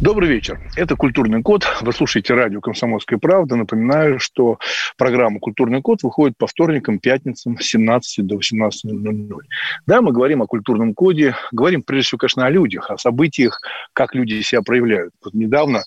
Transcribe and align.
Добрый 0.00 0.30
вечер. 0.30 0.58
Это 0.76 0.96
«Культурный 0.96 1.42
код». 1.42 1.66
Вы 1.82 1.92
слушаете 1.92 2.32
радио 2.32 2.62
«Комсомольская 2.62 3.18
правда». 3.18 3.56
Напоминаю, 3.56 4.18
что 4.18 4.58
программа 4.96 5.40
«Культурный 5.40 5.82
код» 5.82 6.02
выходит 6.02 6.38
по 6.38 6.46
вторникам, 6.46 6.98
пятницам 6.98 7.58
с 7.58 7.66
17 7.66 8.26
до 8.26 8.36
18.00. 8.36 9.28
Да, 9.86 10.00
мы 10.00 10.12
говорим 10.12 10.40
о 10.40 10.46
культурном 10.46 10.94
коде, 10.94 11.36
говорим 11.52 11.82
прежде 11.82 12.06
всего, 12.06 12.18
конечно, 12.20 12.46
о 12.46 12.50
людях, 12.50 12.90
о 12.90 12.96
событиях, 12.96 13.60
как 13.92 14.14
люди 14.14 14.40
себя 14.40 14.62
проявляют. 14.62 15.12
Вот 15.22 15.34
недавно, 15.34 15.84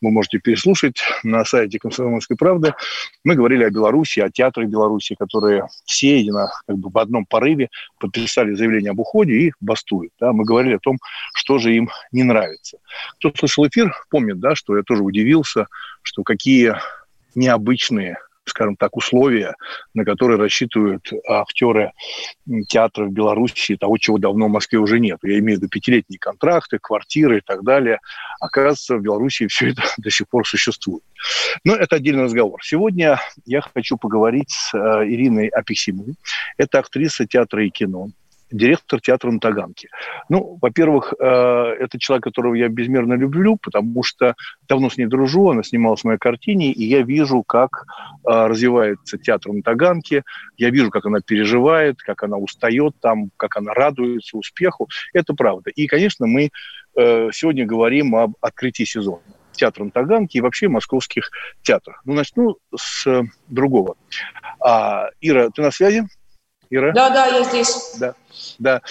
вы 0.00 0.12
можете 0.12 0.38
переслушать 0.38 1.02
на 1.24 1.44
сайте 1.44 1.80
«Комсомольской 1.80 2.36
правды», 2.36 2.72
мы 3.24 3.34
говорили 3.34 3.64
о 3.64 3.70
Беларуси, 3.70 4.20
о 4.20 4.30
театрах 4.30 4.68
Беларуси, 4.68 5.16
которые 5.18 5.66
все 5.86 6.20
едино, 6.20 6.52
как 6.68 6.78
бы 6.78 6.88
в 6.88 6.98
одном 6.98 7.26
порыве 7.26 7.70
подписали 7.98 8.54
заявление 8.54 8.92
об 8.92 9.00
уходе 9.00 9.32
и 9.32 9.52
бастуют. 9.58 10.12
Да, 10.20 10.32
мы 10.32 10.44
говорили 10.44 10.76
о 10.76 10.78
том, 10.78 10.98
что 11.34 11.58
же 11.58 11.74
им 11.74 11.90
не 12.12 12.22
нравится. 12.22 12.78
Кто 13.18 13.32
слышал 13.34 13.55
эфир, 13.64 13.94
помнит, 14.10 14.40
да, 14.40 14.54
что 14.54 14.76
я 14.76 14.82
тоже 14.82 15.02
удивился, 15.02 15.66
что 16.02 16.22
какие 16.22 16.74
необычные 17.34 18.16
скажем 18.46 18.76
так, 18.76 18.96
условия, 18.96 19.56
на 19.92 20.04
которые 20.04 20.38
рассчитывают 20.38 21.10
актеры 21.28 21.92
театра 22.68 23.04
в 23.04 23.12
Беларуси, 23.12 23.76
того, 23.76 23.98
чего 23.98 24.18
давно 24.18 24.46
в 24.46 24.50
Москве 24.50 24.78
уже 24.78 25.00
нет. 25.00 25.18
Я 25.22 25.38
имею 25.40 25.58
в 25.58 25.62
виду 25.62 25.68
пятилетние 25.68 26.18
контракты, 26.18 26.78
квартиры 26.80 27.38
и 27.38 27.40
так 27.40 27.64
далее. 27.64 27.98
Оказывается, 28.40 28.96
в 28.96 29.02
Беларуси 29.02 29.46
все 29.48 29.70
это 29.70 29.82
до 29.98 30.10
сих 30.10 30.28
пор 30.28 30.46
существует. 30.46 31.02
Но 31.64 31.74
это 31.74 31.96
отдельный 31.96 32.24
разговор. 32.24 32.60
Сегодня 32.62 33.20
я 33.44 33.60
хочу 33.60 33.96
поговорить 33.96 34.50
с 34.50 34.74
э, 34.74 34.78
Ириной 35.06 35.48
Апексимовой. 35.48 36.14
Это 36.56 36.78
актриса 36.78 37.26
театра 37.26 37.64
и 37.64 37.70
кино, 37.70 38.10
директор 38.50 39.00
театра 39.00 39.30
на 39.30 39.40
Таганке. 39.40 39.88
Ну, 40.28 40.58
во-первых, 40.60 41.14
э, 41.18 41.24
это 41.24 41.98
человек, 41.98 42.24
которого 42.24 42.54
я 42.54 42.68
безмерно 42.68 43.14
люблю, 43.14 43.56
потому 43.56 44.02
что 44.02 44.34
давно 44.68 44.90
с 44.90 44.96
ней 44.96 45.06
дружу, 45.06 45.50
она 45.50 45.62
снималась 45.62 46.02
в 46.02 46.04
моей 46.04 46.18
картине, 46.18 46.72
и 46.72 46.84
я 46.84 47.02
вижу, 47.02 47.42
как 47.42 47.84
э, 48.24 48.46
развивается 48.46 49.18
театр 49.18 49.52
на 49.52 49.62
Таганке, 49.62 50.22
я 50.56 50.70
вижу, 50.70 50.90
как 50.90 51.06
она 51.06 51.20
переживает, 51.20 52.00
как 52.00 52.22
она 52.22 52.36
устает 52.36 52.94
там, 53.00 53.30
как 53.36 53.56
она 53.56 53.72
радуется 53.74 54.36
успеху. 54.36 54.88
Это 55.12 55.34
правда. 55.34 55.70
И, 55.70 55.86
конечно, 55.86 56.26
мы 56.26 56.50
э, 56.96 57.30
сегодня 57.32 57.66
говорим 57.66 58.14
об 58.14 58.34
открытии 58.40 58.84
сезона 58.84 59.22
театра 59.52 59.84
на 59.84 59.90
Таганке 59.90 60.38
и 60.38 60.40
вообще 60.40 60.68
московских 60.68 61.30
театрах. 61.62 62.02
Ну, 62.04 62.12
начну 62.12 62.58
с 62.76 63.24
другого. 63.48 63.96
А, 64.60 65.08
Ира, 65.20 65.50
ты 65.50 65.62
на 65.62 65.70
связи? 65.70 66.04
Ира? 66.70 66.92
Да, 66.92 67.10
да, 67.10 67.26
я 67.26 67.44
здесь. 67.44 67.96
Да. 67.98 68.14
Да. 68.58 68.82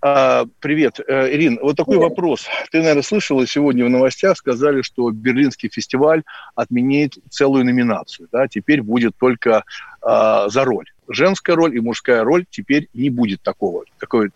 А, 0.00 0.46
привет, 0.60 1.00
э, 1.06 1.34
Ирин. 1.34 1.58
Вот 1.60 1.76
такой 1.76 1.96
привет. 1.96 2.10
вопрос. 2.10 2.46
Ты, 2.70 2.78
наверное, 2.78 3.02
слышала 3.02 3.46
сегодня 3.46 3.84
в 3.84 3.90
новостях, 3.90 4.36
сказали, 4.36 4.82
что 4.82 5.10
Берлинский 5.10 5.68
фестиваль 5.68 6.22
отменяет 6.54 7.14
целую 7.30 7.64
номинацию. 7.64 8.28
Да? 8.32 8.48
Теперь 8.48 8.82
будет 8.82 9.16
только 9.16 9.64
а, 10.00 10.48
за 10.48 10.64
роль. 10.64 10.86
Женская 11.08 11.54
роль 11.54 11.76
и 11.76 11.80
мужская 11.80 12.24
роль 12.24 12.46
теперь 12.48 12.88
не 12.94 13.10
будет 13.10 13.42
такого. 13.42 13.84
Такой, 13.98 14.30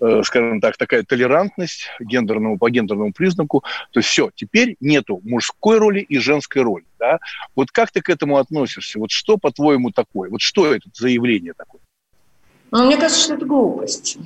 э, 0.00 0.20
скажем 0.24 0.60
так, 0.60 0.76
такая 0.76 1.04
толерантность 1.04 1.88
гендерному, 2.00 2.58
по 2.58 2.68
гендерному 2.68 3.12
признаку. 3.12 3.62
То 3.92 4.00
есть 4.00 4.10
все, 4.10 4.30
теперь 4.34 4.76
нету 4.80 5.20
мужской 5.24 5.78
роли 5.78 6.00
и 6.00 6.18
женской 6.18 6.62
роли. 6.62 6.84
Да? 6.98 7.18
Вот 7.56 7.70
как 7.70 7.90
ты 7.90 8.02
к 8.02 8.10
этому 8.10 8.36
относишься? 8.36 8.98
Вот 8.98 9.10
что, 9.10 9.38
по-твоему, 9.38 9.90
такое? 9.90 10.28
Вот 10.28 10.42
что 10.42 10.74
это 10.74 10.88
заявление 10.92 11.54
такое? 11.54 11.80
Но 12.72 12.84
мне 12.84 12.96
кажется, 12.96 13.22
что 13.22 13.34
это 13.34 13.44
глупость. 13.44 14.18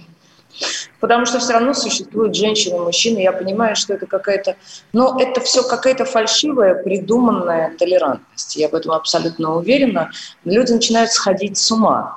Потому 1.00 1.26
что 1.26 1.38
все 1.38 1.52
равно 1.52 1.74
существуют 1.74 2.34
женщины 2.34 2.78
мужчины. 2.78 3.18
Я 3.18 3.32
понимаю, 3.32 3.76
что 3.76 3.92
это 3.92 4.06
какая-то... 4.06 4.56
Но 4.92 5.20
это 5.20 5.40
все 5.42 5.62
какая-то 5.62 6.04
фальшивая, 6.06 6.82
придуманная 6.82 7.76
толерантность. 7.76 8.56
Я 8.56 8.68
в 8.68 8.74
этом 8.74 8.92
абсолютно 8.92 9.56
уверена. 9.56 10.10
Люди 10.44 10.72
начинают 10.72 11.10
сходить 11.10 11.58
с 11.58 11.70
ума. 11.70 12.16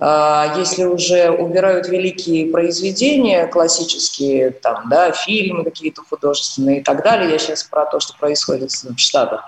А, 0.00 0.54
если 0.56 0.84
уже 0.84 1.30
убирают 1.30 1.88
великие 1.88 2.46
произведения 2.46 3.46
классические, 3.46 4.50
там, 4.50 4.88
да, 4.88 5.12
фильмы 5.12 5.64
какие-то 5.64 6.02
художественные 6.08 6.80
и 6.80 6.82
так 6.82 7.02
далее, 7.02 7.30
я 7.30 7.38
сейчас 7.38 7.64
про 7.64 7.84
то, 7.84 7.98
что 8.00 8.16
происходит 8.18 8.70
в 8.70 8.98
Штатах, 8.98 9.44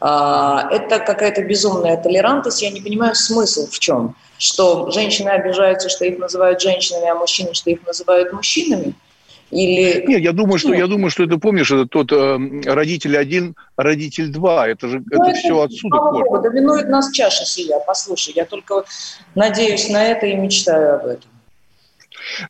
а, 0.00 0.68
это 0.70 1.00
какая-то 1.00 1.42
безумная 1.42 1.96
толерантность, 1.96 2.62
я 2.62 2.70
не 2.70 2.80
понимаю 2.80 3.14
смысл 3.14 3.66
в 3.66 3.78
чем– 3.78 4.14
что 4.38 4.90
женщины 4.90 5.28
обижаются, 5.30 5.88
что 5.88 6.04
их 6.04 6.18
называют 6.18 6.60
женщинами, 6.60 7.08
а 7.08 7.14
мужчины, 7.16 7.52
что 7.54 7.70
их 7.70 7.84
называют 7.84 8.32
мужчинами? 8.32 8.94
Или... 9.50 10.04
Нет, 10.06 10.20
я 10.20 10.32
думаю, 10.32 10.58
что, 10.58 10.74
я 10.74 10.86
думаю, 10.86 11.10
что 11.10 11.24
это, 11.24 11.38
помнишь, 11.38 11.70
это 11.70 11.86
тот 11.86 12.12
э, 12.12 12.38
родитель 12.66 13.16
один, 13.16 13.54
родитель 13.76 14.30
два. 14.30 14.68
Это 14.68 14.88
же 14.88 14.98
ну, 14.98 15.22
это, 15.22 15.30
это 15.30 15.38
все 15.38 15.62
отсюда. 15.62 15.98
Доминует 16.42 16.88
нас 16.88 17.10
чаша 17.12 17.44
сия. 17.46 17.78
Послушай, 17.86 18.34
я 18.36 18.44
только 18.44 18.84
надеюсь 19.34 19.88
на 19.88 20.04
это 20.04 20.26
и 20.26 20.34
мечтаю 20.34 20.96
об 20.96 21.06
этом. 21.06 21.30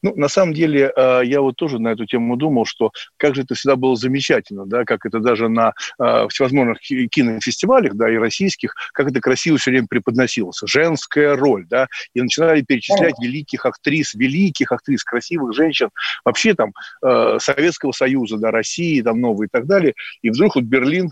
Ну, 0.02 0.14
на 0.16 0.28
самом 0.28 0.54
деле, 0.54 0.92
э, 0.94 1.20
я 1.24 1.40
вот 1.40 1.56
тоже 1.56 1.78
на 1.78 1.88
эту 1.88 2.06
тему 2.06 2.36
думал, 2.36 2.64
что 2.64 2.92
как 3.16 3.34
же 3.34 3.42
это 3.42 3.54
всегда 3.54 3.76
было 3.76 3.96
замечательно, 3.96 4.66
да, 4.66 4.84
как 4.84 5.06
это 5.06 5.20
даже 5.20 5.48
на 5.48 5.72
э, 5.98 6.26
всевозможных 6.28 6.80
кинофестивалях, 6.80 7.94
да, 7.94 8.10
и 8.10 8.16
российских, 8.16 8.74
как 8.92 9.10
это 9.10 9.20
красиво 9.20 9.58
все 9.58 9.70
время 9.70 9.86
преподносилось. 9.88 10.60
Женская 10.64 11.36
роль, 11.36 11.66
да, 11.68 11.88
и 12.14 12.20
начинали 12.20 12.62
перечислять 12.62 13.14
великих 13.20 13.66
актрис, 13.66 14.14
великих 14.14 14.72
актрис, 14.72 15.04
красивых 15.04 15.54
женщин, 15.54 15.90
вообще 16.24 16.54
там 16.54 16.72
э, 17.04 17.38
Советского 17.40 17.92
Союза, 17.92 18.38
да, 18.38 18.50
России, 18.50 19.02
там 19.02 19.20
новые 19.20 19.46
и 19.46 19.50
так 19.50 19.66
далее. 19.66 19.94
И 20.22 20.30
вдруг 20.30 20.56
вот 20.56 20.64
Берлин 20.64 21.10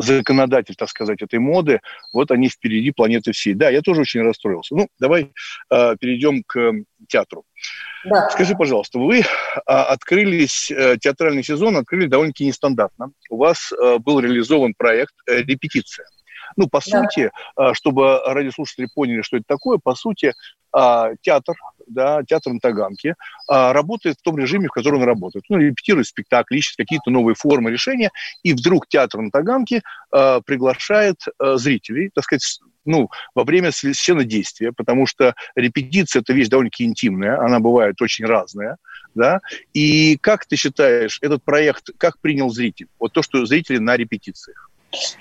законодатель, 0.00 0.74
так 0.76 0.88
сказать, 0.88 1.22
этой 1.22 1.38
моды, 1.38 1.80
вот 2.12 2.30
они 2.30 2.48
впереди 2.48 2.90
планеты 2.90 3.32
всей. 3.32 3.54
Да, 3.54 3.70
я 3.70 3.82
тоже 3.82 4.02
очень 4.02 4.22
расстроился. 4.22 4.74
Ну, 4.74 4.88
давай 4.98 5.32
э, 5.70 5.96
перейдем 6.00 6.42
к 6.46 6.72
театру. 7.08 7.44
Да. 8.04 8.30
Скажи, 8.30 8.54
пожалуйста, 8.54 8.98
вы 8.98 9.22
а, 9.66 9.84
открылись, 9.84 10.70
э, 10.70 10.96
театральный 10.98 11.42
сезон 11.42 11.76
открыли 11.76 12.06
довольно-таки 12.06 12.46
нестандартно. 12.46 13.12
У 13.28 13.36
вас 13.36 13.72
а, 13.72 13.98
был 13.98 14.20
реализован 14.20 14.74
проект 14.76 15.14
э, 15.28 15.42
«Репетиция». 15.42 16.06
Ну, 16.56 16.68
по 16.68 16.80
да. 16.80 17.02
сути, 17.02 17.30
а, 17.56 17.74
чтобы 17.74 18.20
радиослушатели 18.24 18.88
поняли, 18.94 19.22
что 19.22 19.36
это 19.36 19.44
такое, 19.46 19.78
по 19.78 19.94
сути, 19.94 20.34
а, 20.72 21.10
театр, 21.20 21.56
да, 21.86 22.22
театр 22.24 22.52
на 22.52 22.60
Таганке, 22.60 23.14
а, 23.48 23.72
работает 23.72 24.18
в 24.18 24.22
том 24.22 24.38
режиме, 24.38 24.68
в 24.68 24.72
котором 24.72 25.00
он 25.00 25.06
работает. 25.06 25.44
Ну, 25.48 25.58
репетирует 25.58 26.06
спектакли, 26.06 26.58
ищет 26.58 26.76
какие-то 26.76 27.10
новые 27.10 27.34
формы 27.34 27.70
решения, 27.70 28.10
и 28.42 28.52
вдруг 28.52 28.86
театр 28.88 29.20
на 29.20 29.30
Таганке 29.30 29.82
приглашает 30.10 31.16
зрителей, 31.38 32.10
так 32.14 32.24
сказать, 32.24 32.60
ну, 32.84 33.08
во 33.34 33.44
время 33.44 33.70
действия, 34.24 34.72
потому 34.72 35.06
что 35.06 35.34
репетиция– 35.54 36.20
это 36.22 36.32
вещь 36.32 36.48
довольно-таки 36.48 36.84
интимная, 36.84 37.38
она 37.38 37.60
бывает 37.60 38.00
очень 38.00 38.24
разная, 38.24 38.76
да, 39.14 39.40
и 39.74 40.16
как 40.18 40.46
ты 40.46 40.56
считаешь, 40.56 41.18
этот 41.20 41.44
проект, 41.44 41.90
как 41.98 42.18
принял 42.20 42.50
зритель? 42.50 42.88
Вот 42.98 43.12
то, 43.12 43.22
что 43.22 43.44
зрители 43.46 43.78
на 43.78 43.96
репетициях. 43.96 44.69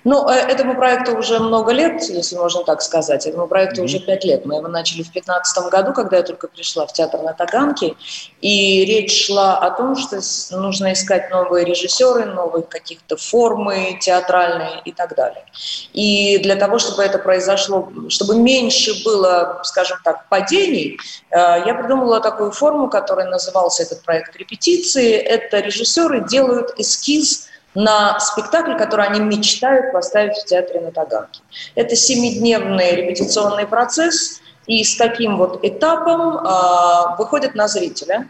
Ну, 0.03 0.27
э, 0.27 0.33
этому 0.33 0.75
проекту 0.75 1.15
уже 1.15 1.39
много 1.39 1.71
лет, 1.71 2.01
если 2.09 2.35
можно 2.35 2.63
так 2.63 2.81
сказать. 2.81 3.27
Этому 3.27 3.47
проекту 3.47 3.81
mm-hmm. 3.81 3.85
уже 3.85 3.99
пять 3.99 4.23
лет. 4.23 4.45
Мы 4.45 4.55
его 4.55 4.67
начали 4.67 5.03
в 5.03 5.11
2015 5.11 5.71
году, 5.71 5.93
когда 5.93 6.17
я 6.17 6.23
только 6.23 6.47
пришла 6.47 6.87
в 6.87 6.93
театр 6.93 7.21
на 7.21 7.33
Таганке. 7.33 7.95
И 8.41 8.85
речь 8.85 9.27
шла 9.27 9.59
о 9.59 9.69
том, 9.69 9.95
что 9.95 10.19
нужно 10.57 10.93
искать 10.93 11.29
новые 11.29 11.65
режиссеры, 11.65 12.25
новые 12.25 12.63
каких-то 12.63 13.15
формы 13.17 13.99
театральные 14.01 14.81
и 14.85 14.91
так 14.91 15.15
далее. 15.15 15.45
И 15.93 16.39
для 16.39 16.55
того, 16.55 16.79
чтобы 16.79 17.03
это 17.03 17.19
произошло, 17.19 17.91
чтобы 18.09 18.37
меньше 18.37 19.03
было, 19.03 19.61
скажем 19.63 19.99
так, 20.03 20.27
падений, 20.29 20.97
э, 21.29 21.37
я 21.37 21.75
придумала 21.75 22.21
такую 22.21 22.51
форму, 22.51 22.89
которая 22.89 23.27
назывался 23.27 23.83
этот 23.83 24.01
проект 24.01 24.35
«Репетиции». 24.35 25.13
Это 25.13 25.59
режиссеры 25.59 26.27
делают 26.27 26.73
эскиз 26.79 27.48
на 27.79 28.19
спектакль, 28.19 28.75
который 28.77 29.07
они 29.07 29.21
мечтают 29.21 29.93
поставить 29.93 30.37
в 30.37 30.45
театре 30.45 30.81
на 30.81 30.91
Таганке. 30.91 31.39
Это 31.75 31.95
семидневный 31.95 32.95
репетиционный 32.95 33.65
процесс, 33.65 34.41
и 34.67 34.83
с 34.83 34.97
таким 34.97 35.37
вот 35.37 35.59
этапом 35.63 36.37
э, 36.37 37.17
выходит 37.17 37.55
на 37.55 37.67
зрителя. 37.67 38.27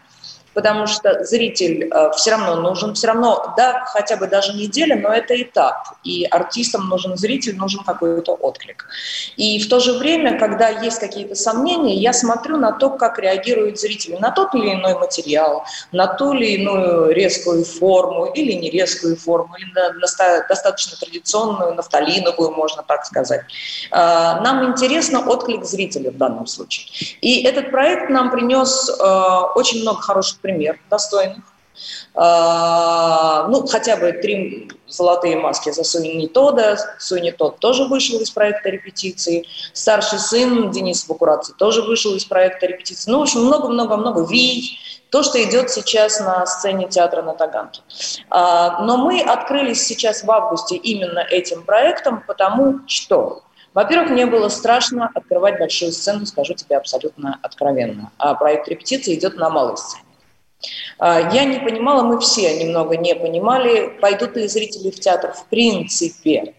Потому 0.54 0.86
что 0.86 1.24
зритель 1.24 1.88
э, 1.90 2.10
все 2.16 2.32
равно 2.32 2.56
нужен, 2.56 2.94
все 2.94 3.08
равно, 3.08 3.54
да, 3.56 3.84
хотя 3.86 4.16
бы 4.16 4.26
даже 4.26 4.54
неделя, 4.54 4.96
но 4.96 5.08
это 5.12 5.40
этап, 5.40 5.76
и 6.04 6.24
артистам 6.24 6.88
нужен 6.88 7.16
зритель, 7.16 7.56
нужен 7.56 7.84
какой-то 7.84 8.32
отклик. 8.32 8.86
И 9.36 9.60
в 9.60 9.68
то 9.68 9.80
же 9.80 9.98
время, 9.98 10.38
когда 10.38 10.68
есть 10.68 10.98
какие-то 10.98 11.34
сомнения, 11.34 11.94
я 11.94 12.12
смотрю 12.12 12.56
на 12.56 12.72
то, 12.72 12.90
как 12.90 13.18
реагируют 13.18 13.78
зрители 13.78 14.16
на 14.16 14.30
тот 14.30 14.54
или 14.54 14.72
иной 14.72 14.94
материал, 14.94 15.64
на 15.92 16.06
ту 16.06 16.32
или 16.32 16.56
иную 16.56 17.12
резкую 17.12 17.64
форму 17.64 18.26
или 18.26 18.52
не 18.52 18.70
резкую 18.70 19.16
форму, 19.16 19.54
или 19.56 19.70
на 19.72 19.90
достаточно 20.48 20.96
традиционную, 20.96 21.74
нафталиновую, 21.74 22.50
можно 22.50 22.82
так 22.82 23.06
сказать. 23.06 23.42
Э, 23.90 24.40
нам 24.40 24.72
интересно 24.72 25.20
отклик 25.28 25.64
зрителя 25.64 26.10
в 26.10 26.16
данном 26.16 26.46
случае. 26.46 26.86
И 27.20 27.42
этот 27.42 27.70
проект 27.70 28.10
нам 28.10 28.30
принес 28.30 28.88
э, 28.88 29.40
очень 29.54 29.82
много 29.82 30.00
хороших 30.00 30.39
пример 30.40 30.78
достойных. 30.90 31.44
А, 32.14 33.46
ну, 33.48 33.66
хотя 33.66 33.96
бы 33.96 34.12
три 34.12 34.70
золотые 34.86 35.36
маски 35.36 35.70
за 35.70 35.84
Суини 35.84 36.26
Тода. 36.26 36.76
Суини 36.98 37.30
Тод 37.30 37.58
тоже 37.58 37.84
вышел 37.84 38.20
из 38.20 38.30
проекта 38.30 38.68
репетиции. 38.70 39.46
Старший 39.72 40.18
сын 40.18 40.70
Денис 40.70 41.06
Бакураци 41.06 41.52
тоже 41.56 41.82
вышел 41.82 42.14
из 42.14 42.24
проекта 42.24 42.66
репетиции. 42.66 43.10
Ну, 43.10 43.20
в 43.20 43.22
общем, 43.22 43.44
много-много-много. 43.44 44.26
Вий, 44.26 44.78
то, 45.10 45.22
что 45.22 45.42
идет 45.42 45.70
сейчас 45.70 46.20
на 46.20 46.44
сцене 46.46 46.88
театра 46.88 47.22
на 47.22 47.34
Таганке. 47.34 47.80
А, 48.28 48.82
но 48.82 48.96
мы 48.96 49.20
открылись 49.20 49.82
сейчас 49.84 50.24
в 50.24 50.30
августе 50.30 50.76
именно 50.76 51.20
этим 51.20 51.62
проектом, 51.62 52.22
потому 52.26 52.80
что 52.86 53.42
во-первых, 53.72 54.10
мне 54.10 54.26
было 54.26 54.48
страшно 54.48 55.12
открывать 55.14 55.60
большую 55.60 55.92
сцену, 55.92 56.26
скажу 56.26 56.54
тебе 56.54 56.76
абсолютно 56.76 57.38
откровенно. 57.40 58.10
А 58.18 58.34
проект 58.34 58.66
репетиции 58.66 59.14
идет 59.14 59.36
на 59.36 59.48
малой 59.48 59.76
сцене. 59.76 60.02
А, 60.98 61.30
я 61.32 61.44
не 61.44 61.58
понимала, 61.58 62.02
мы 62.02 62.20
все 62.20 62.62
немного 62.62 62.96
не 62.96 63.14
понимали, 63.14 63.88
пойдут 64.00 64.36
ли 64.36 64.46
зрители 64.48 64.90
в 64.90 65.00
театр 65.00 65.32
в 65.32 65.46
принципе. 65.46 66.54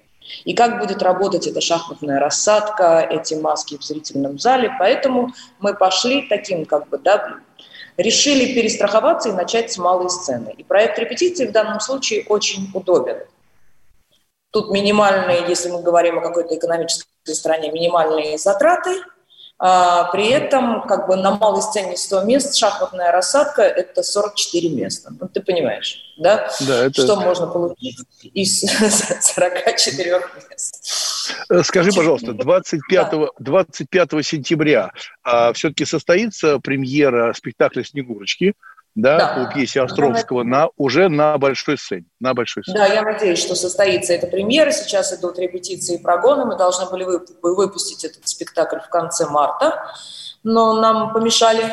И 0.45 0.53
как 0.53 0.79
будет 0.79 1.01
работать 1.01 1.47
эта 1.47 1.61
шахматная 1.61 2.19
рассадка, 2.19 3.05
эти 3.09 3.33
маски 3.33 3.77
в 3.77 3.83
зрительном 3.83 4.39
зале. 4.39 4.71
Поэтому 4.79 5.33
мы 5.59 5.73
пошли 5.73 6.27
таким, 6.27 6.65
как 6.65 6.87
бы, 6.89 6.97
да, 6.97 7.35
решили 7.97 8.53
перестраховаться 8.53 9.29
и 9.29 9.33
начать 9.33 9.71
с 9.71 9.77
малой 9.77 10.09
сцены. 10.09 10.53
И 10.57 10.63
проект 10.63 10.97
репетиции 10.99 11.47
в 11.47 11.51
данном 11.51 11.79
случае 11.79 12.25
очень 12.29 12.69
удобен. 12.73 13.17
Тут 14.51 14.69
минимальные, 14.69 15.45
если 15.47 15.69
мы 15.69 15.81
говорим 15.81 16.17
о 16.17 16.21
какой-то 16.21 16.55
экономической 16.55 17.07
стране, 17.33 17.71
минимальные 17.71 18.37
затраты– 18.37 19.01
при 19.61 20.29
этом 20.29 20.87
как 20.87 21.07
бы 21.07 21.15
на 21.15 21.37
малой 21.37 21.61
сцене 21.61 21.95
100 21.95 22.23
мест, 22.23 22.55
шахматная 22.55 23.11
рассадка– 23.11 23.61
это 23.63 24.01
44 24.01 24.69
места. 24.69 25.11
Ну, 25.19 25.27
ты 25.27 25.39
понимаешь, 25.39 26.15
да? 26.17 26.49
Да, 26.61 26.85
это... 26.85 27.03
Что 27.03 27.15
можно 27.17 27.45
получить 27.45 27.99
из 28.33 28.61
44 29.21 30.21
мест. 30.49 31.31
Э, 31.49 31.63
скажи, 31.63 31.91
пожалуйста, 31.91 32.33
25, 32.33 33.11
да. 33.11 33.27
25 33.37 34.09
сентября 34.25 34.91
а, 35.23 35.53
все-таки 35.53 35.85
состоится 35.85 36.59
премьера 36.59 37.33
спектакля 37.33 37.83
«Снегурочки» 37.83 38.55
да, 38.95 39.35
да. 39.35 39.45
пьесе 39.53 39.81
Островского 39.81 40.43
на, 40.43 40.67
уже 40.75 41.07
на 41.07 41.37
большой 41.37 41.77
сцене. 41.77 42.05
На 42.19 42.33
большой 42.33 42.63
сцене. 42.63 42.77
Да, 42.77 42.85
я 42.87 43.01
надеюсь, 43.03 43.39
что 43.39 43.55
состоится 43.55 44.13
эта 44.13 44.27
премьера. 44.27 44.71
Сейчас 44.71 45.17
идут 45.17 45.39
репетиции 45.39 45.97
и 45.97 46.01
прогоны. 46.01 46.45
Мы 46.45 46.57
должны 46.57 46.89
были 46.89 47.05
выпустить 47.41 48.03
этот 48.03 48.27
спектакль 48.27 48.79
в 48.79 48.89
конце 48.89 49.27
марта, 49.27 49.81
но 50.43 50.79
нам 50.81 51.13
помешали 51.13 51.63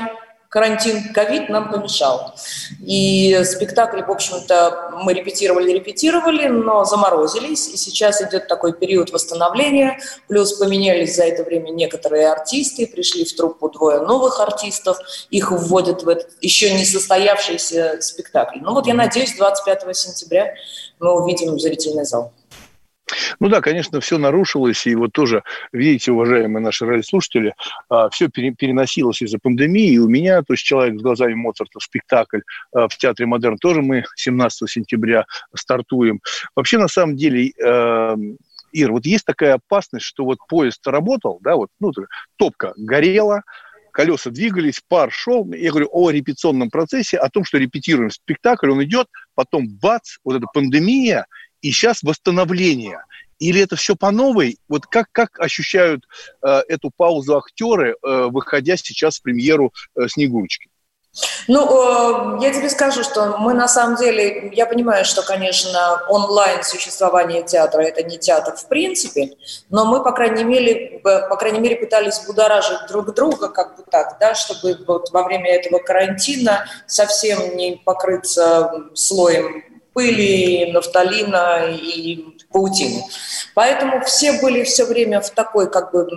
карантин, 0.49 1.13
ковид 1.13 1.49
нам 1.49 1.71
помешал. 1.71 2.35
И 2.81 3.43
спектакль, 3.45 4.03
в 4.03 4.11
общем-то, 4.11 4.93
мы 5.03 5.13
репетировали, 5.13 5.73
репетировали, 5.73 6.49
но 6.49 6.85
заморозились, 6.85 7.69
и 7.69 7.77
сейчас 7.77 8.23
идет 8.23 8.49
такой 8.49 8.73
период 8.73 9.11
восстановления, 9.11 9.99
плюс 10.27 10.55
поменялись 10.55 11.17
за 11.17 11.25
это 11.25 11.45
время 11.45 11.71
некоторые 11.71 12.31
артисты, 12.31 12.87
пришли 12.87 13.25
в 13.25 13.37
труппу 13.37 13.69
двое 13.69 14.01
новых 14.01 14.41
артистов, 14.41 14.99
их 15.31 15.51
вводят 15.51 16.03
в 16.03 16.09
этот 16.09 16.31
еще 16.41 16.73
не 16.73 16.85
состоявшийся 16.85 17.99
спектакль. 18.01 18.59
Ну 18.61 18.73
вот 18.73 18.87
я 18.87 18.95
надеюсь, 18.95 19.37
25 19.37 19.97
сентября 19.97 20.55
мы 20.99 21.13
увидим 21.13 21.59
зрительный 21.59 22.05
зал. 22.05 22.33
Ну 23.41 23.49
да, 23.49 23.61
конечно, 23.61 24.01
все 24.01 24.19
нарушилось, 24.19 24.87
и 24.87 24.95
вот 24.95 25.13
тоже, 25.13 25.43
видите, 25.73 26.13
уважаемые 26.13 26.63
наши 26.63 26.85
радиослушатели, 26.85 27.55
а, 27.89 28.09
все 28.11 28.29
переносилось 28.29 29.23
из-за 29.23 29.39
пандемии, 29.39 29.93
и 29.93 29.99
у 29.99 30.09
меня, 30.09 30.43
то 30.43 30.53
есть 30.53 30.65
«Человек 30.65 30.99
с 30.99 31.03
глазами 31.03 31.35
Моцарта», 31.35 31.81
спектакль 31.81 32.41
а, 32.73 32.89
в 32.89 32.97
Театре 32.97 33.27
Модерн 33.27 33.59
тоже 33.59 33.83
мы 33.83 34.05
17 34.17 34.69
сентября 34.69 35.27
стартуем. 35.55 36.21
Вообще, 36.55 36.79
на 36.79 36.89
самом 36.89 37.17
деле, 37.17 37.53
а, 37.65 38.17
Ир, 38.73 38.93
вот 38.93 39.07
есть 39.07 39.25
такая 39.25 39.55
опасность, 39.55 40.05
что 40.05 40.25
вот 40.25 40.39
поезд 40.49 40.87
работал, 40.87 41.39
да, 41.43 41.57
вот, 41.57 41.71
ну, 41.81 41.93
топка 42.37 42.75
горела, 42.77 43.43
колеса 43.93 44.31
двигались, 44.31 44.81
пар 44.87 45.11
шел. 45.11 45.51
Я 45.53 45.71
говорю 45.71 45.89
о 45.91 46.11
репетиционном 46.11 46.71
процессе, 46.71 47.17
о 47.17 47.29
том, 47.31 47.45
что 47.45 47.59
репетируем 47.59 48.11
спектакль, 48.11 48.71
он 48.71 48.85
идет, 48.85 49.09
потом 49.35 49.67
бац, 49.69 50.19
вот 50.23 50.37
эта 50.37 50.47
пандемия, 50.53 51.27
и 51.63 51.71
сейчас 51.71 52.03
восстановление. 52.03 53.05
Или 53.39 53.63
это 53.63 53.77
все 53.77 53.95
по 53.95 54.11
новой? 54.11 54.59
Вот 54.69 54.87
как, 54.87 55.07
как 55.13 55.39
ощущают 55.39 56.05
э, 56.43 56.61
эту 56.69 56.91
паузу 56.97 57.37
актеры, 57.37 57.91
э, 58.03 58.27
выходя 58.31 58.77
сейчас 58.77 59.19
в 59.19 59.23
премьеру 59.23 59.73
э, 59.95 60.09
«Снегурочки»? 60.09 60.71
Ну, 61.49 62.39
э, 62.39 62.43
я 62.43 62.53
тебе 62.53 62.69
скажу, 62.69 63.03
что 63.03 63.39
мы 63.39 63.55
на 63.55 63.69
самом 63.69 63.97
деле, 63.97 64.51
я 64.55 64.67
понимаю, 64.67 65.05
что, 65.05 65.23
конечно, 65.23 66.03
онлайн 66.09 66.63
существование 66.63 67.43
театра– 67.43 67.81
это 67.83 68.03
не 68.03 68.19
театр 68.19 68.55
в 68.55 68.69
принципе, 68.69 69.31
но 69.71 69.87
мы, 69.87 70.03
по 70.03 70.13
крайней 70.13 70.45
мере, 70.45 71.01
по 71.03 71.37
крайней 71.37 71.61
мере 71.61 71.77
пытались 71.77 72.21
будоражить 72.27 72.87
друг 72.89 73.15
друга, 73.15 73.49
как 73.49 73.77
бы 73.77 73.85
так, 73.91 74.19
да, 74.21 74.35
чтобы 74.35 74.79
вот 74.87 75.11
во 75.11 75.23
время 75.23 75.51
этого 75.51 75.79
карантина 75.79 76.67
совсем 76.87 77.57
не 77.57 77.81
покрыться 77.85 78.91
слоем 78.95 79.65
пыли, 79.93 80.71
нафталина 80.73 81.71
и 81.71 82.25
паутины. 82.53 83.03
Поэтому 83.55 84.05
все 84.05 84.41
были 84.41 84.65
все 84.65 84.85
время 84.85 85.21
в 85.21 85.31
такой 85.31 85.71
как 85.71 85.93
бы 85.93 86.09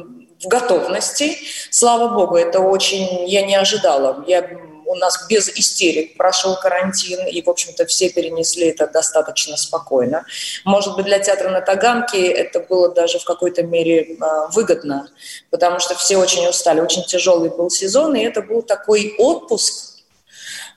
в 0.42 0.48
готовности. 0.48 1.38
Слава 1.70 2.14
богу, 2.14 2.36
это 2.36 2.60
очень 2.60 3.28
я 3.28 3.46
не 3.46 3.56
ожидала. 3.56 4.24
Я 4.28 4.48
у 4.92 4.96
нас 4.96 5.26
без 5.30 5.48
истерик 5.48 6.18
прошел 6.18 6.58
карантин, 6.58 7.26
и, 7.26 7.42
в 7.42 7.50
общем-то, 7.50 7.86
все 7.86 8.10
перенесли 8.10 8.68
это 8.68 8.88
достаточно 8.88 9.56
спокойно. 9.56 10.25
Может 10.66 10.98
быть, 10.98 11.06
для 11.06 11.20
театра 11.20 11.50
на 11.50 11.62
Таганке 11.62 12.28
это 12.28 12.60
было 12.60 12.94
даже 12.94 13.18
в 13.18 13.24
какой-то 13.24 13.63
мере 13.63 14.01
э, 14.01 14.18
выгодно, 14.51 15.10
потому 15.50 15.80
что 15.80 15.96
все 15.96 16.18
очень 16.18 16.46
устали. 16.46 16.82
Очень 16.82 17.06
тяжелый 17.06 17.50
был 17.50 17.70
сезон, 17.70 18.16
и 18.16 18.24
это 18.24 18.42
был 18.42 18.63
такой 18.63 19.16
отпуск, 19.18 19.74
а, 19.74 19.90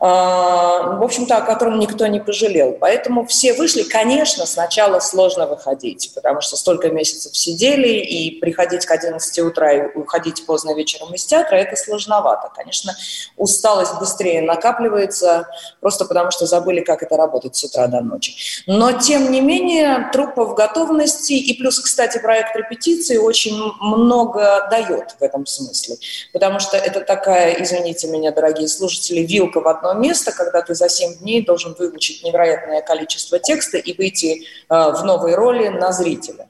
в 0.05 1.03
общем-то, 1.03 1.39
о 1.39 1.41
котором 1.41 1.79
никто 1.79 2.07
не 2.07 2.21
пожалел. 2.21 2.77
Поэтому 2.79 3.25
все 3.25 3.55
вышли. 3.55 3.85
Конечно, 3.85 4.45
сначала 4.45 5.01
сложно 5.01 5.47
выходить, 5.47 6.13
потому 6.15 6.43
что 6.43 6.57
столько 6.57 6.91
месяцев 6.91 7.35
сидели, 7.35 7.89
и 7.89 8.39
приходить 8.39 8.85
к 8.85 8.91
11 8.91 9.39
утра 9.39 9.73
и 9.73 9.97
уходить 9.97 10.45
поздно 10.45 10.75
вечером 10.75 11.15
из 11.15 11.25
театра– 11.25 11.57
это 11.57 11.77
сложновато. 11.77 12.51
Конечно, 12.55 12.95
усталость 13.39 13.99
быстрее 13.99 14.43
накапливается, 14.43 15.49
просто 15.81 16.05
потому 16.05 16.31
что 16.31 16.45
забыли, 16.45 16.81
как 16.81 17.03
это 17.03 17.17
работать 17.17 17.57
с 17.57 17.65
утра 17.65 17.87
до 17.87 18.03
ночи. 18.03 18.35
Но, 18.67 18.93
тем 18.93 19.31
не 19.33 19.41
менее, 19.41 20.11
труппа 20.13 20.45
в 20.45 20.55
готовности, 20.55 21.33
и 21.33 21.59
плюс, 21.59 21.81
кстати, 21.81 22.19
проект 22.19 22.55
репетиции 22.57 23.17
очень 23.17 23.59
много 23.81 24.69
дает 24.71 25.17
в 25.19 25.23
этом 25.23 25.47
смысле, 25.47 25.97
потому 26.35 26.61
что 26.61 26.77
это 26.77 27.01
такая, 27.01 27.55
извините 27.63 28.07
меня, 28.09 28.33
дорогие 28.33 28.69
слушатели, 28.69 29.21
вилка 29.21 29.63
в 29.63 29.69
одно 29.95 30.07
место, 30.07 30.33
когда 30.33 30.63
ты 30.63 30.75
за 30.75 30.89
7 30.89 31.19
дней 31.19 31.45
должен 31.45 31.75
выучить 31.79 32.23
невероятное 32.23 32.83
количество 32.83 33.39
текста 33.39 33.79
и 33.79 33.97
выйти 33.97 34.43
э, 34.69 34.75
в 34.93 35.05
новой 35.05 35.35
роли 35.35 35.69
на 35.69 35.93
зрителя. 35.93 36.49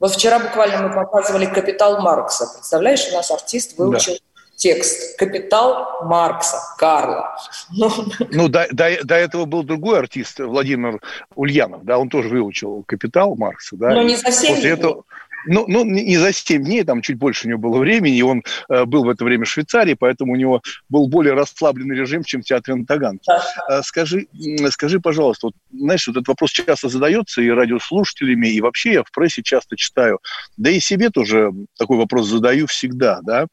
Вот 0.00 0.12
вчера 0.12 0.38
буквально 0.38 0.88
мы 0.88 0.94
показывали 0.94 1.46
«Капитал 1.46 2.00
Маркса». 2.00 2.46
Представляешь, 2.54 3.08
у 3.10 3.14
нас 3.14 3.30
артист 3.30 3.78
выучил 3.78 4.14
да 4.14 4.18
текст 4.58 5.16
«Капитал 5.16 6.04
Маркса» 6.04 6.58
Карла. 6.78 7.36
Ну, 7.70 7.90
ну 8.32 8.48
до, 8.48 8.66
до, 8.72 9.04
до 9.04 9.14
этого 9.14 9.44
был 9.44 9.62
другой 9.62 10.00
артист, 10.00 10.40
Владимир 10.40 11.00
Ульянов, 11.36 11.84
да, 11.84 11.98
он 11.98 12.08
тоже 12.08 12.28
выучил 12.28 12.82
«Капитал 12.86 13.36
Маркса». 13.36 13.76
Да, 13.76 13.90
Но 13.90 14.02
не 14.02 14.16
совсем. 14.16 14.54
После 14.54 14.70
этого, 14.70 15.04
ну, 15.46 15.64
ну, 15.68 15.84
не 15.84 16.16
за 16.16 16.32
7 16.32 16.64
дней, 16.64 16.84
там 16.84 17.02
чуть 17.02 17.16
больше 17.16 17.46
у 17.46 17.50
него 17.50 17.60
было 17.60 17.78
времени, 17.78 18.16
и 18.16 18.22
он 18.22 18.42
э, 18.68 18.84
был 18.84 19.04
в 19.04 19.08
это 19.08 19.24
время 19.24 19.44
в 19.44 19.48
Швейцарии, 19.48 19.94
поэтому 19.94 20.32
у 20.32 20.36
него 20.36 20.62
был 20.88 21.08
более 21.08 21.34
расслабленный 21.34 21.96
режим, 21.96 22.24
чем 22.24 22.42
в 22.42 22.44
театре 22.44 22.74
на 22.74 22.86
Таганке. 22.86 23.24
Да. 23.26 23.42
Э, 23.68 23.82
скажи, 23.82 24.26
скажи, 24.70 25.00
пожалуйста, 25.00 25.48
вот, 25.48 25.54
знаешь, 25.72 26.06
вот 26.06 26.16
этот 26.16 26.28
вопрос 26.28 26.50
часто 26.50 26.88
задается 26.88 27.42
и 27.42 27.48
радиослушателями, 27.48 28.48
и 28.48 28.60
вообще 28.60 28.94
я 28.94 29.04
в 29.04 29.10
прессе 29.12 29.42
часто 29.42 29.76
читаю, 29.76 30.18
да 30.56 30.70
и 30.70 30.80
себе 30.80 31.10
тоже 31.10 31.52
такой 31.78 31.96
вопрос 31.96 32.28
задаю 32.28 32.66
всегда, 32.66 33.20
да. 33.22 33.46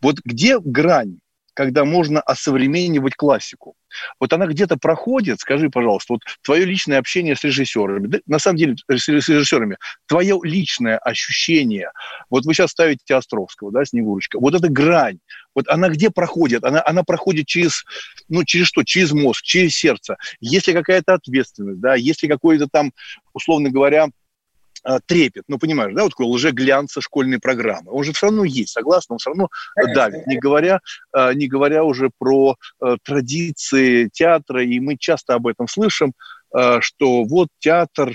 Вот 0.00 0.16
где 0.24 0.58
грань 0.58 1.18
когда 1.58 1.84
можно 1.84 2.20
осовременивать 2.20 3.16
классику. 3.16 3.74
Вот 4.20 4.32
она 4.32 4.46
где-то 4.46 4.76
проходит, 4.76 5.40
скажи, 5.40 5.70
пожалуйста, 5.70 6.12
вот 6.12 6.20
твое 6.40 6.64
личное 6.64 6.98
общение 6.98 7.34
с 7.34 7.42
режиссерами, 7.42 8.06
да, 8.06 8.18
на 8.26 8.38
самом 8.38 8.58
деле 8.58 8.76
с 8.88 9.08
режиссерами, 9.08 9.76
твое 10.06 10.38
личное 10.44 10.98
ощущение, 10.98 11.90
вот 12.30 12.46
вы 12.46 12.54
сейчас 12.54 12.70
ставите 12.70 13.12
Островского, 13.12 13.72
да, 13.72 13.84
Снегурочка, 13.84 14.38
вот 14.38 14.54
эта 14.54 14.68
грань, 14.68 15.18
вот 15.52 15.66
она 15.68 15.88
где 15.88 16.10
проходит? 16.10 16.62
Она, 16.62 16.80
она 16.86 17.02
проходит 17.02 17.46
через, 17.46 17.82
ну, 18.28 18.44
через 18.44 18.68
что? 18.68 18.84
Через 18.84 19.10
мозг, 19.10 19.42
через 19.42 19.74
сердце. 19.74 20.16
Если 20.38 20.72
какая-то 20.72 21.14
ответственность, 21.14 21.80
да, 21.80 21.96
если 21.96 22.28
какой-то 22.28 22.68
там, 22.70 22.92
условно 23.32 23.68
говоря, 23.68 24.06
трепет. 25.06 25.44
Ну, 25.48 25.58
понимаешь, 25.58 25.94
да, 25.94 26.02
вот 26.02 26.10
такой 26.10 26.26
лжеглянца 26.26 27.00
школьной 27.00 27.38
программы. 27.38 27.90
Он 27.92 28.04
же 28.04 28.12
все 28.12 28.26
равно 28.26 28.44
есть, 28.44 28.70
согласна, 28.70 29.14
он 29.14 29.18
все 29.18 29.30
равно 29.30 29.48
давит. 29.94 30.26
Не 30.26 30.38
говоря, 30.38 30.80
а, 31.12 31.34
не 31.34 31.48
говоря 31.48 31.84
уже 31.84 32.10
про 32.18 32.56
традиции 33.02 34.08
театра, 34.12 34.64
и 34.64 34.80
мы 34.80 34.96
часто 34.98 35.34
об 35.34 35.46
этом 35.46 35.68
слышим, 35.68 36.12
что 36.80 37.24
вот 37.24 37.48
театр 37.58 38.14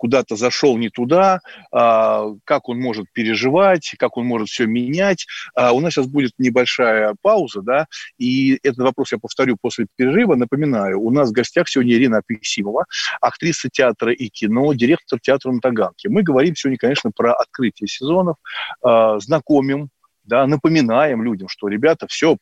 куда-то 0.00 0.34
зашел 0.34 0.78
не 0.78 0.88
туда, 0.88 1.40
а, 1.70 2.24
как 2.44 2.70
он 2.70 2.80
может 2.80 3.04
переживать, 3.12 3.94
как 3.98 4.16
он 4.16 4.24
может 4.24 4.48
все 4.48 4.66
менять. 4.66 5.26
А, 5.54 5.72
у 5.72 5.80
нас 5.80 5.92
сейчас 5.92 6.06
будет 6.06 6.32
небольшая 6.38 7.14
пауза, 7.20 7.60
да, 7.60 7.86
и 8.16 8.58
этот 8.62 8.78
вопрос 8.78 9.12
я 9.12 9.18
повторю 9.18 9.58
после 9.60 9.86
перерыва. 9.96 10.36
Напоминаю, 10.36 10.98
у 11.00 11.10
нас 11.10 11.28
в 11.28 11.32
гостях 11.32 11.68
сегодня 11.68 11.92
Ирина 11.92 12.18
Апексимова, 12.18 12.86
актриса 13.20 13.68
театра 13.70 14.12
и 14.14 14.28
кино, 14.28 14.72
директор 14.72 15.20
театра 15.20 15.52
на 15.52 15.60
Таганке. 15.60 16.08
Мы 16.08 16.22
говорим 16.22 16.56
сегодня, 16.56 16.78
конечно, 16.78 17.10
про 17.14 17.34
открытие 17.34 17.86
сезонов, 17.86 18.36
а, 18.82 19.20
знакомим, 19.20 19.90
да, 20.24 20.46
напоминаем 20.46 21.22
людям, 21.22 21.48
что, 21.48 21.68
ребята, 21.68 22.06
все, 22.08 22.38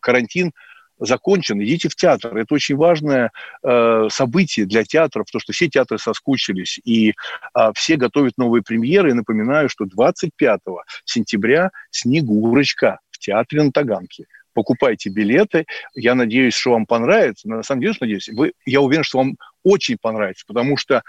карантин– 0.00 0.52
закончен, 1.04 1.62
идите 1.62 1.88
в 1.88 1.94
театр. 1.94 2.36
Это 2.36 2.54
очень 2.54 2.76
важное 2.76 3.30
э, 3.62 4.08
событие 4.10 4.66
для 4.66 4.84
театров, 4.84 5.26
потому 5.26 5.40
что 5.40 5.52
все 5.52 5.68
театры 5.68 5.98
соскучились, 5.98 6.80
и 6.84 7.10
э, 7.10 7.70
все 7.74 7.96
готовят 7.96 8.34
новые 8.36 8.62
премьеры. 8.62 9.10
И 9.10 9.14
напоминаю, 9.14 9.68
что 9.68 9.84
25 9.86 10.60
сентября 11.04 11.70
«Снегурочка» 11.90 12.98
в 13.10 13.18
театре 13.18 13.62
на 13.62 13.72
Таганке 13.72 14.26
покупайте 14.54 15.10
билеты. 15.10 15.66
Я 15.94 16.14
надеюсь, 16.14 16.54
что 16.54 16.70
вам 16.70 16.86
понравится. 16.86 17.48
На 17.48 17.62
самом 17.62 17.82
деле, 17.82 17.94
надеюсь, 18.00 18.28
вы, 18.28 18.52
я 18.64 18.80
уверен, 18.80 19.04
что 19.04 19.18
вам 19.18 19.36
очень 19.64 19.98
понравится, 20.00 20.44
потому 20.46 20.76
что 20.76 21.02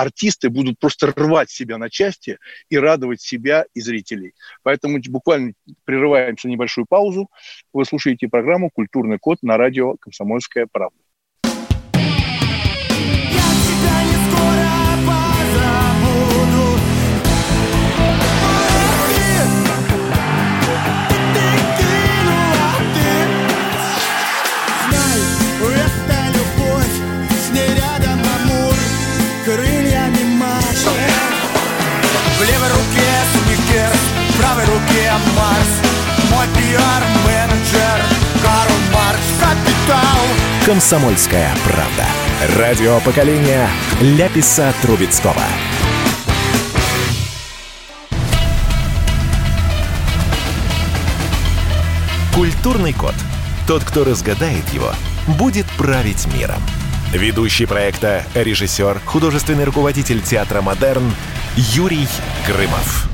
артисты 0.00 0.48
будут 0.48 0.78
просто 0.78 1.08
рвать 1.08 1.50
себя 1.50 1.76
на 1.78 1.90
части 1.90 2.38
и 2.70 2.78
радовать 2.78 3.20
себя 3.20 3.66
и 3.74 3.80
зрителей. 3.80 4.34
Поэтому 4.62 4.98
буквально 5.08 5.54
прерываемся 5.84 6.46
на 6.46 6.52
небольшую 6.52 6.86
паузу. 6.88 7.28
Вы 7.72 7.84
слушаете 7.84 8.28
программу 8.28 8.70
«Культурный 8.70 9.18
код» 9.18 9.38
на 9.42 9.56
радио 9.56 9.96
«Комсомольская 9.96 10.66
правда». 10.70 10.96
Комсомольская 40.68 41.48
правда. 41.64 42.04
Радио 42.58 43.00
поколения 43.00 43.66
Ляписа 44.02 44.70
Трубецкого. 44.82 45.32
Культурный 52.34 52.92
код. 52.92 53.14
Тот, 53.66 53.82
кто 53.82 54.04
разгадает 54.04 54.68
его, 54.68 54.90
будет 55.38 55.64
править 55.78 56.28
миром. 56.34 56.60
Ведущий 57.14 57.64
проекта, 57.64 58.24
режиссер, 58.34 58.98
художественный 59.06 59.64
руководитель 59.64 60.20
театра 60.20 60.60
«Модерн» 60.60 61.10
Юрий 61.56 62.06
Грымов. 62.46 63.08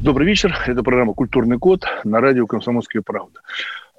Добрый 0.00 0.26
вечер. 0.26 0.56
Это 0.66 0.82
программа 0.82 1.12
«Культурный 1.12 1.58
код» 1.58 1.84
на 2.04 2.22
радио 2.22 2.46
«Комсомольская 2.46 3.02
правда». 3.02 3.40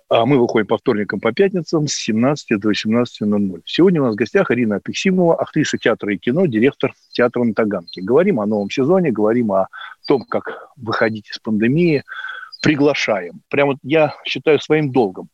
А 0.09 0.25
мы 0.25 0.39
выходим 0.39 0.65
по 0.65 0.77
вторникам, 0.79 1.19
по 1.19 1.31
пятницам 1.31 1.87
с 1.87 1.93
17 1.93 2.59
до 2.59 2.71
18.00. 2.71 3.61
Сегодня 3.65 4.01
у 4.01 4.05
нас 4.05 4.15
в 4.15 4.17
гостях 4.17 4.49
Ирина 4.49 4.77
Апексимова, 4.77 5.35
актриса 5.35 5.77
театра 5.77 6.11
и 6.11 6.17
кино, 6.17 6.47
директор 6.47 6.93
театра 7.11 7.43
на 7.43 7.53
Таганке. 7.53 8.01
Говорим 8.01 8.39
о 8.39 8.47
новом 8.47 8.71
сезоне, 8.71 9.11
говорим 9.11 9.51
о 9.51 9.67
том, 10.07 10.23
как 10.23 10.69
выходить 10.77 11.29
из 11.29 11.37
пандемии, 11.37 12.03
приглашаем. 12.63 13.41
Прямо 13.49 13.77
я 13.83 14.15
считаю 14.25 14.59
своим 14.59 14.91
долгом 14.91 15.29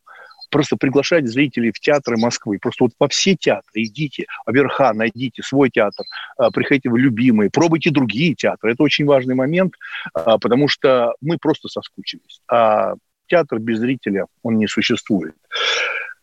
просто 0.50 0.76
приглашать 0.76 1.26
зрителей 1.26 1.72
в 1.72 1.80
театры 1.80 2.16
Москвы. 2.16 2.58
Просто 2.60 2.84
вот 2.84 2.92
по 2.96 3.08
все 3.08 3.34
театры 3.34 3.82
идите, 3.82 4.26
Аверха, 4.44 4.92
найдите 4.92 5.42
свой 5.42 5.70
театр, 5.70 6.04
а, 6.36 6.50
приходите 6.50 6.88
в 6.90 6.96
любимые, 6.96 7.50
пробуйте 7.50 7.90
другие 7.90 8.34
театры. 8.34 8.72
Это 8.72 8.82
очень 8.82 9.06
важный 9.06 9.34
момент, 9.34 9.74
а, 10.14 10.38
потому 10.38 10.68
что 10.68 11.14
мы 11.20 11.38
просто 11.38 11.68
соскучились. 11.68 12.40
А 12.48 12.94
театр 13.26 13.58
без 13.58 13.78
зрителя, 13.78 14.26
он 14.42 14.58
не 14.58 14.66
существует. 14.66 15.34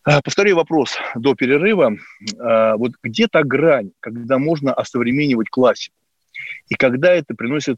А, 0.03 0.22
повторю 0.22 0.55
вопрос 0.55 0.98
до 1.15 1.33
перерыва. 1.36 1.98
Вот 2.38 2.91
где 3.01 3.27
та 3.27 3.43
грань, 3.43 3.91
когда 4.00 4.38
можно 4.38 4.74
осовременивать 4.74 5.50
классику? 5.50 5.95
И 6.67 6.75
когда 6.75 7.13
это 7.13 7.36
приносит 7.36 7.77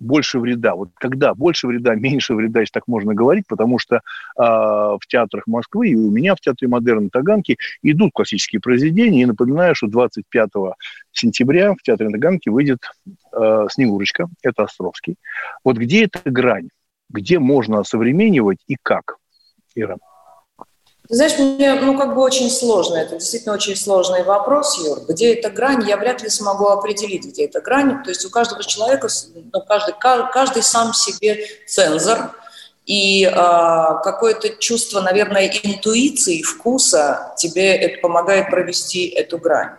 больше 0.00 0.38
вреда. 0.38 0.74
Вот 0.74 0.90
когда 0.94 1.34
больше 1.34 1.66
вреда, 1.66 1.94
меньше 1.94 2.34
вреда, 2.34 2.60
если 2.60 2.72
так 2.72 2.86
можно 2.86 3.14
говорить, 3.14 3.44
потому 3.48 3.78
что 3.78 3.96
э, 3.96 4.00
в 4.36 5.00
театрах 5.08 5.46
Москвы 5.46 5.90
и 5.90 5.94
у 5.94 6.10
меня 6.10 6.34
в 6.34 6.40
Театре 6.40 6.68
Модерн 6.68 7.10
Таганки 7.10 7.56
идут 7.82 8.12
классические 8.12 8.60
произведения. 8.60 9.22
И 9.22 9.26
напоминаю, 9.26 9.74
что 9.74 9.86
25 9.86 10.50
сентября 11.12 11.72
в 11.72 11.82
Театре 11.82 12.10
Таганки 12.10 12.48
выйдет 12.48 12.80
э, 13.32 13.66
«Снегурочка», 13.70 14.28
это 14.42 14.64
Островский. 14.64 15.16
Вот 15.62 15.76
где 15.76 16.04
эта 16.04 16.30
грань? 16.30 16.68
Где 17.10 17.38
можно 17.38 17.80
осовременивать 17.80 18.58
и 18.66 18.76
как? 18.82 19.16
Ира. 19.74 19.96
Ты 21.08 21.16
знаешь, 21.16 21.38
мне 21.38 21.74
ну, 21.74 21.98
как 21.98 22.14
бы 22.14 22.22
очень 22.22 22.48
сложно, 22.48 22.96
это 22.96 23.16
действительно 23.16 23.54
очень 23.54 23.76
сложный 23.76 24.22
вопрос, 24.22 24.82
Юр. 24.86 25.00
Где 25.06 25.34
эта 25.34 25.50
грань, 25.50 25.86
я 25.86 25.98
вряд 25.98 26.22
ли 26.22 26.30
смогу 26.30 26.66
определить, 26.68 27.26
где 27.26 27.44
эта 27.44 27.60
грань. 27.60 28.02
То 28.02 28.08
есть 28.08 28.24
у 28.24 28.30
каждого 28.30 28.64
человека, 28.64 29.08
ну, 29.52 29.60
каждый, 29.68 29.94
каждый 30.00 30.62
сам 30.62 30.94
себе 30.94 31.44
цензор, 31.66 32.30
и 32.86 33.24
э, 33.24 33.32
какое-то 33.32 34.50
чувство, 34.58 35.00
наверное, 35.00 35.50
интуиции, 35.62 36.42
вкуса 36.42 37.32
тебе 37.36 37.74
это 37.74 38.00
помогает 38.02 38.50
провести 38.50 39.06
эту 39.06 39.38
грань. 39.38 39.70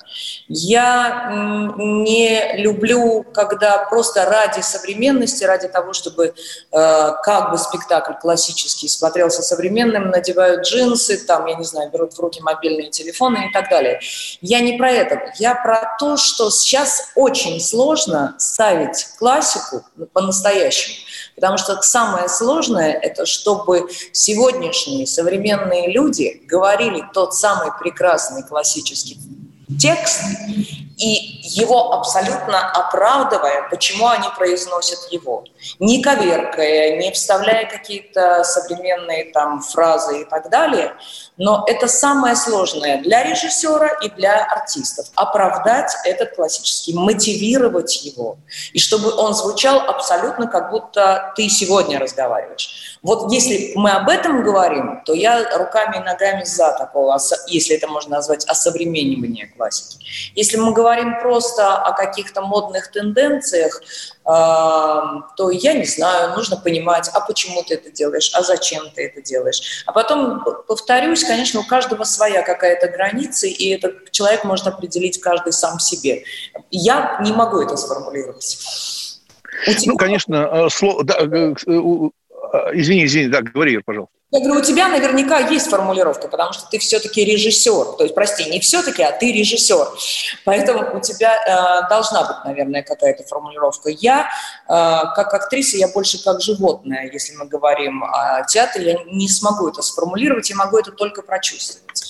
Я 0.48 1.30
не 1.78 2.58
люблю, 2.58 3.24
когда 3.34 3.86
просто 3.90 4.26
ради 4.26 4.62
современности, 4.62 5.44
ради 5.44 5.68
того, 5.68 5.94
чтобы 5.94 6.34
э, 6.34 6.34
как 6.72 7.52
бы 7.52 7.58
спектакль 7.60 8.14
классический 8.20 8.88
смотрелся 8.88 9.44
современным, 9.44 10.10
надевают 10.10 10.66
джинсы, 10.66 11.24
там, 11.28 11.46
я 11.46 11.56
не 11.56 11.64
знаю, 11.64 11.92
берут 11.92 12.14
в 12.14 12.20
руки 12.20 12.42
мобильные 12.42 12.90
телефоны 12.90 13.50
и 13.50 13.54
так 13.54 13.70
далее. 13.70 14.00
Я 14.42 14.62
не 14.62 14.78
про 14.78 14.90
это. 14.90 15.32
Я 15.38 15.54
про 15.54 15.96
то, 16.00 16.18
что 16.18 16.50
сейчас 16.50 17.12
очень 17.14 17.60
сложно 17.62 18.34
ставить 18.40 19.10
классику 19.20 19.84
по-настоящему. 20.12 20.96
Потому 21.36 21.58
что 21.58 21.82
самое 21.82 22.30
сложное– 22.30 22.94
это 23.02 23.26
чтобы 23.26 23.88
сегодняшние 24.12 25.08
современные 25.08 25.92
люди 25.92 26.42
говорили 26.46 27.04
тот 27.14 27.34
самый 27.34 27.72
прекрасный 27.80 28.44
классический 28.44 29.18
текст 29.80 30.22
и 30.98 31.42
его 31.44 31.94
абсолютно 31.94 32.72
оправдывая, 32.72 33.68
почему 33.70 34.08
они 34.08 34.28
произносят 34.38 35.12
его. 35.12 35.44
Не 35.80 36.02
коверкая, 36.02 36.98
не 36.98 37.12
вставляя 37.12 37.66
какие-то 37.70 38.44
современные 38.44 39.26
там 39.26 39.62
фразы 39.62 40.22
и 40.22 40.26
так 40.26 40.50
далее. 40.50 40.94
Но 41.38 41.66
это 41.68 41.88
самое 41.88 42.36
сложное 42.36 43.02
для 43.02 43.24
режиссера 43.24 43.90
и 44.02 44.10
для 44.10 44.46
артистов. 44.46 45.08
Оправдать 45.16 45.92
этот 46.06 46.36
классический, 46.36 46.94
мотивировать 46.94 48.06
его. 48.06 48.38
И 48.72 48.80
чтобы 48.80 49.14
он 49.14 49.34
звучал 49.34 49.82
абсолютно 49.82 50.48
как 50.48 50.72
будто 50.72 51.34
ты 51.36 51.50
сегодня 51.50 52.00
разговариваешь. 52.00 52.98
Вот 53.02 53.32
если 53.34 53.74
мы 53.76 53.92
об 53.92 54.08
этом 54.08 54.44
говорим, 54.44 55.02
то 55.06 55.14
я 55.14 55.58
руками 55.58 55.98
и 55.98 56.00
ногами 56.00 56.44
за 56.46 56.72
такого, 56.78 57.20
если 57.48 57.76
это 57.76 57.88
можно 57.88 58.16
назвать, 58.16 58.46
осовременивание 58.46 59.48
классики. 59.48 59.98
Если 60.36 60.58
мы 60.58 60.72
говорим 60.72 60.85
говорим 60.86 61.20
просто 61.20 61.78
о 61.78 61.94
каких-то 61.94 62.42
модных 62.42 62.92
тенденциях, 62.92 63.82
то 64.24 65.50
я 65.52 65.74
не 65.74 65.86
знаю, 65.86 66.36
нужно 66.36 66.58
понимать, 66.58 67.10
а 67.12 67.22
почему 67.22 67.64
ты 67.64 67.74
это 67.74 67.90
делаешь, 67.90 68.30
а 68.36 68.44
зачем 68.44 68.84
ты 68.94 69.08
это 69.08 69.20
делаешь. 69.22 69.84
А 69.88 69.92
потом, 69.92 70.44
повторюсь, 70.68 71.24
конечно, 71.24 71.60
у 71.60 71.64
каждого 71.64 72.04
своя 72.04 72.44
какая-то 72.44 72.88
граница, 72.88 73.48
и 73.48 73.70
этот 73.70 74.12
человек 74.12 74.44
может 74.44 74.68
определить 74.68 75.20
каждый 75.20 75.54
сам 75.54 75.80
себе. 75.80 76.24
Я 76.70 77.18
не 77.24 77.32
могу 77.32 77.62
это 77.62 77.78
сформулировать. 77.78 78.60
Ну, 79.86 79.98
конечно, 79.98 80.70
слово, 80.70 81.04
да, 81.04 81.16
извини, 82.74 83.06
извини, 83.06 83.28
да, 83.30 83.42
говори, 83.42 83.78
пожалуйста. 83.80 84.16
Я 84.32 84.42
говорю, 84.42 84.60
у 84.60 84.64
тебя 84.64 84.90
наверняка 84.90 85.40
есть 85.40 85.70
формулировка, 85.70 86.28
потому 86.28 86.52
что 86.52 86.68
ты 86.70 86.78
все-таки 86.80 87.24
режиссер. 87.24 87.96
То 87.98 88.04
есть, 88.04 88.16
прости, 88.16 88.50
не 88.50 88.60
все-таки, 88.60 89.04
а 89.04 89.12
ты 89.12 89.32
режиссер. 89.32 89.88
Поэтому 90.44 90.98
у 90.98 91.00
тебя 91.00 91.36
э, 91.36 91.88
должна 91.90 92.24
быть, 92.24 92.44
наверное, 92.44 92.84
какая-то 92.84 93.24
формулировка. 93.24 93.90
Я, 93.92 94.28
э, 94.68 94.68
как 94.68 95.34
актриса, 95.34 95.78
я 95.78 95.88
больше 95.88 96.22
как 96.22 96.42
животное, 96.42 97.10
если 97.14 97.36
мы 97.36 97.46
говорим 97.48 98.04
о 98.04 98.44
театре. 98.46 98.92
Я 98.92 99.04
не 99.06 99.30
смогу 99.30 99.70
это 99.70 99.82
сформулировать, 99.82 100.50
я 100.50 100.56
могу 100.56 100.78
это 100.80 100.92
только 100.92 101.22
прочувствовать. 101.22 102.04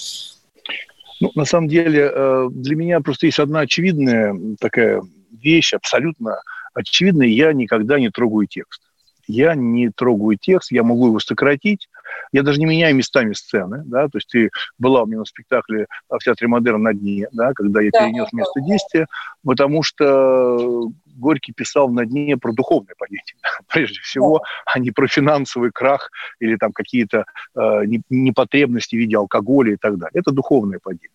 Ну, 1.20 1.32
на 1.36 1.46
самом 1.46 1.68
деле, 1.68 2.12
э, 2.12 2.48
для 2.50 2.76
меня 2.76 3.02
просто 3.02 3.28
есть 3.28 3.40
одна 3.40 3.60
очевидная 3.60 4.36
такая 4.60 5.04
вещь, 5.44 5.74
абсолютно 5.74 6.42
очевидная. 6.74 7.28
Я 7.28 7.54
никогда 7.54 8.00
не 8.00 8.10
трогаю 8.10 8.48
текст 8.48 8.82
я 9.28 9.56
не 9.56 9.90
трогаю 9.90 10.38
текст, 10.38 10.72
я 10.72 10.84
могу 10.84 11.08
его 11.08 11.20
сократить, 11.20 11.90
я 12.32 12.44
даже 12.44 12.60
не 12.60 12.66
меняю 12.66 12.96
местами 12.96 13.34
сцены, 13.34 13.84
да, 13.86 14.08
то 14.08 14.18
есть 14.18 14.28
ты 14.30 14.50
была 14.78 15.04
у 15.04 15.06
меня 15.06 15.20
на 15.20 15.26
спектакле 15.26 15.88
в 16.10 16.20
Театре 16.20 16.48
Модерн 16.48 16.82
на 16.82 16.94
дне, 16.94 17.28
да, 17.32 17.54
когда 17.54 17.82
я 17.82 17.92
перенес 17.92 18.32
место 18.34 18.62
действия, 18.62 19.08
потому 19.44 19.84
что 19.84 20.90
Горький 21.16 21.54
писал 21.54 21.90
на 21.90 22.06
дне 22.06 22.38
про 22.38 22.52
духовное 22.52 22.96
падение, 22.98 23.24
прежде 23.72 24.00
всего, 24.02 24.42
а 24.66 24.80
не 24.80 24.92
про 24.92 25.08
финансовый 25.08 25.72
крах 25.72 26.12
или 26.40 26.56
там 26.58 26.72
какие-то 26.72 27.26
э, 27.56 27.82
непотребности 28.10 28.96
в 28.96 29.00
виде 29.00 29.18
алкоголя 29.18 29.74
и 29.74 29.78
так 29.78 29.98
далее. 29.98 30.12
Это 30.14 30.32
духовное 30.32 30.80
падение. 30.82 31.10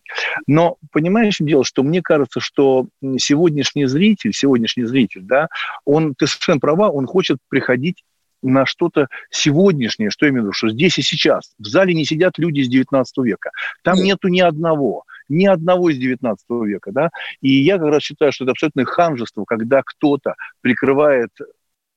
Но 0.47 0.77
понимаешь, 0.91 1.37
дело, 1.39 1.63
что 1.63 1.83
мне 1.83 2.01
кажется, 2.01 2.39
что 2.39 2.87
сегодняшний 3.17 3.85
зритель, 3.85 4.33
сегодняшний 4.33 4.85
зритель, 4.85 5.21
да, 5.21 5.47
он, 5.85 6.15
ты 6.15 6.27
совершенно 6.27 6.59
права, 6.59 6.89
он 6.89 7.05
хочет 7.05 7.37
приходить 7.49 8.03
на 8.41 8.65
что-то 8.65 9.07
сегодняшнее, 9.29 10.09
что 10.09 10.25
я 10.25 10.31
имею 10.31 10.43
в 10.43 10.45
виду, 10.45 10.53
что 10.53 10.69
здесь 10.69 10.97
и 10.97 11.01
сейчас. 11.01 11.53
В 11.59 11.65
зале 11.65 11.93
не 11.93 12.05
сидят 12.05 12.37
люди 12.37 12.61
из 12.61 12.69
19 12.69 13.17
века. 13.19 13.51
Там 13.83 13.97
Нет. 13.97 14.05
нету 14.05 14.27
ни 14.27 14.41
одного 14.41 15.03
ни 15.29 15.45
одного 15.45 15.89
из 15.89 15.97
19 15.97 16.45
века, 16.65 16.91
да, 16.91 17.09
и 17.39 17.51
я 17.51 17.77
как 17.77 17.87
раз 17.87 18.03
считаю, 18.03 18.33
что 18.33 18.43
это 18.43 18.51
абсолютное 18.51 18.83
ханжество, 18.83 19.45
когда 19.45 19.81
кто-то 19.81 20.35
прикрывает 20.59 21.29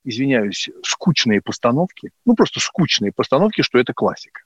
извиняюсь, 0.05 0.69
скучные 0.83 1.41
постановки, 1.41 2.11
ну 2.25 2.35
просто 2.35 2.61
скучные 2.61 3.13
постановки, 3.13 3.63
что 3.63 3.79
это 3.79 3.93
классика. 3.93 4.43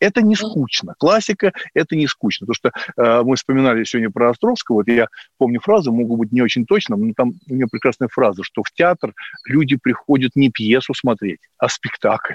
Это 0.00 0.22
не 0.22 0.34
скучно. 0.34 0.94
Классика– 0.98 1.52
это 1.74 1.96
не 1.96 2.06
скучно. 2.06 2.46
Потому 2.46 2.54
что 2.54 3.02
э, 3.02 3.22
мы 3.22 3.36
вспоминали 3.36 3.84
сегодня 3.84 4.10
про 4.10 4.30
Островского. 4.30 4.76
Вот 4.76 4.88
я 4.88 5.08
помню 5.38 5.60
фразу, 5.60 5.92
могу 5.92 6.16
быть 6.16 6.32
не 6.32 6.42
очень 6.42 6.66
точным, 6.66 7.06
но 7.06 7.12
там 7.16 7.34
у 7.48 7.54
нее 7.54 7.66
прекрасная 7.70 8.08
фраза, 8.08 8.42
что 8.42 8.62
в 8.62 8.70
театр 8.72 9.12
люди 9.46 9.76
приходят 9.76 10.32
не 10.34 10.50
пьесу 10.50 10.94
смотреть, 10.94 11.40
а 11.58 11.68
спектакль 11.68 12.34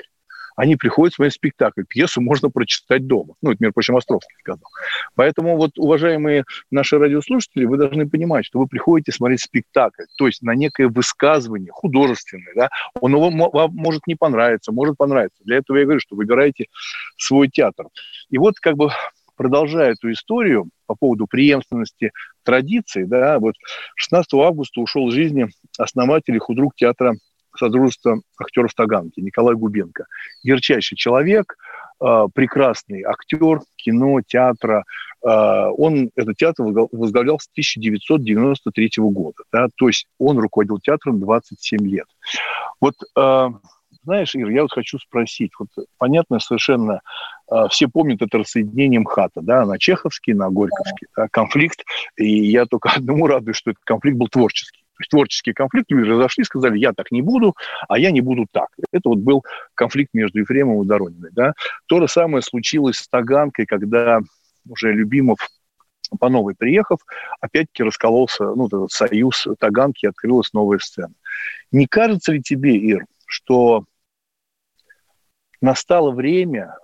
они 0.56 0.76
приходят 0.76 1.14
смотреть 1.14 1.34
спектакль. 1.34 1.84
Пьесу 1.88 2.22
можно 2.22 2.50
прочитать 2.50 3.08
дома. 3.08 3.36
Ну, 3.42 3.52
это, 3.52 3.58
между 3.62 3.74
прочим, 3.74 3.96
Островский 3.96 4.36
сказал. 4.40 4.70
Поэтому 5.16 5.58
вот, 5.58 5.72
уважаемые 5.78 6.46
наши 6.72 6.98
радиослушатели, 6.98 7.66
вы 7.66 7.78
должны 7.78 8.10
понимать, 8.10 8.46
что 8.46 8.60
вы 8.60 8.68
приходите 8.68 9.12
смотреть 9.12 9.42
спектакль, 9.42 10.04
то 10.18 10.28
есть 10.28 10.42
на 10.42 10.56
некое 10.56 10.88
высказывание 10.88 11.72
художественное, 11.72 12.54
да, 12.56 12.70
он 13.00 13.16
вам 13.16 13.34
может 13.74 14.08
не 14.08 14.16
понравиться, 14.16 14.72
может 14.72 14.98
понравиться. 14.98 15.44
Для 15.44 15.58
этого 15.58 15.78
я 15.78 15.84
говорю, 15.84 16.00
что 16.00 16.16
выбирайте 16.16 16.68
свой 17.18 17.48
театр. 17.48 17.88
И 18.30 18.38
вот 18.38 18.56
как 18.60 18.76
бы 18.76 18.90
продолжая 19.36 19.94
эту 19.94 20.12
историю 20.12 20.70
по 20.86 20.96
поводу 20.96 21.28
преемственности 21.28 22.12
традиций, 22.44 23.06
да, 23.06 23.40
вот 23.40 23.56
16 23.96 24.34
августа 24.36 24.82
ушел 24.82 25.10
из 25.10 25.14
жизни 25.14 25.48
основатель 25.78 26.36
и 26.36 26.40
худрук 26.40 26.76
театра 26.76 27.16
Содружества 27.56 28.22
актеров 28.38 28.74
Таганки, 28.74 29.20
Николай 29.20 29.56
Губенко. 29.56 30.06
Ярчайший 30.44 30.98
человек, 30.98 31.56
а, 32.00 32.28
прекрасный 32.28 33.04
актер 33.04 33.62
кино, 33.78 34.22
театра. 34.26 34.84
А, 35.26 35.70
он 35.72 36.12
этот 36.16 36.38
театр 36.38 36.66
возглавлял 36.92 37.40
с 37.40 37.48
1993 37.48 38.90
года. 38.98 39.44
Да, 39.52 39.68
то 39.76 39.88
есть 39.88 40.08
он 40.20 40.38
руководил 40.38 40.80
театром 40.80 41.20
27 41.20 41.88
лет. 41.88 42.08
Вот 42.82 42.96
а, 43.18 43.52
знаешь, 44.04 44.36
Ир, 44.36 44.50
я 44.50 44.64
вот 44.64 44.74
хочу 44.74 45.00
спросить, 45.00 45.52
вот 45.58 45.70
понятно 45.98 46.40
совершенно, 46.40 47.00
все 47.70 47.88
помнят 47.88 48.22
это 48.22 48.40
рассоединение 48.40 49.00
МХАТа, 49.00 49.40
да, 49.42 49.66
на 49.66 49.80
Чеховский, 49.80 50.34
на 50.34 50.50
Горьковский, 50.50 51.08
да, 51.16 51.30
конфликт, 51.30 51.86
и 52.18 52.28
я 52.28 52.66
только 52.66 52.90
одному 52.96 53.28
радуюсь, 53.28 53.56
что 53.56 53.72
этот 53.72 53.84
конфликт 53.86 54.18
был 54.18 54.28
творческий 54.28 54.83
творческий 55.10 55.54
конфликт, 55.54 55.92
люди 55.92 56.10
разошли, 56.10 56.44
сказали, 56.44 56.78
я 56.78 56.94
так 56.94 57.12
не 57.12 57.22
буду, 57.22 57.56
а 57.88 57.98
я 58.00 58.12
не 58.12 58.22
буду 58.22 58.46
так. 58.52 58.70
Это 58.92 59.10
вот 59.10 59.20
был 59.20 59.44
конфликт 59.76 60.14
между 60.14 60.40
Ефремовым 60.40 60.84
и 60.84 60.88
Дорониной. 60.88 61.30
Да? 61.32 61.54
То 61.88 62.00
же 62.00 62.08
самое 62.08 62.42
случилось 62.42 62.98
с 62.98 63.08
Таганкой, 63.08 63.66
когда 63.66 64.20
уже 64.70 64.94
Любимов 64.94 65.40
по 66.20 66.30
новой 66.30 66.56
приехав, 66.56 67.00
опять-таки 67.40 67.84
раскололся 67.84 68.44
ну, 68.44 68.68
этот 68.68 68.92
союз 68.92 69.48
Таганки, 69.60 70.06
открылась 70.06 70.54
новая 70.54 70.80
сцена. 70.80 71.14
Не 71.72 71.88
кажется 71.88 72.34
ли 72.34 72.42
тебе, 72.42 72.78
Ир, 72.78 73.06
что 73.26 73.86
настало 75.60 76.12
время, 76.12 76.76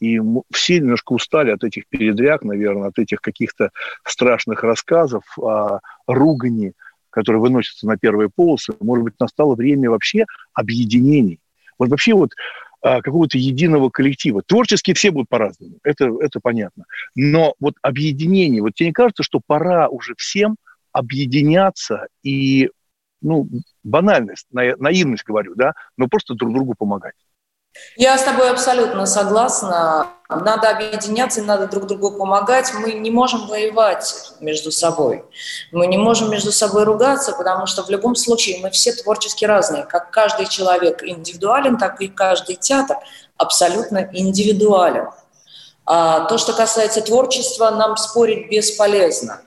и 0.00 0.20
все 0.52 0.80
немножко 0.80 1.12
устали 1.12 1.52
от 1.52 1.62
этих 1.62 1.86
передряг, 1.86 2.42
наверное, 2.42 2.88
от 2.88 2.98
этих 2.98 3.20
каких-то 3.20 3.70
страшных 4.04 4.64
рассказов 4.64 5.22
о 5.38 5.78
ругани, 6.08 6.72
которые 7.12 7.40
выносятся 7.40 7.86
на 7.86 7.96
первые 7.96 8.28
полосы, 8.28 8.72
может 8.80 9.04
быть, 9.04 9.14
настало 9.20 9.54
время 9.54 9.90
вообще 9.90 10.24
объединений. 10.54 11.38
Вот 11.78 11.90
вообще 11.90 12.14
вот 12.14 12.30
а, 12.80 13.00
какого-то 13.00 13.38
единого 13.38 13.90
коллектива. 13.90 14.42
Творчески 14.42 14.92
все 14.94 15.12
будут 15.12 15.28
по-разному, 15.28 15.78
это, 15.84 16.10
это 16.20 16.40
понятно. 16.40 16.84
Но 17.14 17.54
вот 17.60 17.74
объединение, 17.80 18.60
вот 18.60 18.74
тебе 18.74 18.88
не 18.88 18.92
кажется, 18.92 19.22
что 19.22 19.40
пора 19.46 19.88
уже 19.88 20.14
всем 20.16 20.56
объединяться 20.90 22.08
и, 22.24 22.70
ну, 23.20 23.48
банальность, 23.84 24.46
наивность 24.50 25.24
говорю, 25.24 25.54
да, 25.54 25.74
но 25.96 26.08
просто 26.08 26.34
друг 26.34 26.52
другу 26.52 26.74
помогать? 26.76 27.14
Я 27.96 28.16
с 28.18 28.22
тобой 28.22 28.50
абсолютно 28.50 29.06
согласна. 29.06 30.08
Надо 30.28 30.70
объединяться, 30.70 31.42
надо 31.42 31.66
друг 31.66 31.86
другу 31.86 32.10
помогать. 32.12 32.72
Мы 32.74 32.92
не 32.94 33.10
можем 33.10 33.46
воевать 33.46 34.32
между 34.40 34.72
собой. 34.72 35.24
Мы 35.72 35.86
не 35.86 35.98
можем 35.98 36.30
между 36.30 36.52
собой 36.52 36.84
ругаться, 36.84 37.32
потому 37.32 37.66
что 37.66 37.82
в 37.82 37.90
любом 37.90 38.14
случае 38.14 38.60
мы 38.62 38.70
все 38.70 38.92
творчески 38.92 39.44
разные. 39.44 39.84
Как 39.84 40.10
каждый 40.10 40.46
человек 40.46 41.02
индивидуален, 41.02 41.76
так 41.78 42.00
и 42.00 42.08
каждый 42.08 42.56
театр 42.56 42.96
абсолютно 43.36 44.08
индивидуален. 44.12 45.08
А 45.84 46.20
то, 46.26 46.38
что 46.38 46.52
касается 46.52 47.02
творчества, 47.02 47.70
нам 47.70 47.96
спорить 47.96 48.48
бесполезно. 48.50 49.42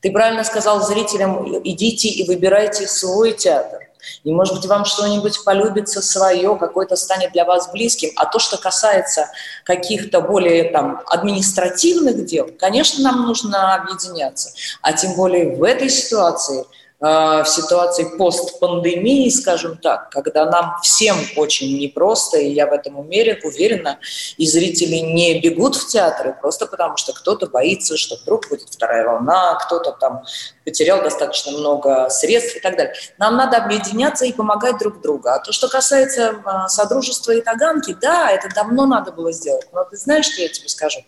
Ты 0.00 0.12
правильно 0.12 0.44
сказал 0.44 0.80
зрителям, 0.80 1.60
идите 1.64 2.08
и 2.08 2.26
выбирайте 2.26 2.86
свой 2.86 3.32
театр. 3.32 3.89
И, 4.24 4.32
может 4.32 4.54
быть, 4.56 4.66
вам 4.66 4.84
что-нибудь 4.84 5.44
полюбится 5.44 6.02
свое, 6.02 6.56
какое-то 6.56 6.96
станет 6.96 7.32
для 7.32 7.44
вас 7.44 7.70
близким. 7.70 8.10
А 8.16 8.26
то, 8.26 8.38
что 8.38 8.56
касается 8.56 9.28
каких-то 9.64 10.20
более 10.20 10.64
там, 10.70 11.02
административных 11.06 12.24
дел, 12.24 12.50
конечно, 12.58 13.02
нам 13.02 13.26
нужно 13.26 13.74
объединяться. 13.74 14.50
А 14.82 14.92
тем 14.92 15.14
более 15.14 15.56
в 15.56 15.62
этой 15.62 15.88
ситуации– 15.88 16.64
Э, 17.02 17.42
в 17.44 17.48
ситуации 17.48 18.04
постпандемии, 18.18 19.30
скажем 19.30 19.78
так, 19.78 20.10
когда 20.10 20.44
нам 20.44 20.74
всем 20.82 21.16
очень 21.36 21.78
непросто, 21.78 22.38
и 22.38 22.52
я 22.52 22.66
в 22.66 22.72
этом 22.74 22.98
уверен, 22.98 23.38
уверена, 23.42 23.98
и 24.36 24.46
зрители 24.46 24.96
не 24.96 25.40
бегут 25.40 25.76
в 25.76 25.88
театры 25.88 26.36
просто 26.38 26.66
потому, 26.66 26.98
что 26.98 27.14
кто-то 27.14 27.46
боится, 27.46 27.96
что 27.96 28.16
вдруг 28.16 28.50
будет 28.50 28.68
вторая 28.68 29.06
волна, 29.06 29.54
кто-то 29.64 29.92
там 29.92 30.24
потерял 30.70 31.02
достаточно 31.02 31.50
много 31.52 32.08
средств 32.10 32.56
и 32.56 32.60
так 32.60 32.76
далее. 32.76 32.94
Нам 33.18 33.36
надо 33.36 33.56
объединяться 33.56 34.24
и 34.24 34.32
помогать 34.32 34.78
друг 34.78 35.00
другу. 35.00 35.28
А 35.28 35.40
то, 35.40 35.52
что 35.52 35.68
касается 35.68 36.22
э, 36.32 36.68
Содружества 36.68 37.32
и 37.32 37.40
Таганки, 37.40 37.96
да, 38.00 38.30
это 38.30 38.48
давно 38.54 38.86
надо 38.86 39.10
было 39.10 39.32
сделать. 39.32 39.66
Но 39.72 39.84
ты 39.84 39.96
знаешь, 39.96 40.26
что 40.26 40.42
я 40.42 40.48
тебе 40.48 40.68
скажу? 40.68 41.00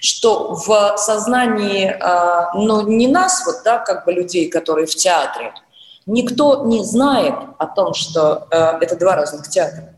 Что 0.00 0.54
в 0.54 0.96
сознании, 0.96 1.90
э, 1.90 2.46
ну, 2.54 2.82
не 2.82 3.08
нас, 3.08 3.44
вот, 3.44 3.56
да, 3.64 3.78
как 3.78 4.04
бы 4.04 4.12
людей, 4.12 4.48
которые 4.48 4.86
в 4.86 4.94
театре, 4.94 5.52
Никто 6.10 6.64
не 6.64 6.82
знает 6.84 7.34
о 7.58 7.66
том, 7.66 7.92
что 7.92 8.48
э, 8.50 8.78
это 8.80 8.96
два 8.96 9.14
разных 9.14 9.46
театра. 9.50 9.94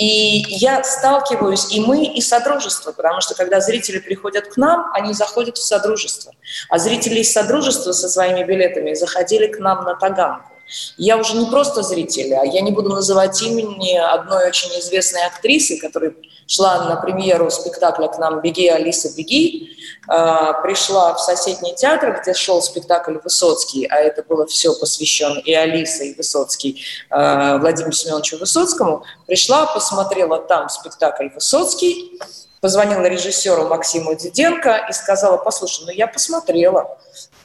И 0.00 0.46
я 0.48 0.82
сталкиваюсь, 0.82 1.70
и 1.74 1.80
мы, 1.80 2.06
и 2.06 2.22
Содружество, 2.22 2.92
потому 2.92 3.20
что 3.20 3.34
когда 3.34 3.60
зрители 3.60 3.98
приходят 3.98 4.46
к 4.46 4.56
нам, 4.56 4.90
они 4.94 5.12
заходят 5.12 5.58
в 5.58 5.62
Содружество. 5.62 6.32
А 6.70 6.78
зрители 6.78 7.20
из 7.20 7.30
Содружества 7.30 7.92
со 7.92 8.08
своими 8.08 8.42
билетами 8.42 8.94
заходили 8.94 9.46
к 9.46 9.58
нам 9.58 9.84
на 9.84 9.94
Таганку. 9.94 10.52
Я 10.96 11.16
уже 11.16 11.36
не 11.36 11.46
просто 11.46 11.82
зритель, 11.82 12.34
а 12.34 12.44
я 12.44 12.60
не 12.60 12.70
буду 12.70 12.90
называть 12.90 13.40
имени 13.42 13.96
одной 13.96 14.48
очень 14.48 14.70
известной 14.78 15.26
актрисы, 15.26 15.78
которая 15.78 16.14
шла 16.46 16.84
на 16.84 16.96
премьеру 16.96 17.48
спектакля 17.50 18.08
к 18.08 18.18
нам 18.18 18.40
«Беги, 18.40 18.68
Алиса, 18.68 19.14
беги», 19.16 19.76
а, 20.08 20.54
пришла 20.62 21.14
в 21.14 21.20
соседний 21.20 21.74
театр, 21.76 22.20
где 22.20 22.34
шел 22.34 22.60
спектакль 22.60 23.18
Высоцкий, 23.22 23.86
а 23.86 23.96
это 23.96 24.24
было 24.24 24.46
все 24.46 24.74
посвящено 24.74 25.38
и 25.38 25.54
Алиса, 25.54 26.04
и 26.04 26.14
Высоцкий 26.14 26.84
а, 27.08 27.58
Владимиру 27.58 27.92
Семеновичу 27.92 28.38
Высоцкому, 28.38 29.04
пришла, 29.26 29.66
посмотрела 29.66 30.38
там 30.38 30.68
спектакль 30.68 31.28
Высоцкий, 31.28 32.18
позвонила 32.60 33.06
режиссеру 33.06 33.68
Максиму 33.68 34.14
Диденко 34.14 34.86
и 34.90 34.92
сказала, 34.92 35.36
послушай, 35.36 35.84
ну 35.86 35.92
я 35.92 36.06
посмотрела 36.06 36.98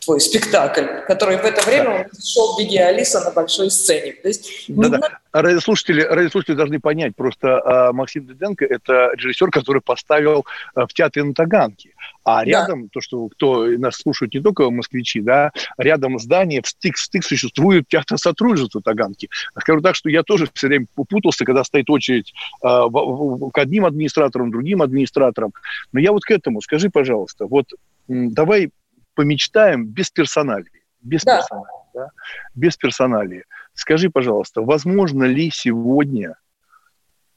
твой 0.06 0.22
спектакль, 0.22 0.86
который 1.08 1.38
в 1.38 1.44
это 1.44 1.66
время 1.66 2.10
да. 2.12 2.20
шел 2.24 2.58
«Беги, 2.58 2.78
Алиса» 2.78 3.22
на 3.22 3.32
большой 3.32 3.72
сцене. 3.72 4.14
То 4.14 4.28
есть, 4.28 4.66
да, 4.68 4.90
да. 4.90 5.20
Радиослушатели, 5.32 6.02
радиослушатели 6.02 6.56
должны 6.56 6.80
понять, 6.80 7.16
просто 7.16 7.60
а, 7.60 7.92
Максим 7.92 8.26
Диденко– 8.26 8.66
это 8.70 9.12
режиссер, 9.16 9.50
который 9.50 9.82
поставил 9.82 10.46
а, 10.76 10.86
в 10.88 10.94
театре 10.94 11.26
на 11.26 11.34
Таганке. 11.34 11.92
А 12.24 12.44
рядом, 12.46 12.84
да. 12.84 12.90
то, 12.94 13.02
что 13.02 13.28
кто 13.30 13.66
нас 13.66 13.98
слушает 13.98 14.34
не 14.34 14.40
только 14.40 14.70
москвичи, 14.70 15.22
да, 15.22 15.52
рядом 15.78 16.18
здание, 16.20 16.62
в 16.62 16.68
стык, 16.68 16.96
в 16.96 17.00
стык 17.00 17.24
существует 17.24 17.88
театр 17.88 18.18
сотрудничества 18.18 18.82
Таганки. 18.82 19.30
Скажу 19.60 19.82
так, 19.82 19.96
что 19.96 20.10
я 20.10 20.24
тоже 20.24 20.48
все 20.54 20.68
время 20.68 20.88
путался, 20.96 21.46
когда 21.46 21.64
стоит 21.64 21.90
очередь 21.90 22.34
э, 22.64 22.68
в, 22.68 22.90
в, 22.90 23.52
к 23.52 23.58
одним 23.58 23.86
администраторам, 23.86 24.52
другим 24.52 24.82
администраторам. 24.82 25.54
Но 25.92 26.00
я 26.00 26.12
вот 26.12 26.24
к 26.24 26.32
этому, 26.32 26.62
скажи, 26.62 26.90
пожалуйста, 26.90 27.46
вот 27.46 27.68
давай 28.08 28.72
помечтаем 29.16 29.86
без 29.86 30.12
персоналии. 30.12 30.84
Без 31.02 31.24
да. 31.24 31.38
персоналии. 31.38 31.86
Да? 31.94 32.10
Без 32.54 32.78
персоналии. 32.78 33.44
Скажи, 33.74 34.10
пожалуйста, 34.10 34.62
возможно 34.62 35.24
ли 35.24 35.50
сегодня 35.52 36.36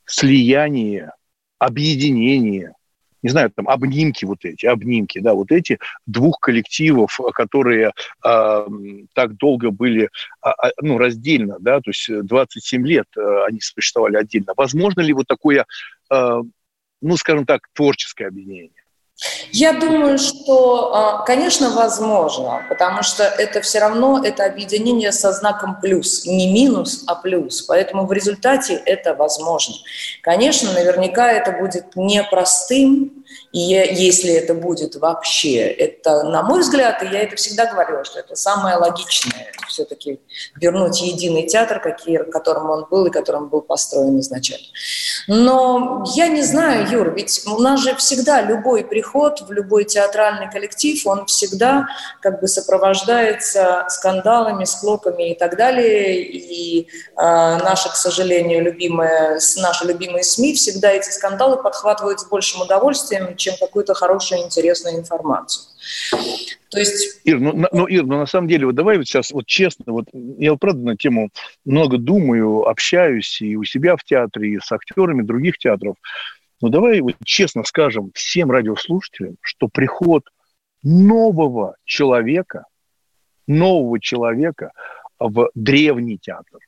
слияние, 0.04 1.12
объединение, 1.58 2.74
не 3.22 3.30
знаю, 3.30 3.50
там 3.50 3.68
обнимки 3.68 4.24
вот 4.24 4.44
эти, 4.44 4.66
обнимки, 4.66 5.18
да, 5.18 5.34
вот 5.34 5.50
эти 5.50 5.78
двух 6.06 6.38
коллективов, 6.40 7.18
которые 7.34 7.92
э, 8.24 8.66
так 9.12 9.36
долго 9.36 9.70
были, 9.70 10.08
э, 10.44 10.50
ну, 10.80 10.98
раздельно, 10.98 11.56
да, 11.60 11.80
то 11.80 11.90
есть 11.90 12.08
27 12.08 12.86
лет 12.86 13.06
э, 13.16 13.44
они 13.46 13.60
существовали 13.60 14.16
отдельно. 14.16 14.52
Возможно 14.56 15.00
ли 15.00 15.12
вот 15.12 15.26
такое, 15.26 15.66
э, 16.10 16.40
ну, 17.00 17.16
скажем 17.16 17.44
так, 17.44 17.62
творческое 17.72 18.28
объединение? 18.28 18.77
Я 19.50 19.72
думаю, 19.72 20.18
что, 20.18 20.94
а, 20.94 21.22
конечно, 21.24 21.70
возможно, 21.70 22.64
потому 22.68 23.02
что 23.02 23.24
это 23.24 23.60
все 23.60 23.80
равно 23.80 24.22
это 24.22 24.44
объединение 24.44 25.10
со 25.10 25.32
знаком 25.32 25.80
плюс, 25.80 26.24
не 26.24 26.52
минус, 26.52 27.02
а 27.06 27.16
плюс. 27.16 27.62
Поэтому 27.62 28.06
в 28.06 28.12
результате 28.12 28.74
это 28.74 29.14
возможно. 29.14 29.74
Конечно, 30.22 30.72
наверняка 30.72 31.32
это 31.32 31.50
будет 31.50 31.96
непростым, 31.96 33.24
и 33.52 33.60
если 33.60 34.32
это 34.32 34.54
будет 34.54 34.96
вообще, 34.96 35.58
это, 35.58 36.22
на 36.24 36.42
мой 36.42 36.60
взгляд, 36.60 37.02
и 37.02 37.06
я 37.06 37.22
это 37.22 37.36
всегда 37.36 37.66
говорила, 37.66 38.04
что 38.04 38.18
это 38.20 38.36
самое 38.36 38.76
логичное, 38.76 39.52
все-таки 39.68 40.20
вернуть 40.56 41.00
единый 41.00 41.46
театр, 41.46 41.80
какие, 41.80 42.18
которым 42.30 42.68
он 42.68 42.86
был 42.90 43.06
и 43.06 43.10
которым 43.10 43.48
был 43.48 43.62
построен 43.62 44.20
изначально. 44.20 44.66
Но 45.28 46.04
я 46.14 46.28
не 46.28 46.42
знаю, 46.42 46.90
Юр, 46.90 47.14
ведь 47.14 47.42
у 47.46 47.58
нас 47.60 47.80
же 47.80 47.94
всегда 47.96 48.42
любой 48.42 48.84
приход 48.84 49.40
в 49.40 49.52
любой 49.52 49.84
театральный 49.84 50.50
коллектив, 50.50 51.06
он 51.06 51.26
всегда 51.26 51.86
как 52.20 52.40
бы 52.40 52.48
сопровождается 52.48 53.86
скандалами, 53.88 54.64
склоками 54.64 55.32
и 55.32 55.34
так 55.34 55.56
далее. 55.56 56.22
И 56.22 56.82
э, 56.82 56.86
наши, 57.16 57.88
к 57.88 57.94
сожалению, 57.94 58.62
любимые, 58.62 59.38
наши 59.56 59.86
любимые 59.86 60.24
СМИ 60.24 60.54
всегда 60.54 60.90
эти 60.90 61.10
скандалы 61.10 61.62
подхватывают 61.62 62.20
с 62.20 62.24
большим 62.26 62.62
удовольствием, 62.62 63.36
чем 63.48 63.56
какую-то 63.58 63.94
хорошую, 63.94 64.42
интересную 64.42 64.96
информацию. 64.96 65.66
То 66.70 66.78
есть... 66.78 67.20
Ир, 67.24 67.40
ну, 67.40 67.66
ну, 67.72 67.86
Ир, 67.86 68.04
ну 68.04 68.18
на 68.18 68.26
самом 68.26 68.48
деле, 68.48 68.66
вот 68.66 68.74
давай 68.74 68.98
вот 68.98 69.06
сейчас 69.06 69.32
вот 69.32 69.46
честно, 69.46 69.92
вот 69.92 70.06
я 70.12 70.54
правда 70.56 70.80
на 70.80 70.96
тему 70.96 71.30
много 71.64 71.98
думаю, 71.98 72.66
общаюсь 72.68 73.40
и 73.40 73.56
у 73.56 73.64
себя 73.64 73.96
в 73.96 74.04
театре, 74.04 74.54
и 74.54 74.58
с 74.58 74.70
актерами 74.70 75.22
других 75.22 75.58
театров. 75.58 75.96
Но 76.60 76.68
давай 76.68 77.00
вот 77.00 77.14
честно 77.24 77.64
скажем 77.64 78.10
всем 78.14 78.50
радиослушателям, 78.50 79.36
что 79.40 79.68
приход 79.68 80.24
нового 80.82 81.76
человека, 81.84 82.64
нового 83.46 84.00
человека 84.00 84.72
в 85.18 85.50
древний 85.54 86.18
театр, 86.18 86.60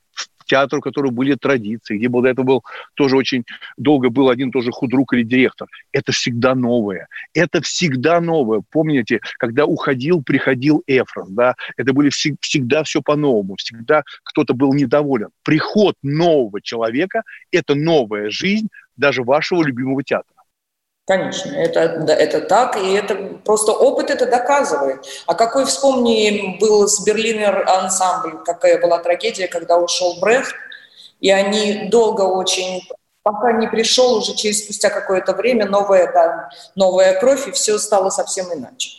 театр, 0.51 0.79
у 0.79 0.81
которого 0.81 1.11
были 1.11 1.35
традиции, 1.35 1.97
где 1.97 2.09
был, 2.09 2.21
до 2.21 2.29
этого 2.29 2.45
был 2.45 2.63
тоже 2.95 3.15
очень 3.15 3.45
долго 3.77 4.09
был 4.09 4.29
один 4.29 4.51
тоже 4.51 4.71
худрук 4.71 5.13
или 5.13 5.23
директор. 5.23 5.67
Это 5.93 6.11
всегда 6.11 6.55
новое. 6.55 7.07
Это 7.33 7.61
всегда 7.61 8.19
новое. 8.19 8.61
Помните, 8.69 9.21
когда 9.39 9.65
уходил, 9.65 10.21
приходил 10.21 10.83
Эфрос, 10.87 11.29
да, 11.29 11.55
это 11.77 11.93
были 11.93 12.09
всег, 12.09 12.35
всегда 12.41 12.83
все 12.83 13.01
по-новому, 13.01 13.55
всегда 13.55 14.03
кто-то 14.23 14.53
был 14.53 14.73
недоволен. 14.73 15.29
Приход 15.43 15.95
нового 16.03 16.61
человека– 16.61 17.23
это 17.51 17.75
новая 17.75 18.29
жизнь 18.29 18.67
даже 18.97 19.23
вашего 19.23 19.63
любимого 19.63 20.03
театра. 20.03 20.30
Конечно, 21.11 21.51
это, 21.51 21.81
это 22.13 22.39
так, 22.39 22.77
и 22.77 22.93
это 22.93 23.15
просто 23.43 23.73
опыт 23.73 24.09
это 24.09 24.25
доказывает. 24.27 25.05
А 25.27 25.35
какой, 25.35 25.65
вспомни, 25.65 26.57
был 26.57 26.87
с 26.87 27.03
Берлинер 27.03 27.67
ансамбль, 27.67 28.41
какая 28.45 28.79
была 28.79 28.97
трагедия, 28.99 29.49
когда 29.49 29.77
ушел 29.77 30.21
Брехт, 30.21 30.55
и 31.19 31.29
они 31.29 31.89
долго 31.89 32.21
очень, 32.21 32.87
пока 33.23 33.51
не 33.51 33.67
пришел 33.67 34.19
уже 34.19 34.35
через 34.35 34.63
спустя 34.63 34.89
какое-то 34.89 35.33
время 35.33 35.65
новая, 35.65 36.09
да, 36.13 36.49
новая 36.75 37.19
кровь, 37.19 37.45
и 37.49 37.51
все 37.51 37.77
стало 37.77 38.09
совсем 38.09 38.45
иначе. 38.53 38.91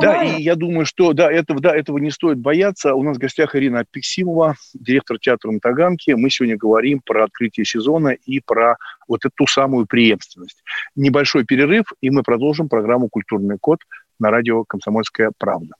Да, 0.00 0.22
и 0.22 0.42
я 0.42 0.56
думаю, 0.56 0.86
что 0.86 1.12
да, 1.12 1.30
этого, 1.30 1.60
да, 1.60 1.74
этого 1.74 1.98
не 1.98 2.10
стоит 2.10 2.38
бояться. 2.38 2.94
У 2.94 3.02
нас 3.02 3.16
в 3.16 3.20
гостях 3.20 3.54
Ирина 3.54 3.80
Апексимова, 3.80 4.56
директор 4.74 5.18
театра 5.18 5.50
на 5.50 5.60
Таганке. 5.60 6.16
Мы 6.16 6.30
сегодня 6.30 6.56
говорим 6.56 7.00
про 7.04 7.24
открытие 7.24 7.64
сезона 7.64 8.08
и 8.08 8.40
про 8.40 8.76
вот 9.08 9.24
эту 9.24 9.46
самую 9.46 9.86
преемственность. 9.86 10.62
Небольшой 10.96 11.44
перерыв, 11.44 11.84
и 12.00 12.10
мы 12.10 12.22
продолжим 12.22 12.68
программу 12.68 13.08
«Культурный 13.08 13.58
код» 13.60 13.80
на 14.18 14.30
радио 14.30 14.64
«Комсомольская 14.64 15.32
правда». 15.38 15.74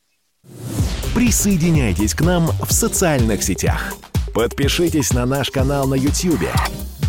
Присоединяйтесь 1.14 2.14
к 2.14 2.22
нам 2.22 2.46
в 2.46 2.72
социальных 2.72 3.42
сетях. 3.42 3.94
Подпишитесь 4.34 5.12
на 5.12 5.26
наш 5.26 5.50
канал 5.50 5.86
на 5.86 5.94
YouTube. 5.94 6.48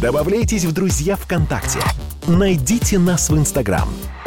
Добавляйтесь 0.01 0.65
в 0.65 0.73
друзья 0.73 1.15
ВКонтакте. 1.15 1.79
Найдите 2.27 2.99
нас 2.99 3.29
в 3.29 3.37
Инстаграм– 3.37 3.87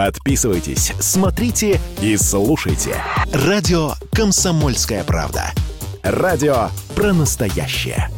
Подписывайтесь, 0.00 0.94
смотрите 0.98 1.78
и 2.00 2.16
слушайте. 2.16 2.96
Радио 3.34 3.92
«Комсомольская 4.12 5.04
правда». 5.04 5.52
Радио 6.02 6.70
про 6.96 7.12
настоящее. 7.12 8.08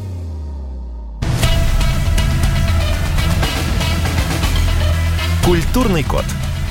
Культурный 5.44 6.04
код. 6.04 6.24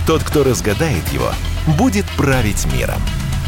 Тот, 0.08 0.24
кто 0.24 0.45
разгадает 0.45 1.06
его, 1.10 1.34
будет 1.78 2.06
править 2.15 2.65
миром. 2.74 3.02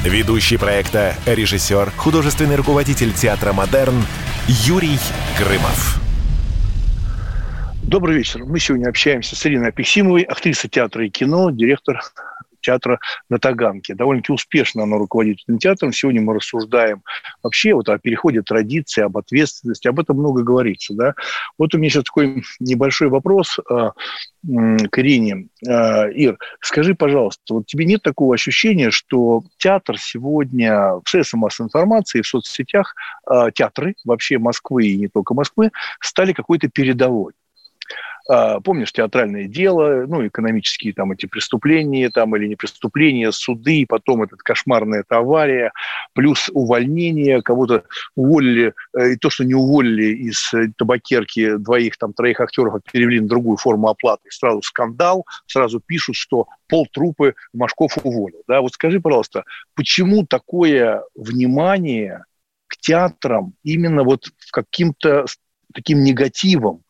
Ведущий 0.04 0.58
проекта, 0.58 1.16
режиссер, 1.26 1.94
художественный 1.96 2.58
руководитель 2.58 3.14
театра 3.14 3.54
«Модерн» 3.54 4.04
Юрий 4.50 5.00
Грымов. 5.40 6.02
Добрый 7.94 8.18
вечер. 8.18 8.44
Мы 8.44 8.58
сегодня 8.58 8.90
общаемся 8.90 9.36
с 9.36 9.46
Ириной 9.46 9.70
Апексимовой, 9.70 10.24
актрисой 10.24 10.68
театра 10.68 11.06
и 11.06 11.12
кино, 11.12 11.52
директор 11.52 12.02
театра 12.60 13.00
на 13.30 13.38
Таганке. 13.38 13.94
Довольно-таки 13.94 14.34
успешно 14.34 14.82
она 14.82 14.98
руководит 14.98 15.42
этим 15.44 15.60
театром. 15.60 15.94
Сегодня 15.94 16.20
мы 16.20 16.34
рассуждаем 16.34 17.04
вообще 17.44 17.76
вот 17.76 17.90
о 17.90 18.00
переходе 18.00 18.42
традиции, 18.42 19.04
об 19.04 19.16
ответственности. 19.16 19.88
Об 19.88 20.00
этом 20.00 20.18
много 20.18 20.42
говорится. 20.42 20.96
Да? 20.96 21.14
Вот 21.60 21.76
у 21.76 21.78
меня 21.78 21.92
сейчас 21.92 22.06
такой 22.06 22.44
небольшой 22.60 23.10
вопрос 23.10 23.60
э, 23.60 23.90
к 24.42 24.98
Ирине. 24.98 25.50
Э, 25.64 26.12
Ир, 26.12 26.40
скажи, 26.62 26.96
пожалуйста, 26.96 27.54
вот 27.54 27.68
тебе 27.68 27.86
нет 27.86 28.02
такого 28.02 28.34
ощущения, 28.34 28.90
что 28.90 29.44
театр 29.58 30.00
сегодня 30.00 30.94
в 30.96 31.04
средствах 31.06 31.44
массовой 31.44 31.68
информации, 31.68 32.22
в 32.22 32.28
соцсетях, 32.28 32.96
э, 33.30 33.52
театры 33.54 33.94
вообще 34.04 34.40
Москвы 34.40 34.88
и 34.88 34.98
не 34.98 35.10
только 35.10 35.36
Москвы, 35.36 35.70
стали 36.00 36.34
какой-то 36.34 36.70
передовой? 36.70 37.34
А, 38.30 38.62
помнишь, 38.62 38.94
театральное 38.94 39.48
дело, 39.48 40.06
ну, 40.08 40.26
экономические 40.26 40.94
там 40.94 41.12
эти 41.12 41.26
преступления 41.26 42.10
там 42.10 42.36
или 42.36 42.48
не 42.48 42.56
преступления, 42.56 43.32
суды, 43.32 43.86
потом 43.88 44.24
этот 44.24 44.42
кошмарная 44.42 45.02
эта 45.02 45.18
авария, 45.18 45.74
плюс 46.14 46.50
увольнение, 46.54 47.42
кого-то 47.42 47.84
уволили, 48.16 48.74
э, 48.98 49.14
и 49.14 49.16
то, 49.18 49.30
что 49.30 49.44
не 49.44 49.56
уволили 49.56 50.16
из 50.16 50.54
э, 50.54 50.68
табакерки 50.78 51.58
двоих, 51.58 51.98
там, 51.98 52.14
троих 52.14 52.40
актеров, 52.40 52.76
а 52.76 52.80
перевели 52.92 53.20
на 53.20 53.28
другую 53.28 53.58
форму 53.58 53.90
оплаты, 53.90 54.30
сразу 54.30 54.62
скандал, 54.62 55.26
сразу 55.46 55.82
пишут, 55.86 56.16
что 56.16 56.48
полтрупы 56.70 57.36
Машков 57.54 57.98
уволил. 58.04 58.42
Да? 58.48 58.62
Вот 58.62 58.72
скажи, 58.74 59.02
пожалуйста, 59.02 59.44
почему 59.76 60.26
такое 60.26 61.04
внимание 61.14 62.24
к 62.68 62.78
театрам 62.78 63.54
именно 63.64 64.04
вот 64.04 64.28
в 64.38 64.52
каким-то 64.52 65.26
таким 65.74 66.04
негативом? 66.04 66.84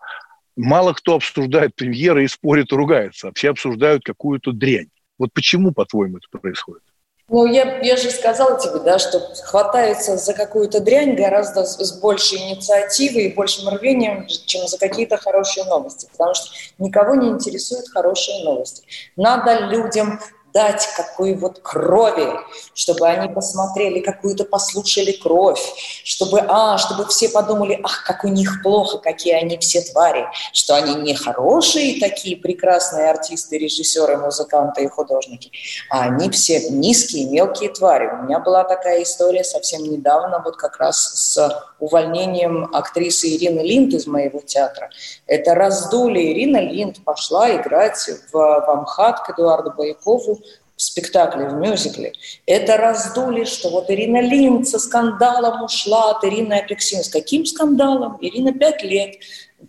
Мало 0.55 0.93
кто 0.93 1.15
обсуждает 1.15 1.75
премьеры 1.75 2.25
и 2.25 2.27
спорит 2.27 2.71
и 2.71 2.75
ругается, 2.75 3.31
все 3.33 3.49
обсуждают 3.49 4.03
какую-то 4.03 4.51
дрянь. 4.51 4.89
Вот 5.17 5.31
почему, 5.33 5.71
по-твоему, 5.71 6.17
это 6.17 6.27
происходит? 6.39 6.83
Ну, 7.29 7.45
я, 7.45 7.79
я 7.79 7.95
же 7.95 8.11
сказала 8.11 8.59
тебе, 8.59 8.79
да, 8.79 8.99
что 8.99 9.19
хватается 9.45 10.17
за 10.17 10.33
какую-то 10.33 10.81
дрянь 10.81 11.15
гораздо 11.15 11.63
с, 11.63 11.77
с 11.77 11.99
большей 11.99 12.37
инициативой 12.37 13.25
и 13.25 13.33
большим 13.33 13.69
рвением, 13.69 14.27
чем 14.27 14.67
за 14.67 14.77
какие-то 14.77 15.17
хорошие 15.17 15.65
новости, 15.65 16.07
потому 16.11 16.33
что 16.33 16.49
никого 16.79 17.15
не 17.15 17.29
интересуют 17.29 17.87
хорошие 17.89 18.43
новости. 18.43 18.83
Надо 19.15 19.67
людям 19.67 20.19
дать 20.53 20.87
какой 20.95 21.33
вот 21.33 21.59
крови, 21.61 22.29
чтобы 22.75 23.07
они 23.07 23.33
посмотрели 23.33 23.99
какую-то, 23.99 24.45
послушали 24.45 25.11
кровь, 25.11 25.61
чтобы, 26.03 26.45
а, 26.47 26.77
чтобы 26.77 27.07
все 27.07 27.29
подумали, 27.29 27.79
ах, 27.83 28.03
как 28.05 28.23
у 28.23 28.27
них 28.27 28.61
плохо, 28.61 28.99
какие 28.99 29.33
они 29.33 29.57
все 29.57 29.81
твари, 29.81 30.27
что 30.53 30.75
они 30.75 30.93
не 30.95 31.15
хорошие 31.15 31.99
такие 31.99 32.37
прекрасные 32.37 33.09
артисты, 33.09 33.57
режиссеры, 33.57 34.17
музыканты 34.17 34.83
и 34.83 34.87
художники, 34.87 35.51
а 35.89 36.03
они 36.03 36.29
все 36.29 36.69
низкие, 36.69 37.25
мелкие 37.25 37.69
твари. 37.69 38.07
У 38.07 38.23
меня 38.25 38.39
была 38.39 38.63
такая 38.63 39.01
история 39.01 39.43
совсем 39.43 39.83
недавно, 39.83 40.41
вот 40.43 40.55
как 40.55 40.77
раз 40.77 40.97
с 40.97 41.73
увольнением 41.79 42.69
актрисы 42.73 43.35
Ирины 43.35 43.59
Линд 43.59 43.93
из 43.93 44.07
моего 44.07 44.39
театра. 44.39 44.89
Это 45.27 45.53
раздули. 45.55 46.31
Ирина 46.31 46.57
Линд 46.57 47.03
пошла 47.03 47.53
играть 47.55 48.09
в, 48.31 48.33
в 48.33 48.69
Амхат 48.69 49.25
к 49.25 49.31
Эдуарду 49.31 49.73
Баякову 49.75 50.39
в 50.83 50.91
спектакле, 50.91 51.47
в 51.47 51.53
мюзикле. 51.53 52.13
Это 52.45 52.77
раздули, 52.77 53.45
что 53.45 53.69
вот 53.69 53.89
Ирина 53.89 54.21
Линд 54.21 54.67
со 54.67 54.79
скандалом 54.79 55.63
ушла 55.63 56.11
от 56.11 56.25
Ирины 56.25 56.53
Апексин. 56.53 57.03
С 57.03 57.09
каким 57.09 57.45
скандалом? 57.45 58.17
Ирина 58.19 58.53
пять 58.53 58.83
лет 58.83 59.15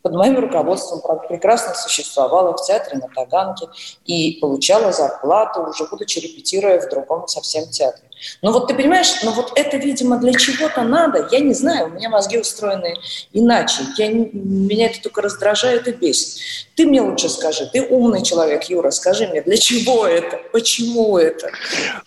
под 0.02 0.12
моим 0.12 0.38
руководством 0.38 1.00
прекрасно 1.28 1.74
существовала 1.74 2.56
в 2.56 2.66
театре 2.66 2.98
на 2.98 3.08
Таганке 3.08 3.66
и 4.04 4.38
получала 4.40 4.92
зарплату, 4.92 5.62
уже 5.62 5.86
будучи 5.86 6.18
репетируя 6.18 6.80
в 6.80 6.90
другом 6.90 7.28
совсем 7.28 7.68
театре. 7.68 8.08
Но 8.42 8.52
вот 8.52 8.68
ты 8.68 8.74
понимаешь, 8.74 9.22
но 9.22 9.32
вот 9.32 9.52
это, 9.56 9.76
видимо, 9.76 10.18
для 10.18 10.32
чего-то 10.32 10.82
надо. 10.82 11.28
Я 11.30 11.40
не 11.40 11.54
знаю, 11.54 11.86
у 11.86 11.90
меня 11.90 12.08
мозги 12.08 12.38
устроены 12.38 12.96
иначе. 13.32 13.82
Я, 13.96 14.08
меня 14.10 14.86
это 14.86 15.02
только 15.02 15.22
раздражает 15.22 15.88
и 15.88 15.92
бесит. 15.92 16.40
Ты 16.74 16.86
мне 16.86 17.00
лучше 17.00 17.28
скажи, 17.28 17.68
ты 17.72 17.82
умный 17.82 18.22
человек, 18.24 18.64
Юра, 18.64 18.90
скажи 18.90 19.26
мне, 19.26 19.42
для 19.42 19.56
чего 19.56 20.06
это, 20.06 20.40
почему 20.52 21.18
это? 21.18 21.50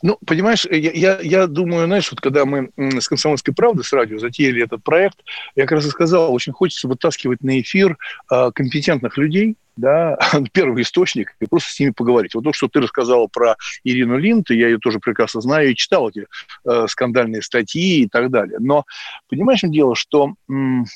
Ну, 0.02 0.18
понимаешь, 0.26 0.66
я, 0.66 0.92
я, 0.92 1.20
я 1.22 1.48
думаю, 1.48 1.86
знаешь, 1.86 2.12
вот 2.12 2.22
когда 2.22 2.46
мы 2.46 2.72
с 2.78 3.08
«Комсомольской 3.08 3.54
правдой» 3.54 3.86
с 3.86 3.94
радио 3.94 4.20
затеяли 4.20 4.64
этот 4.64 4.84
проект, 4.84 5.18
я 5.56 5.64
как 5.64 5.74
раз 5.74 5.86
и 5.86 5.90
сказал, 5.90 6.34
очень 6.34 6.54
хочется 6.54 6.88
вытаскивать 6.88 7.42
на 7.44 7.62
эфир 7.62 7.98
э, 8.32 8.52
компетентных 8.54 9.18
людей, 9.18 9.56
да, 9.78 10.18
первый 10.52 10.84
источник, 10.84 11.36
и 11.40 11.46
просто 11.46 11.72
с 11.72 11.80
ними 11.80 11.92
поговорить. 11.92 12.36
Вот 12.36 12.44
то, 12.44 12.54
что 12.54 12.68
ты 12.68 12.82
рассказал 12.82 13.30
про 13.30 13.56
Ирину 13.84 14.18
Линд, 14.18 14.50
я 14.50 14.68
ее 14.68 14.80
тоже 14.80 15.00
прекрасно 15.00 15.42
знаю 15.42 15.72
и 15.72 15.76
читал 15.76 16.10
эти 16.10 16.28
э, 16.66 16.86
скандальные 16.90 17.42
статьи 17.42 18.04
и 18.04 18.08
так 18.08 18.30
далее. 18.30 18.58
Но 18.60 18.84
понимаешь, 19.30 19.62
дело, 19.64 19.96
что, 19.96 20.34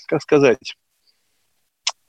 как 0.07 0.21
сказать, 0.21 0.75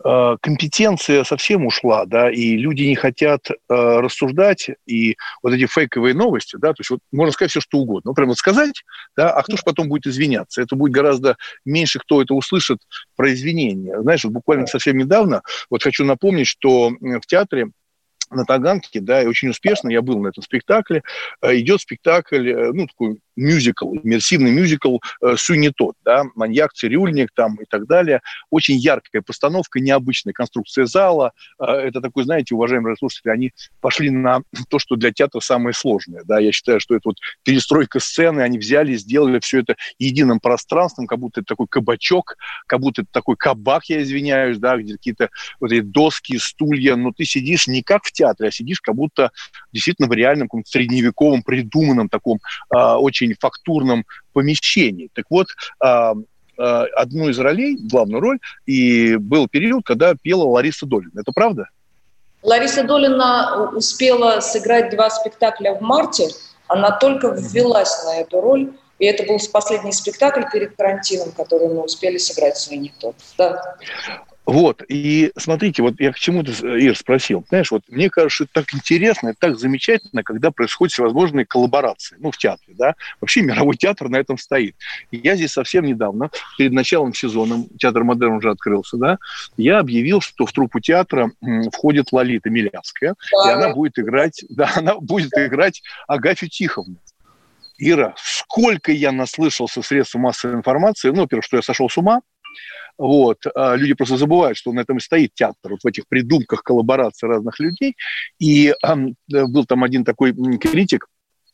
компетенция 0.02 1.24
совсем 1.24 1.66
ушла, 1.66 2.06
да, 2.06 2.30
и 2.30 2.56
люди 2.56 2.82
не 2.82 2.96
хотят 2.96 3.50
э, 3.50 3.54
рассуждать, 3.68 4.70
и 4.86 5.16
вот 5.42 5.52
эти 5.52 5.66
фейковые 5.66 6.14
новости, 6.14 6.56
да, 6.56 6.68
то 6.68 6.80
есть 6.80 6.90
вот 6.90 7.00
можно 7.12 7.32
сказать 7.32 7.50
все, 7.50 7.60
что 7.60 7.78
угодно. 7.78 8.10
Ну, 8.10 8.14
прямо 8.14 8.34
сказать, 8.34 8.82
да, 9.16 9.30
а 9.30 9.42
кто 9.42 9.56
же 9.56 9.62
потом 9.64 9.88
будет 9.88 10.06
извиняться? 10.06 10.62
Это 10.62 10.76
будет 10.76 10.92
гораздо 10.92 11.36
меньше, 11.64 11.98
кто 12.00 12.22
это 12.22 12.34
услышит 12.34 12.78
про 13.16 13.32
извинения. 13.32 14.00
Знаешь, 14.00 14.24
вот 14.24 14.32
буквально 14.32 14.66
совсем 14.66 14.96
недавно, 14.96 15.42
вот 15.70 15.82
хочу 15.82 16.04
напомнить, 16.04 16.46
что 16.48 16.90
в 17.00 17.26
театре 17.26 17.68
на 18.34 18.44
Таганке, 18.44 19.00
да, 19.00 19.22
и 19.22 19.26
очень 19.26 19.50
успешно, 19.50 19.90
я 19.90 20.02
был 20.02 20.18
на 20.18 20.28
этом 20.28 20.42
спектакле, 20.42 21.02
э, 21.40 21.58
идет 21.58 21.80
спектакль, 21.80 22.50
э, 22.50 22.72
ну, 22.72 22.86
такой 22.86 23.18
мюзикл, 23.36 23.94
иммерсивный 23.94 24.50
мюзикл 24.50 24.98
э, 25.22 25.36
«Суй 25.36 25.62
тот», 25.76 25.96
да, 26.04 26.24
«Маньяк», 26.34 26.72
«Цирюльник» 26.72 27.30
там 27.34 27.56
и 27.56 27.64
так 27.68 27.86
далее. 27.86 28.20
Очень 28.50 28.76
яркая 28.76 29.22
постановка, 29.22 29.80
необычная 29.80 30.32
конструкция 30.32 30.86
зала. 30.86 31.32
Это 31.58 32.00
такой, 32.00 32.24
знаете, 32.24 32.54
уважаемые 32.54 32.96
слушатели, 32.96 33.30
они 33.30 33.52
пошли 33.80 34.10
на 34.10 34.42
то, 34.68 34.78
что 34.78 34.96
для 34.96 35.12
театра 35.12 35.40
самое 35.40 35.74
сложное, 35.74 36.22
да, 36.24 36.38
я 36.38 36.52
считаю, 36.52 36.80
что 36.80 36.94
это 36.94 37.02
вот 37.06 37.16
перестройка 37.44 38.00
сцены, 38.00 38.40
они 38.40 38.58
взяли, 38.58 38.94
сделали 38.94 39.40
все 39.40 39.60
это 39.60 39.76
единым 39.98 40.40
пространством, 40.40 41.06
как 41.06 41.18
будто 41.18 41.40
это 41.40 41.48
такой 41.48 41.66
кабачок, 41.68 42.36
как 42.66 42.80
будто 42.80 43.02
это 43.02 43.10
такой 43.12 43.36
кабак, 43.36 43.84
я 43.86 44.02
извиняюсь, 44.02 44.58
да, 44.58 44.76
где 44.76 44.94
какие-то 44.94 45.30
вот 45.60 45.72
эти 45.72 45.80
доски, 45.80 46.38
стулья, 46.38 46.96
но 46.96 47.12
ты 47.12 47.24
сидишь 47.24 47.66
не 47.66 47.82
как 47.82 48.04
в 48.04 48.12
театре, 48.12 48.48
а 48.48 48.52
сидишь 48.52 48.80
как 48.80 48.94
будто 48.94 49.30
действительно 49.72 50.08
в 50.08 50.12
реальном 50.12 50.48
средневековом, 50.64 51.42
придуманном 51.42 52.08
таком 52.08 52.38
э, 52.74 52.78
очень 52.78 53.21
фактурном 53.38 54.04
помещении. 54.32 55.08
Так 55.14 55.26
вот, 55.30 55.48
э, 55.84 56.12
одну 56.58 57.28
из 57.28 57.38
ролей, 57.38 57.78
главную 57.80 58.20
роль, 58.20 58.38
и 58.66 59.16
был 59.16 59.48
период, 59.48 59.84
когда 59.84 60.14
пела 60.14 60.44
Лариса 60.44 60.86
Долина. 60.86 61.20
Это 61.20 61.32
правда? 61.32 61.68
Лариса 62.42 62.84
Долина 62.84 63.70
успела 63.74 64.40
сыграть 64.40 64.90
два 64.90 65.10
спектакля 65.10 65.74
в 65.74 65.80
марте. 65.80 66.28
Она 66.66 66.90
только 66.90 67.28
ввелась 67.28 68.04
на 68.04 68.20
эту 68.20 68.40
роль. 68.40 68.72
И 68.98 69.04
это 69.04 69.24
был 69.24 69.38
последний 69.52 69.92
спектакль 69.92 70.42
перед 70.52 70.76
карантином, 70.76 71.32
который 71.32 71.68
мы 71.68 71.82
успели 71.82 72.18
сыграть 72.18 72.56
с 72.56 72.68
тот. 73.00 73.16
Да. 73.36 73.76
Вот, 74.44 74.82
и 74.88 75.30
смотрите, 75.36 75.82
вот 75.82 76.00
я 76.00 76.12
к 76.12 76.18
чему-то, 76.18 76.50
Ир, 76.76 76.96
спросил. 76.96 77.44
Знаешь, 77.48 77.70
вот 77.70 77.82
мне 77.88 78.10
кажется, 78.10 78.44
это 78.44 78.52
так 78.54 78.74
интересно, 78.74 79.28
это 79.28 79.38
так 79.38 79.58
замечательно, 79.58 80.24
когда 80.24 80.50
происходят 80.50 80.92
всевозможные 80.92 81.46
коллаборации, 81.46 82.16
ну, 82.18 82.32
в 82.32 82.38
театре, 82.38 82.74
да. 82.76 82.96
Вообще 83.20 83.42
мировой 83.42 83.76
театр 83.76 84.08
на 84.08 84.16
этом 84.16 84.38
стоит. 84.38 84.74
Я 85.12 85.36
здесь 85.36 85.52
совсем 85.52 85.84
недавно, 85.84 86.30
перед 86.58 86.72
началом 86.72 87.14
сезона, 87.14 87.64
театр 87.78 88.02
«Модерн» 88.02 88.34
уже 88.34 88.50
открылся, 88.50 88.96
да, 88.96 89.18
я 89.56 89.78
объявил, 89.78 90.20
что 90.20 90.44
в 90.44 90.52
труппу 90.52 90.80
театра 90.80 91.30
входит 91.72 92.10
Лолита 92.10 92.50
Милявская, 92.50 93.14
да. 93.44 93.50
и 93.50 93.54
она 93.54 93.72
будет 93.72 93.98
играть, 93.98 94.44
да, 94.48 94.72
она 94.74 94.96
будет 94.96 95.32
играть 95.36 95.82
Агафью 96.08 96.48
Тиховну. 96.48 96.96
Ира, 97.78 98.14
сколько 98.16 98.92
я 98.92 99.12
наслышался 99.12 99.82
средств 99.82 100.14
массовой 100.16 100.54
информации, 100.54 101.10
ну, 101.10 101.22
во-первых, 101.22 101.44
что 101.44 101.56
я 101.56 101.62
сошел 101.62 101.88
с 101.88 101.96
ума, 101.96 102.20
вот. 102.98 103.38
А 103.54 103.74
люди 103.74 103.94
просто 103.94 104.16
забывают, 104.16 104.56
что 104.56 104.72
на 104.72 104.80
этом 104.80 104.98
и 104.98 105.00
стоит 105.00 105.34
театр, 105.34 105.72
вот 105.72 105.82
в 105.82 105.86
этих 105.86 106.06
придумках 106.08 106.62
коллаборации 106.62 107.26
разных 107.26 107.58
людей. 107.60 107.96
И 108.38 108.74
был 109.28 109.64
там 109.66 109.84
один 109.84 110.04
такой 110.04 110.32
критик, 110.58 111.06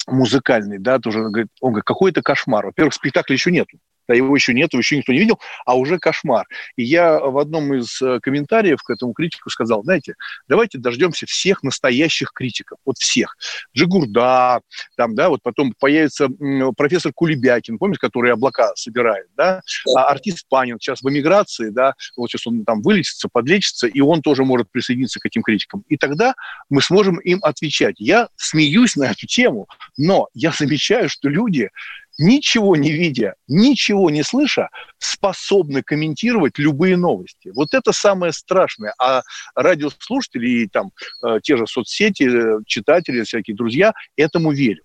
музыкальный, 0.07 0.79
да, 0.79 0.99
тоже 0.99 1.21
говорит, 1.21 1.49
он 1.61 1.73
говорит, 1.73 1.85
какой 1.85 2.11
это 2.11 2.23
кошмар. 2.23 2.67
Во-первых, 2.67 2.95
спектакля 2.95 3.35
еще 3.35 3.51
нету 3.51 3.79
да, 4.09 4.15
его 4.15 4.35
еще 4.35 4.55
нет, 4.55 4.73
его 4.73 4.81
еще 4.81 4.97
никто 4.97 5.13
не 5.13 5.19
видел, 5.19 5.39
а 5.67 5.77
уже 5.77 5.99
кошмар. 5.99 6.47
И 6.77 6.83
я 6.83 7.21
в 7.21 7.39
одном 7.39 7.75
из 7.75 8.01
э, 8.01 8.19
комментариев 8.21 8.83
к 8.83 8.91
этому 8.91 9.13
критику 9.13 9.51
сказал, 9.51 9.85
знаете, 9.85 10.15
давайте 10.49 10.79
дождемся 10.79 11.27
всех 11.27 11.63
настоящих 11.63 12.33
критиков, 12.33 12.79
вот 12.85 12.97
всех. 12.99 13.37
Джигурда, 13.77 14.63
там, 14.97 15.15
да, 15.15 15.29
вот 15.29 15.43
потом 15.43 15.75
появится 15.79 16.29
профессор 16.77 17.13
Кулебякин, 17.13 17.79
помнишь, 17.79 17.99
который 17.99 18.33
облака 18.33 18.73
собирает, 18.75 19.27
да, 19.37 19.61
а 19.95 20.05
артист 20.05 20.47
Панин 20.49 20.79
сейчас 20.81 21.03
в 21.03 21.09
эмиграции, 21.09 21.69
да, 21.71 21.95
вот 22.17 22.31
сейчас 22.31 22.47
он 22.47 22.65
там 22.65 22.81
вылечится, 22.81 23.29
подлечится, 23.31 23.87
и 23.87 24.01
он 24.01 24.23
тоже 24.23 24.45
может 24.45 24.71
присоединиться 24.71 25.21
к 25.21 25.27
этим 25.27 25.43
критикам. 25.43 25.85
И 25.89 25.97
тогда 25.97 26.35
мы 26.71 26.81
сможем 26.81 27.19
им 27.19 27.41
отвечать. 27.43 27.97
Я 27.99 28.29
смеюсь 28.37 28.97
на 28.97 29.05
эту 29.05 29.27
тему, 29.27 29.69
но 29.97 30.29
я 30.35 30.53
замечаю, 30.53 31.09
что 31.09 31.29
люди 31.29 31.71
ничего 32.19 32.77
не 32.77 32.91
видя, 32.91 33.35
ничего 33.47 34.11
не 34.11 34.23
слыша, 34.23 34.69
способны 34.99 35.83
комментировать 35.83 36.59
любые 36.59 36.97
новости. 36.97 37.51
Вот 37.55 37.73
это 37.73 37.93
самое 37.93 38.33
страшное. 38.33 38.93
А 39.01 39.23
радиослушатели 39.55 40.49
и 40.49 40.69
там 40.69 40.91
э, 41.25 41.39
те 41.43 41.57
же 41.57 41.67
соцсети, 41.67 42.59
э, 42.59 42.59
читатели, 42.67 43.23
всякие 43.23 43.57
друзья 43.57 43.93
этому 44.17 44.53
верят. 44.53 44.85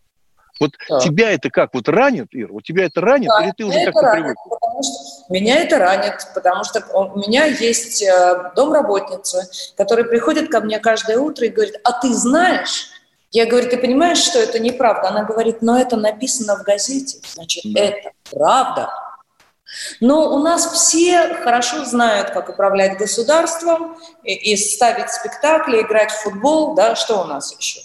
Вот 0.59 0.71
да. 0.87 0.99
тебя 0.99 1.31
это 1.31 1.49
как, 1.49 1.73
вот 1.73 1.89
ранит, 1.89 2.27
Ир? 2.31 2.51
Вот 2.51 2.63
тебя 2.63 2.85
это 2.85 3.01
ранит, 3.01 3.27
да, 3.27 3.43
или 3.43 3.53
ты 3.57 3.65
уже 3.65 3.85
как-то 3.85 4.11
привык? 4.11 4.37
Потому 4.47 4.83
что 4.83 5.33
меня 5.33 5.57
это 5.57 5.79
ранит, 5.79 6.13
потому 6.35 6.63
что 6.63 6.85
у 6.93 7.17
меня 7.17 7.45
есть 7.45 8.03
э, 8.03 8.51
домработница, 8.55 9.49
которая 9.75 10.05
приходит 10.05 10.51
ко 10.51 10.61
мне 10.61 10.79
каждое 10.79 11.17
утро 11.17 11.47
и 11.47 11.49
говорит, 11.49 11.75
а 11.83 11.99
ты 11.99 12.13
знаешь, 12.13 12.92
я 13.33 13.47
говорю, 13.47 13.67
ты 13.67 13.77
понимаешь, 13.77 14.19
что 14.19 14.39
это 14.39 14.59
неправда? 14.59 15.09
Она 15.09 15.23
говорит, 15.23 15.63
но 15.63 15.77
это 15.77 15.97
написано 15.97 16.55
в 16.55 16.63
газете, 16.63 17.17
значит, 17.33 17.63
да. 17.65 17.81
это 17.81 18.11
правда. 18.31 18.93
Но 19.99 20.35
у 20.35 20.37
нас 20.37 20.71
все 20.71 21.33
хорошо 21.43 21.83
знают, 21.83 22.29
как 22.29 22.49
управлять 22.49 22.99
государством 22.99 23.97
и, 24.23 24.33
и 24.33 24.55
ставить 24.55 25.09
спектакли, 25.09 25.81
играть 25.81 26.11
в 26.11 26.21
футбол, 26.21 26.75
да, 26.75 26.95
что 26.95 27.21
у 27.21 27.23
нас 27.23 27.57
еще? 27.57 27.81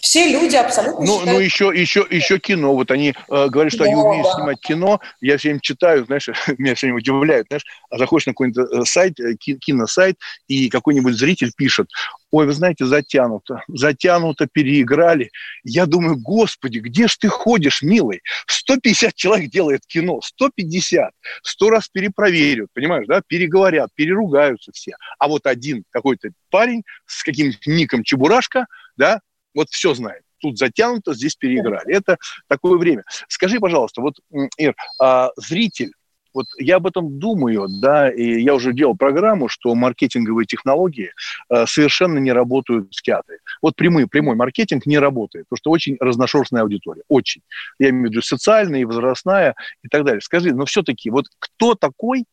Все 0.00 0.30
люди 0.32 0.56
абсолютно 0.56 1.04
ну, 1.04 1.18
считают... 1.18 1.38
Ну, 1.38 1.44
еще, 1.44 1.72
еще, 1.74 2.06
еще 2.10 2.38
кино. 2.38 2.74
Вот 2.74 2.90
они 2.90 3.10
э, 3.10 3.48
говорят, 3.48 3.72
что 3.72 3.84
да, 3.84 3.90
они 3.90 3.94
умеют 3.94 4.26
да. 4.26 4.34
снимать 4.34 4.60
кино. 4.60 5.00
Я 5.20 5.36
все 5.36 5.48
время 5.48 5.60
читаю, 5.60 6.04
знаешь, 6.06 6.28
меня 6.58 6.74
все 6.74 6.86
время 6.86 6.98
удивляют, 6.98 7.46
знаешь, 7.48 7.64
а 7.90 7.98
заходишь 7.98 8.26
на 8.26 8.32
какой-нибудь 8.32 8.66
э, 8.72 8.84
сайт, 8.84 9.20
э, 9.20 9.34
киносайт, 9.34 10.16
и 10.48 10.68
какой-нибудь 10.68 11.14
зритель 11.14 11.52
пишет, 11.56 11.88
ой, 12.30 12.46
вы 12.46 12.52
знаете, 12.52 12.86
затянуто, 12.86 13.62
затянуто, 13.68 14.46
переиграли. 14.50 15.30
Я 15.64 15.86
думаю, 15.86 16.16
господи, 16.18 16.78
где 16.78 17.08
ж 17.08 17.16
ты 17.16 17.28
ходишь, 17.28 17.82
милый? 17.82 18.22
150 18.46 19.14
человек 19.14 19.50
делает 19.50 19.86
кино, 19.86 20.20
150. 20.22 21.12
Сто 21.42 21.70
раз 21.70 21.88
перепроверят, 21.88 22.68
понимаешь, 22.72 23.06
да, 23.06 23.20
переговорят, 23.26 23.90
переругаются 23.94 24.72
все. 24.72 24.92
А 25.18 25.28
вот 25.28 25.46
один 25.46 25.84
какой-то 25.90 26.30
парень 26.50 26.84
с 27.06 27.22
каким-нибудь 27.22 27.66
ником 27.66 28.02
Чебурашка, 28.02 28.66
да, 28.96 29.20
вот 29.54 29.68
все 29.70 29.94
знает. 29.94 30.22
Тут 30.40 30.58
затянуто, 30.58 31.14
здесь 31.14 31.36
переиграли. 31.36 31.94
Это 31.94 32.16
такое 32.48 32.78
время. 32.78 33.04
Скажи, 33.28 33.60
пожалуйста, 33.60 34.00
вот, 34.00 34.14
Ир, 34.56 34.74
а 34.98 35.30
зритель, 35.36 35.92
вот 36.32 36.46
я 36.58 36.76
об 36.76 36.86
этом 36.86 37.18
думаю, 37.18 37.66
да, 37.80 38.08
и 38.10 38.40
я 38.40 38.54
уже 38.54 38.72
делал 38.72 38.96
программу, 38.96 39.48
что 39.48 39.74
маркетинговые 39.74 40.46
технологии 40.46 41.10
э, 41.48 41.66
совершенно 41.66 42.18
не 42.18 42.32
работают 42.32 42.94
в 42.94 43.02
театре. 43.02 43.38
Вот 43.60 43.76
прямой, 43.76 44.06
прямой 44.06 44.36
маркетинг 44.36 44.86
не 44.86 44.98
работает, 44.98 45.46
потому 45.48 45.58
что 45.58 45.70
очень 45.70 45.96
разношерстная 45.98 46.62
аудитория, 46.62 47.02
очень. 47.08 47.42
Я 47.78 47.90
имею 47.90 48.08
в 48.08 48.10
виду 48.10 48.22
социальная, 48.22 48.86
возрастная 48.86 49.54
и 49.82 49.88
так 49.88 50.04
далее. 50.04 50.20
Скажи, 50.20 50.54
но 50.54 50.66
все-таки 50.66 51.10
вот 51.10 51.26
кто 51.38 51.74
такой, 51.74 52.24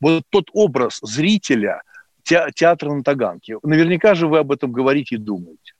вот 0.00 0.22
тот 0.30 0.46
образ 0.52 0.98
зрителя 1.02 1.82
те, 2.22 2.48
театра 2.54 2.92
на 2.92 3.02
Таганке? 3.02 3.58
Наверняка 3.62 4.14
же 4.14 4.28
вы 4.28 4.38
об 4.38 4.50
этом 4.50 4.72
говорите 4.72 5.16
и 5.16 5.18
думаете. 5.18 5.75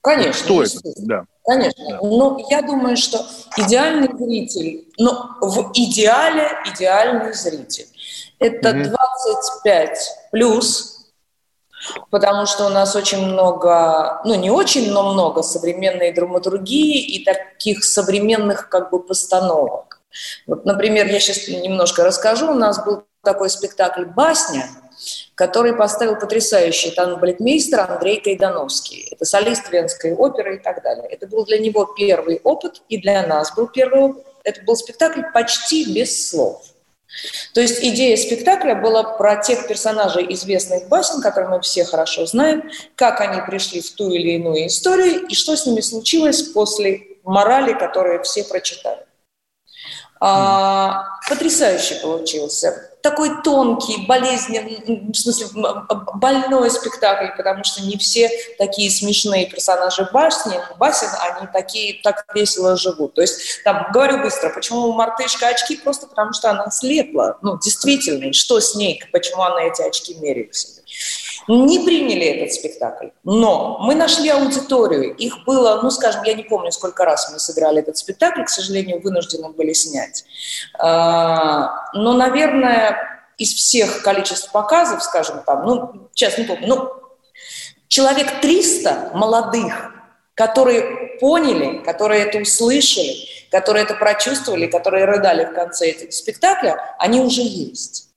Конечно. 0.00 0.44
Что 0.44 0.62
это? 0.62 0.80
Да. 0.98 1.24
Конечно. 1.46 1.98
Но 2.02 2.38
я 2.50 2.62
думаю, 2.62 2.96
что 2.96 3.24
идеальный 3.56 4.10
зритель, 4.16 4.88
ну, 4.98 5.12
в 5.40 5.70
идеале 5.74 6.50
идеальный 6.66 7.32
зритель, 7.32 7.86
это 8.38 8.70
угу. 8.70 8.90
25 8.90 9.98
плюс, 10.30 11.10
потому 12.10 12.46
что 12.46 12.66
у 12.66 12.68
нас 12.68 12.94
очень 12.94 13.26
много, 13.26 14.20
ну, 14.24 14.34
не 14.34 14.50
очень, 14.50 14.92
но 14.92 15.12
много 15.12 15.42
современной 15.42 16.12
драматургии 16.12 17.00
и 17.00 17.24
таких 17.24 17.84
современных 17.84 18.68
как 18.68 18.90
бы 18.90 19.02
постановок. 19.02 20.00
Вот, 20.46 20.64
например, 20.64 21.06
я 21.06 21.20
сейчас 21.20 21.48
немножко 21.48 22.04
расскажу. 22.04 22.50
У 22.50 22.54
нас 22.54 22.84
был 22.84 23.04
такой 23.22 23.50
спектакль 23.50 24.04
«Басня», 24.04 24.68
который 25.38 25.72
поставил 25.72 26.16
потрясающий 26.16 26.90
танцбалетмейстер 26.90 27.88
Андрей 27.88 28.20
Кайдановский. 28.20 29.06
Это 29.12 29.24
солист 29.24 29.70
Венской 29.70 30.12
оперы 30.12 30.56
и 30.56 30.58
так 30.58 30.82
далее. 30.82 31.06
Это 31.08 31.28
был 31.28 31.44
для 31.44 31.58
него 31.58 31.84
первый 31.84 32.40
опыт, 32.42 32.82
и 32.88 33.00
для 33.00 33.24
нас 33.24 33.54
был 33.54 33.68
первый 33.68 34.00
опыт. 34.00 34.26
Это 34.42 34.62
был 34.64 34.74
спектакль 34.74 35.22
почти 35.32 35.94
без 35.94 36.28
слов. 36.28 36.64
То 37.54 37.60
есть 37.60 37.78
идея 37.84 38.16
спектакля 38.16 38.74
была 38.74 39.04
про 39.04 39.36
тех 39.36 39.68
персонажей 39.68 40.26
известных 40.34 40.88
басен, 40.88 41.22
которые 41.22 41.50
мы 41.50 41.60
все 41.60 41.84
хорошо 41.84 42.26
знаем, 42.26 42.68
как 42.96 43.20
они 43.20 43.40
пришли 43.46 43.80
в 43.80 43.92
ту 43.92 44.10
или 44.10 44.32
иную 44.32 44.66
историю 44.66 45.24
и 45.28 45.34
что 45.36 45.54
с 45.54 45.66
ними 45.66 45.82
случилось 45.82 46.42
после 46.42 47.18
морали, 47.22 47.74
которые 47.74 48.24
все 48.24 48.42
прочитали. 48.42 49.06
А, 50.20 51.04
потрясающий 51.28 52.00
получился. 52.02 52.87
Такой 53.02 53.42
тонкий, 53.42 54.06
болезненный, 54.06 55.12
в 55.12 55.14
смысле, 55.14 55.46
больной 56.14 56.70
спектакль, 56.70 57.28
потому 57.36 57.64
что 57.64 57.82
не 57.82 57.96
все 57.96 58.30
такие 58.58 58.90
смешные 58.90 59.46
персонажи 59.46 60.08
басни, 60.12 60.58
басен, 60.78 61.08
они 61.30 61.48
такие, 61.52 62.00
так 62.02 62.24
весело 62.34 62.76
живут. 62.76 63.14
То 63.14 63.22
есть, 63.22 63.62
там, 63.64 63.88
говорю 63.92 64.22
быстро, 64.22 64.50
почему 64.50 64.92
мартышка 64.92 65.48
очки? 65.48 65.76
Просто 65.76 66.06
потому 66.06 66.32
что 66.32 66.50
она 66.50 66.70
слепла. 66.70 67.38
Ну, 67.42 67.58
действительно, 67.58 68.24
и 68.24 68.32
что 68.32 68.60
с 68.60 68.74
ней, 68.74 69.02
почему 69.12 69.42
она 69.42 69.62
эти 69.62 69.82
очки 69.82 70.14
меряет 70.14 70.54
не 71.48 71.80
приняли 71.80 72.26
этот 72.26 72.52
спектакль. 72.52 73.08
Но 73.24 73.78
мы 73.80 73.94
нашли 73.94 74.28
аудиторию. 74.28 75.14
Их 75.16 75.44
было, 75.44 75.80
ну, 75.82 75.90
скажем, 75.90 76.22
я 76.24 76.34
не 76.34 76.42
помню, 76.42 76.70
сколько 76.70 77.04
раз 77.04 77.30
мы 77.32 77.38
сыграли 77.38 77.80
этот 77.80 77.96
спектакль, 77.96 78.44
к 78.44 78.50
сожалению, 78.50 79.00
вынуждены 79.00 79.48
были 79.50 79.72
снять. 79.72 80.24
А, 80.78 81.90
но, 81.94 82.12
наверное, 82.12 82.98
из 83.38 83.54
всех 83.54 84.02
количеств 84.02 84.52
показов, 84.52 85.02
скажем 85.02 85.42
там, 85.46 85.64
ну, 85.64 86.08
сейчас 86.14 86.36
не 86.36 86.44
помню, 86.44 86.66
ну, 86.66 86.92
человек 87.88 88.40
300 88.40 89.12
молодых, 89.14 89.92
которые 90.34 91.18
поняли, 91.18 91.78
которые 91.78 92.26
это 92.26 92.38
услышали, 92.38 93.16
которые 93.50 93.84
это 93.84 93.94
прочувствовали, 93.94 94.66
которые 94.66 95.04
рыдали 95.04 95.46
в 95.46 95.54
конце 95.54 95.90
этого 95.92 96.10
спектакля, 96.10 96.78
они 96.98 97.20
уже 97.20 97.40
есть. 97.40 98.07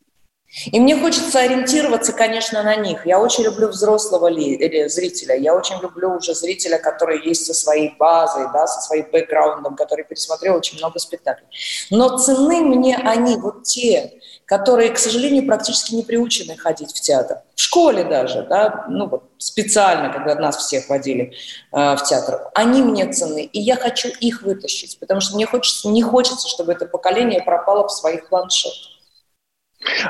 И 0.72 0.80
мне 0.80 0.98
хочется 0.98 1.40
ориентироваться, 1.40 2.12
конечно, 2.12 2.62
на 2.62 2.76
них. 2.76 3.06
Я 3.06 3.20
очень 3.20 3.46
люблю 3.46 3.70
взрослого 3.70 4.28
ли, 4.28 4.56
или 4.56 4.88
зрителя. 4.88 5.36
Я 5.36 5.56
очень 5.56 5.80
люблю 5.82 6.18
уже 6.18 6.34
зрителя, 6.34 6.78
который 6.78 7.26
есть 7.26 7.46
со 7.46 7.54
своей 7.54 7.96
базой, 7.98 8.48
да, 8.52 8.68
со 8.68 8.82
своим 8.82 9.06
бэкграундом, 9.12 9.76
который 9.76 10.04
пересмотрел 10.04 10.58
очень 10.58 10.78
много 10.78 11.00
спектаклей. 11.00 11.48
Но 11.90 12.18
цены 12.18 12.62
мне 12.62 12.98
они, 12.98 13.38
вот 13.38 13.64
те, 13.64 14.20
которые, 14.46 14.90
к 14.90 14.98
сожалению, 14.98 15.48
практически 15.48 15.96
не 15.96 16.04
приучены 16.04 16.58
ходить 16.58 16.92
в 16.94 17.00
театр. 17.00 17.38
В 17.56 17.62
школе 17.62 18.04
даже, 18.04 18.44
да, 18.44 18.86
ну 18.90 19.08
вот 19.08 19.24
специально, 19.38 20.12
когда 20.12 20.36
нас 20.36 20.58
всех 20.58 20.90
водили 20.90 21.34
э, 21.72 21.96
в 21.96 22.04
театр, 22.04 22.50
они 22.54 22.82
мне 22.82 23.10
цены, 23.10 23.46
и 23.46 23.62
я 23.62 23.78
хочу 23.78 24.10
их 24.20 24.42
вытащить, 24.42 25.00
потому 25.00 25.22
что 25.22 25.36
мне 25.36 25.46
хочется, 25.46 25.88
не 25.88 26.04
хочется, 26.04 26.50
чтобы 26.50 26.74
это 26.74 26.86
поколение 26.86 27.42
пропало 27.42 27.88
в 27.88 27.94
своих 27.94 28.28
планшетах. 28.28 28.92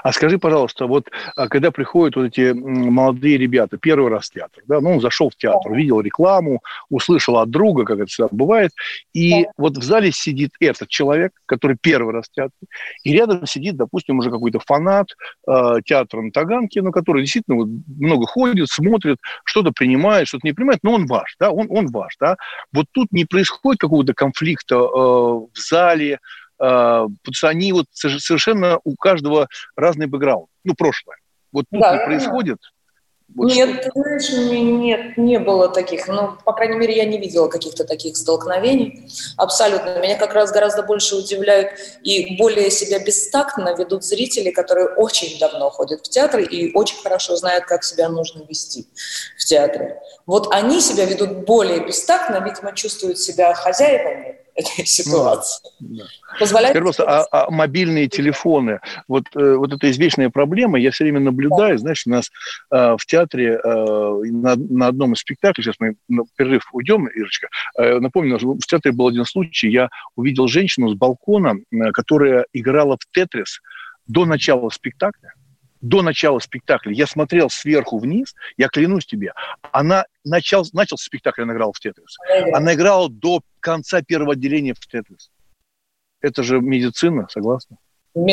А 0.04 0.12
скажи, 0.12 0.38
пожалуйста, 0.38 0.86
вот 0.86 1.10
а, 1.36 1.48
когда 1.48 1.72
приходят 1.72 2.16
вот 2.16 2.26
эти 2.26 2.52
молодые 2.52 3.38
ребята, 3.38 3.78
первый 3.78 4.10
раз 4.10 4.30
в 4.30 4.34
театр, 4.34 4.64
да, 4.68 4.82
ну, 4.82 4.94
он 4.94 5.02
зашел 5.02 5.30
в 5.30 5.36
театр, 5.36 5.72
увидел 5.72 6.02
рекламу, 6.02 6.62
услышал 6.90 7.38
от 7.38 7.50
друга, 7.50 7.86
как 7.86 7.98
это 8.00 8.08
всегда 8.08 8.30
бывает, 8.32 8.72
и 9.14 9.44
да. 9.44 9.52
вот 9.58 9.78
в 9.78 9.84
зале 9.84 10.12
сидит 10.12 10.52
этот 10.60 10.90
человек, 10.90 11.34
который 11.46 11.78
первый 11.80 12.14
раз 12.14 12.28
в 12.28 12.32
театре, 12.32 12.68
и 13.04 13.14
рядом 13.14 13.46
сидит, 13.46 13.78
допустим, 13.78 14.20
уже 14.20 14.30
какой-то 14.30 14.60
фанат 14.60 15.08
э, 15.48 15.78
театра 15.86 16.22
на 16.22 16.32
Таганке, 16.32 16.82
ну, 16.82 16.92
который 16.92 17.22
действительно 17.22 17.58
вот 17.58 17.70
много 17.88 18.26
ходит, 18.26 18.70
смотрит, 18.70 19.18
что-то 19.46 19.72
принимает, 19.72 20.28
что-то 20.28 20.46
не 20.46 20.54
принимает, 20.54 20.80
но 20.84 20.94
он 20.94 21.06
ваш, 21.06 21.36
да, 21.40 21.52
он, 21.52 21.68
он 21.70 21.88
ваш, 21.88 22.16
да. 22.20 22.36
Вот 22.74 22.88
тут 22.92 23.12
не 23.12 23.26
происходит 23.26 23.80
какого-то 23.80 24.14
конфликта 24.14 24.76
э, 24.76 24.80
в 24.80 25.52
зале, 25.56 26.20
потому 26.62 27.34
что 27.34 27.50
они 27.50 27.74
вот 27.74 27.86
совершенно 27.92 28.80
у 28.84 28.96
каждого 28.96 29.48
разный 29.76 30.06
бэкграунд, 30.06 30.48
ну, 30.64 30.76
прошлое. 30.76 31.18
Вот 31.52 31.66
тут 31.72 31.82
да, 31.82 32.06
происходит. 32.06 32.60
Вот 33.36 33.46
нет, 33.46 33.82
что... 33.82 33.92
знаешь, 33.94 34.30
нет, 34.32 35.18
не 35.18 35.40
было 35.40 35.70
таких. 35.70 36.08
Ну, 36.08 36.34
по 36.44 36.52
крайней 36.52 36.78
мере, 36.78 36.98
я 36.98 37.06
не 37.06 37.18
видела 37.18 37.48
каких-то 37.48 37.86
таких 37.86 38.18
столкновений. 38.18 39.10
Абсолютно. 39.38 40.00
Меня 40.00 40.18
как 40.18 40.34
раз 40.34 40.52
гораздо 40.52 40.84
больше 40.84 41.16
удивляют 41.16 41.72
и 42.04 42.36
более 42.38 42.70
себя 42.70 43.00
бестактно 43.00 43.74
ведут 43.78 44.04
зрители, 44.04 44.52
которые 44.52 44.90
очень 44.90 45.40
давно 45.40 45.70
ходят 45.70 46.02
в 46.02 46.10
театр 46.10 46.42
и 46.42 46.74
очень 46.74 47.02
хорошо 47.02 47.38
знают, 47.38 47.66
как 47.66 47.84
себя 47.84 48.10
нужно 48.10 48.44
вести 48.48 48.88
в 49.38 49.46
театре. 49.46 50.02
Вот 50.26 50.54
они 50.54 50.82
себя 50.82 51.06
ведут 51.06 51.46
более 51.46 51.86
бестактно, 51.86 52.44
видимо, 52.44 52.74
чувствуют 52.74 53.18
себя 53.18 53.54
хозяевами 53.54 54.41
этой 54.56 54.86
ситуации. 54.86 55.70
Ну, 55.80 55.98
да. 55.98 56.04
Позволяет... 56.40 56.78
Просто, 56.78 57.04
а, 57.04 57.28
а 57.32 57.52
мобильные 57.52 58.08
телефоны, 58.08 58.80
вот, 59.08 59.26
э, 59.36 59.56
вот 59.56 59.74
это 59.74 59.90
извечная 59.90 60.30
проблема, 60.30 60.80
я 60.80 60.92
все 60.92 61.04
время 61.04 61.20
наблюдаю, 61.20 61.76
да. 61.76 61.78
знаешь, 61.78 62.04
у 62.06 62.10
нас 62.10 62.30
э, 62.72 62.96
в 62.98 63.06
театре 63.06 63.60
э, 63.64 63.64
на, 63.64 64.56
на 64.56 64.88
одном 64.88 65.14
из 65.14 65.20
спектаклей, 65.20 65.64
сейчас 65.64 65.76
мы 65.80 65.96
на 66.08 66.24
перерыв 66.36 66.64
уйдем, 66.74 67.08
Ирочка, 67.08 67.48
э, 67.78 68.00
напомню, 68.00 68.38
в 68.38 68.68
театре 68.68 68.94
был 68.94 69.08
один 69.08 69.26
случай, 69.26 69.70
я 69.70 69.90
увидел 70.16 70.48
женщину 70.48 70.90
с 70.90 70.96
балкона, 70.96 71.56
э, 71.72 71.92
которая 71.92 72.46
играла 72.54 72.98
в 73.00 73.06
тетрис 73.14 73.62
до 74.08 74.26
начала 74.26 74.70
спектакля, 74.70 75.34
до 75.82 76.02
начала 76.02 76.40
спектакля 76.40 76.94
я 76.94 77.08
смотрел 77.08 77.50
сверху 77.50 77.98
вниз, 77.98 78.36
я 78.58 78.68
клянусь 78.70 79.06
тебе, 79.06 79.34
она 79.72 80.06
начал, 80.24 80.66
начал 80.74 80.98
спектакль, 80.98 81.42
она 81.42 81.54
играла 81.54 81.74
в 81.74 81.80
Тетрис. 81.80 82.18
Она 82.54 82.74
играла 82.74 83.10
до 83.10 83.42
конца 83.62 84.02
первого 84.02 84.34
отделения 84.34 84.74
в 84.74 84.80
Тетрис. 84.80 85.32
Это 86.22 86.44
же 86.44 86.60
медицина, 86.60 87.28
согласна? 87.30 87.78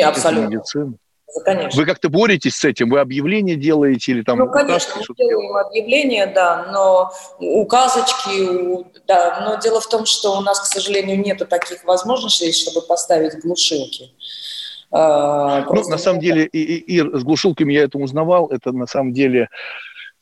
Абсолютно. 0.05 0.49
Медицины. 0.49 0.99
Конечно. 1.45 1.81
Вы 1.81 1.87
как-то 1.87 2.09
боретесь 2.09 2.57
с 2.57 2.65
этим? 2.65 2.91
Вы 2.91 3.01
объявления 3.01 3.55
делаете 3.55 4.13
или 4.13 4.23
там? 4.23 4.39
Ну, 4.39 4.51
конечно, 4.51 4.95
мы 4.97 5.15
делаем 5.15 5.57
объявления, 5.57 6.27
да, 6.27 6.71
но 6.73 7.13
указочки, 7.39 8.87
да, 9.07 9.45
но 9.45 9.61
дело 9.61 9.81
в 9.81 9.89
том, 9.89 10.07
что 10.07 10.39
у 10.39 10.41
нас, 10.41 10.61
к 10.61 10.65
сожалению, 10.65 11.21
нету 11.21 11.47
таких 11.47 11.85
возможностей, 11.85 12.51
чтобы 12.53 12.81
поставить 12.87 13.39
глушилки. 13.41 14.11
А, 14.91 15.67
ну, 15.67 15.89
на 15.89 15.99
самом 15.99 16.21
деле, 16.21 16.47
и, 16.47 16.59
и, 16.59 16.97
и 16.97 17.01
с 17.01 17.23
глушилками 17.23 17.75
я 17.75 17.83
это 17.83 17.99
узнавал, 17.99 18.47
это 18.47 18.73
на 18.73 18.87
самом 18.87 19.13
деле 19.13 19.51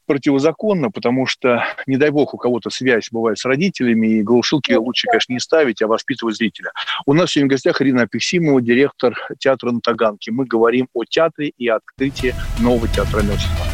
противозаконно, 0.07 0.91
потому 0.91 1.27
что, 1.27 1.65
не 1.87 1.97
дай 1.97 2.11
бог, 2.11 2.35
у 2.35 2.39
кого-то 2.39 2.71
связь 2.71 3.09
бывает 3.11 3.39
с 3.39 3.45
родителями, 3.45 4.07
и 4.07 4.23
глушилки 4.23 4.73
лучше, 4.73 5.07
конечно, 5.09 5.33
не 5.33 5.41
ставить, 5.41 5.83
а 5.83 5.87
воспитывать 5.87 6.37
зрителя. 6.37 6.73
У 7.05 7.13
нас 7.13 7.31
сегодня 7.31 7.49
в 7.49 7.51
гостях 7.51 7.83
Ирина 7.83 8.03
Апексимова, 8.03 8.61
директор 8.63 9.15
театра 9.39 9.71
на 9.71 9.81
Таганке. 9.81 10.31
Мы 10.33 10.47
говорим 10.47 10.89
о 10.95 11.05
театре 11.05 11.53
и 11.59 11.69
открытии 11.69 12.35
нового 12.61 12.89
театрального 12.89 13.39
сезона. 13.39 13.71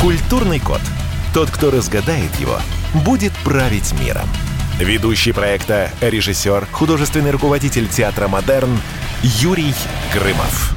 Культурный 0.00 0.60
код. 0.60 0.80
Тот, 1.32 1.50
кто 1.50 1.70
разгадает 1.70 2.34
его, 2.36 2.58
будет 3.04 3.32
править 3.44 3.92
миром. 4.00 4.28
Ведущий 4.78 5.32
проекта, 5.32 5.90
режиссер, 6.00 6.66
художественный 6.66 7.30
руководитель 7.30 7.88
театра 7.88 8.28
«Модерн» 8.28 8.78
Юрий 9.22 9.74
Грымов. 10.12 10.76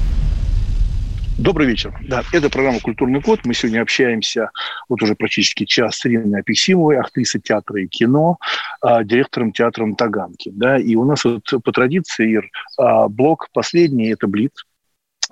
Добрый 1.41 1.65
вечер. 1.65 1.91
Да, 2.07 2.21
это 2.33 2.51
программа 2.51 2.79
«Культурный 2.79 3.19
код». 3.19 3.39
Мы 3.45 3.55
сегодня 3.55 3.81
общаемся 3.81 4.51
вот 4.87 5.01
уже 5.01 5.15
практически 5.15 5.65
час 5.65 5.95
с 5.95 6.05
Ириной 6.05 6.41
Апексимовой, 6.41 6.99
актрисой 6.99 7.41
театра 7.41 7.81
и 7.81 7.87
кино, 7.87 8.37
а, 8.79 9.03
директором 9.03 9.51
театра 9.51 9.91
Таганки. 9.95 10.51
Да, 10.53 10.77
и 10.77 10.93
у 10.93 11.03
нас 11.03 11.25
вот 11.25 11.51
по 11.63 11.71
традиции, 11.71 12.29
Ир, 12.33 12.51
а, 12.77 13.07
блок 13.07 13.47
последний– 13.53 14.09
это 14.11 14.27
Блиц. 14.27 14.51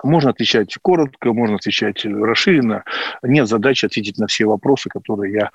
Можно 0.02 0.30
отвечать 0.30 0.76
коротко, 0.82 1.32
можно 1.32 1.54
отвечать 1.54 2.04
расширенно. 2.04 2.82
Нет 3.22 3.46
задачи 3.46 3.86
ответить 3.86 4.18
на 4.18 4.26
все 4.26 4.46
вопросы, 4.46 4.88
которые 4.88 5.32
я 5.32 5.50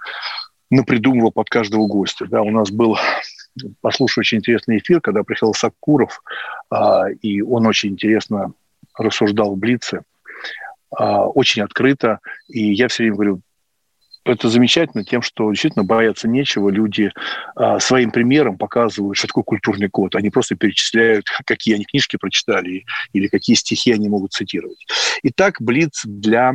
напридумывал 0.69 1.33
под 1.33 1.49
каждого 1.49 1.85
гостя. 1.85 2.27
Да, 2.27 2.41
у 2.41 2.49
нас 2.49 2.71
был 2.71 2.97
послушай 3.81 4.19
очень 4.19 4.37
интересный 4.37 4.77
эфир, 4.77 5.01
когда 5.01 5.23
приехал 5.23 5.53
Сакуров, 5.53 6.21
а, 6.69 7.09
и 7.09 7.41
он 7.41 7.67
очень 7.67 7.89
интересно 7.89 8.53
рассуждал 8.97 9.53
в 9.53 9.57
Блице 9.57 10.03
очень 10.97 11.61
открыто. 11.61 12.19
И 12.47 12.73
я 12.73 12.87
все 12.87 13.03
время 13.03 13.15
говорю, 13.15 13.41
это 14.25 14.49
замечательно 14.49 15.03
тем, 15.03 15.21
что 15.21 15.51
действительно 15.51 15.85
бояться 15.85 16.27
нечего. 16.27 16.69
Люди 16.69 17.11
а, 17.55 17.79
своим 17.79 18.09
примером 18.09 18.57
показывают, 18.57 19.17
что 19.17 19.27
такое 19.27 19.43
культурный 19.43 19.87
код. 19.87 20.15
Они 20.15 20.31
просто 20.31 20.55
перечисляют, 20.55 21.27
какие 21.45 21.75
они 21.75 21.85
книжки 21.85 22.17
прочитали 22.17 22.85
или 23.13 23.27
какие 23.27 23.55
стихи 23.55 23.91
они 23.91 24.09
могут 24.09 24.33
цитировать. 24.33 24.83
Итак, 25.21 25.61
Блиц 25.61 26.01
для 26.05 26.53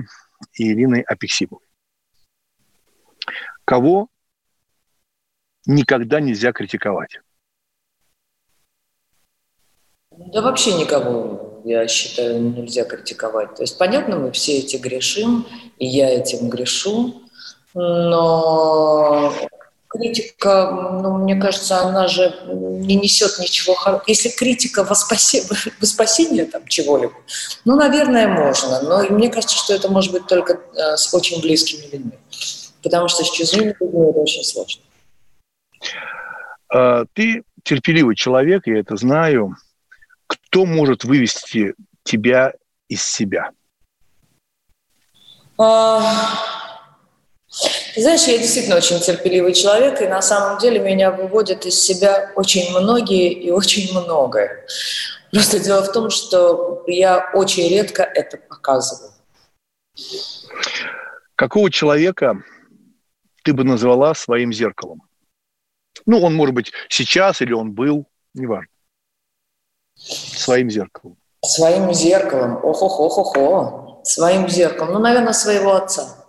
Ирины 0.55 1.05
Апексимовой. 1.07 1.65
Кого 3.65 4.09
никогда 5.65 6.19
нельзя 6.19 6.53
критиковать? 6.53 7.21
Да 10.27 10.43
вообще 10.43 10.75
никого 10.75 11.51
я 11.65 11.87
считаю, 11.89 12.41
нельзя 12.41 12.85
критиковать. 12.85 13.55
То 13.55 13.63
есть, 13.63 13.79
понятно, 13.79 14.17
мы 14.17 14.33
все 14.33 14.59
эти 14.59 14.77
грешим, 14.77 15.47
и 15.79 15.87
я 15.87 16.09
этим 16.11 16.49
грешу, 16.49 17.23
но 17.75 19.33
критика, 19.89 20.71
ну, 21.03 21.19
мне 21.19 21.37
кажется, 21.37 21.81
она 21.81 22.07
же 22.09 22.35
не 22.47 22.97
несет 22.97 23.39
ничего 23.39 23.75
хорошего. 23.75 24.05
Если 24.07 24.29
критика 24.29 24.85
во, 24.85 24.95
спаси... 24.95 25.43
во 25.81 25.87
спасение 25.87 26.45
там 26.45 26.67
чего-либо, 26.67 27.15
ну, 27.65 27.77
наверное, 27.77 28.29
можно. 28.29 28.81
Но 28.83 29.03
мне 29.15 29.29
кажется, 29.31 29.57
что 29.57 29.75
это 29.75 29.91
может 29.91 30.13
быть 30.13 30.27
только 30.27 30.61
э, 30.75 30.97
с 30.97 31.13
очень 31.13 31.41
близкими 31.41 31.91
людьми. 31.93 32.13
Потому 32.83 33.09
что 33.09 33.25
с 33.25 33.31
чужими 33.31 33.77
людьми 33.81 34.11
это 34.11 34.21
очень 34.21 34.45
сложно. 34.45 34.83
А, 36.73 37.05
ты 37.13 37.43
терпеливый 37.65 38.15
человек, 38.15 38.67
я 38.67 38.79
это 38.79 38.97
знаю. 38.97 39.57
Кто 40.31 40.65
может 40.65 41.03
вывести 41.03 41.75
тебя 42.05 42.53
из 42.87 43.05
себя? 43.05 43.51
А, 45.59 46.01
знаешь, 47.97 48.23
я 48.29 48.39
действительно 48.39 48.77
очень 48.77 49.01
терпеливый 49.01 49.55
человек, 49.55 50.01
и 50.01 50.07
на 50.07 50.23
самом 50.23 50.61
деле 50.61 50.79
меня 50.79 51.11
выводят 51.11 51.67
из 51.67 51.75
себя 51.83 52.31
очень 52.37 52.71
многие 52.71 53.33
и 53.33 53.51
очень 53.51 53.91
многое. 53.91 54.65
Просто 55.33 55.59
дело 55.59 55.83
в 55.83 55.91
том, 55.91 56.11
что 56.11 56.85
я 56.87 57.33
очень 57.35 57.69
редко 57.69 58.05
это 58.05 58.37
показываю. 58.37 59.11
Какого 61.35 61.73
человека 61.73 62.41
ты 63.43 63.53
бы 63.53 63.65
назвала 63.65 64.15
своим 64.15 64.53
зеркалом? 64.53 65.03
Ну, 66.07 66.21
он 66.21 66.37
может 66.37 66.55
быть 66.55 66.73
сейчас 66.89 67.43
или 67.43 67.53
он 67.53 67.73
был, 67.73 68.07
неважно. 68.33 68.71
Своим 70.01 70.71
зеркалом. 70.71 71.17
Своим 71.45 71.93
зеркалом. 71.93 72.61
Ох-ох-ох-ох. 72.63 74.01
Своим 74.05 74.49
зеркалом. 74.49 74.95
Ну, 74.95 74.99
наверное, 74.99 75.33
своего 75.33 75.75
отца. 75.75 76.20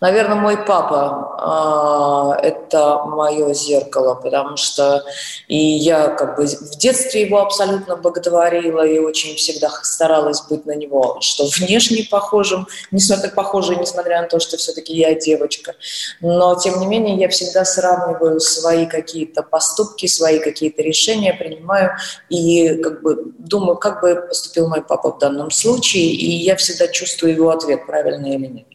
Наверное, 0.00 0.36
мой 0.36 0.56
папа 0.56 2.34
э, 2.40 2.46
это 2.48 3.04
мое 3.04 3.54
зеркало, 3.54 4.14
потому 4.14 4.56
что 4.56 5.04
и 5.48 5.56
я 5.56 6.08
как 6.08 6.36
бы 6.36 6.46
в 6.46 6.78
детстве 6.78 7.22
его 7.22 7.40
абсолютно 7.40 7.96
боготворила 7.96 8.86
и 8.86 8.98
очень 8.98 9.36
всегда 9.36 9.70
старалась 9.82 10.42
быть 10.42 10.66
на 10.66 10.74
него, 10.74 11.18
что 11.20 11.46
внешне 11.58 12.06
похожим, 12.10 12.66
несмотря 12.90 13.30
похожей, 13.30 13.76
несмотря 13.76 14.22
на 14.22 14.28
то, 14.28 14.40
что 14.40 14.56
все-таки 14.56 14.94
я 14.94 15.14
девочка. 15.14 15.74
Но 16.20 16.54
тем 16.56 16.80
не 16.80 16.86
менее 16.86 17.16
я 17.16 17.28
всегда 17.28 17.64
сравниваю 17.64 18.40
свои 18.40 18.86
какие-то 18.86 19.42
поступки, 19.42 20.06
свои 20.06 20.38
какие-то 20.38 20.82
решения 20.82 21.34
принимаю 21.34 21.92
и 22.28 22.76
как 22.76 23.02
бы 23.02 23.32
думаю, 23.38 23.76
как 23.76 24.00
бы 24.00 24.26
поступил 24.28 24.68
мой 24.68 24.82
папа 24.82 25.12
в 25.12 25.18
данном 25.18 25.50
случае, 25.50 26.04
и 26.04 26.30
я 26.36 26.56
всегда 26.56 26.88
чувствую 26.88 27.34
его 27.34 27.50
ответ, 27.50 27.86
правильный 27.86 28.34
или 28.34 28.46
нет. 28.46 28.73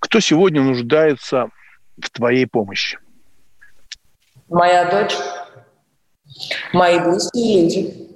Кто 0.00 0.20
сегодня 0.20 0.62
нуждается 0.62 1.48
в 2.00 2.10
твоей 2.10 2.46
помощи? 2.46 2.98
Моя 4.48 4.90
дочь, 4.90 5.16
мои 6.72 6.98
близкие 6.98 7.62
люди. 7.62 8.06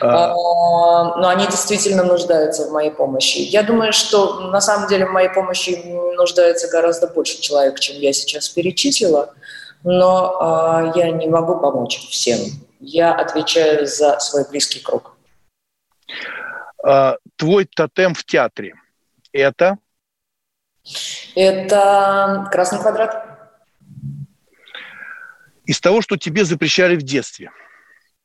А... 0.00 0.32
А, 0.32 1.16
но 1.18 1.28
они 1.28 1.46
действительно 1.46 2.02
нуждаются 2.02 2.66
в 2.66 2.72
моей 2.72 2.90
помощи. 2.90 3.38
Я 3.38 3.62
думаю, 3.62 3.92
что 3.92 4.50
на 4.50 4.60
самом 4.60 4.88
деле 4.88 5.06
в 5.06 5.12
моей 5.12 5.28
помощи 5.28 5.80
нуждается 6.16 6.68
гораздо 6.68 7.06
больше 7.06 7.40
человек, 7.40 7.78
чем 7.78 7.96
я 7.96 8.12
сейчас 8.12 8.48
перечислила, 8.48 9.34
но 9.84 10.36
а, 10.40 10.92
я 10.96 11.10
не 11.10 11.28
могу 11.28 11.60
помочь 11.60 12.08
всем. 12.10 12.38
Я 12.80 13.14
отвечаю 13.14 13.86
за 13.86 14.18
свой 14.18 14.48
близкий 14.48 14.80
круг. 14.80 15.16
А, 16.84 17.16
твой 17.36 17.64
тотем 17.66 18.14
в 18.14 18.24
театре– 18.24 18.74
Это? 19.32 19.78
Это 21.34 22.48
красный 22.50 22.80
квадрат. 22.80 23.24
Из 25.64 25.80
того, 25.80 26.00
что 26.00 26.16
тебе 26.16 26.44
запрещали 26.44 26.96
в 26.96 27.02
детстве, 27.02 27.50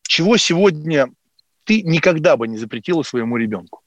чего 0.08 0.38
сегодня 0.38 1.08
ты 1.66 1.82
никогда 1.82 2.38
бы 2.38 2.48
не 2.48 2.58
запретила 2.58 3.04
своему 3.04 3.38
ребенку? 3.38 3.82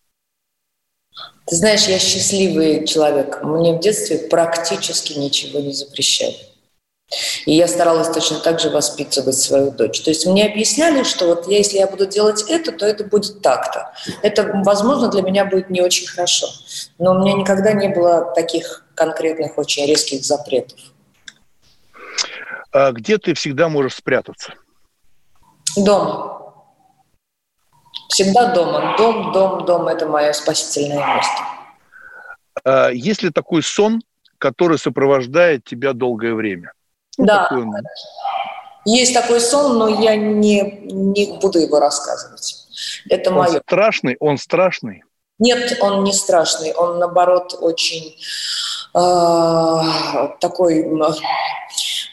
Ты 1.47 1.57
знаешь, 1.57 1.87
я 1.87 1.99
счастливый 1.99 2.87
человек. 2.87 3.43
Мне 3.43 3.73
в 3.73 3.81
детстве 3.81 4.19
практически 4.19 5.15
ничего 5.15 5.61
не 5.61 5.73
запрещали. 5.73 6.37
И 7.47 7.55
я 7.55 7.69
старалась 7.69 8.09
точно 8.09 8.41
так 8.41 8.59
же 8.59 8.71
воспитывать 8.71 9.37
свою 9.37 9.71
дочь. 9.71 10.01
То 10.03 10.11
есть 10.11 10.27
мне 10.27 10.47
объясняли, 10.47 11.05
что 11.05 11.27
вот 11.27 11.47
если 11.47 11.79
я 11.79 11.87
буду 11.87 12.07
делать 12.07 12.45
это, 12.49 12.73
то 12.73 12.85
это 12.85 13.05
будет 13.05 13.43
так-то. 13.43 13.93
Это, 14.23 14.61
возможно, 14.65 15.09
для 15.09 15.23
меня 15.23 15.45
будет 15.45 15.71
не 15.71 15.81
очень 15.81 16.09
хорошо. 16.09 16.49
Но 16.99 17.13
у 17.13 17.21
меня 17.21 17.35
никогда 17.35 17.73
не 17.73 17.89
было 17.89 18.33
таких 18.35 18.85
конкретных, 18.95 19.57
очень 19.57 19.87
резких 19.87 20.25
запретов. 20.25 20.79
А 22.73 22.91
где 22.91 23.19
ты 23.19 23.35
всегда 23.35 23.69
можешь 23.69 23.95
спрятаться? 23.95 24.55
Дома. 25.77 26.55
Всегда 28.09 28.53
дома. 28.53 28.97
Дом, 28.99 29.33
дом, 29.33 29.65
дом– 29.65 29.87
это 29.89 30.07
мое 30.07 30.33
спасительное 30.33 31.07
место. 31.17 31.43
А 32.65 32.89
есть 32.91 33.23
ли 33.23 33.31
такой 33.31 33.63
сон, 33.63 34.03
который 34.39 34.79
сопровождает 34.79 35.65
тебя 35.65 35.93
долгое 35.93 36.35
время? 36.35 36.73
Ну, 37.19 37.27
да. 37.27 37.49
Такой 37.49 37.67
Есть 38.85 39.15
такой 39.15 39.41
сон, 39.41 39.79
но 39.79 39.89
я 39.89 40.17
не, 40.17 40.61
не 40.85 41.39
буду 41.39 41.59
его 41.59 41.81
рассказывать. 41.81 42.67
Это 43.09 43.31
он 43.31 43.37
мое. 43.37 43.61
страшный? 43.61 44.17
Он 44.21 44.39
страшный? 44.39 45.03
Нет, 45.39 45.79
он 45.81 46.05
не 46.05 46.13
страшный. 46.13 46.73
Он, 46.73 46.99
наоборот, 46.99 47.57
очень 47.61 48.17
э, 48.95 50.37
такой, 50.41 50.87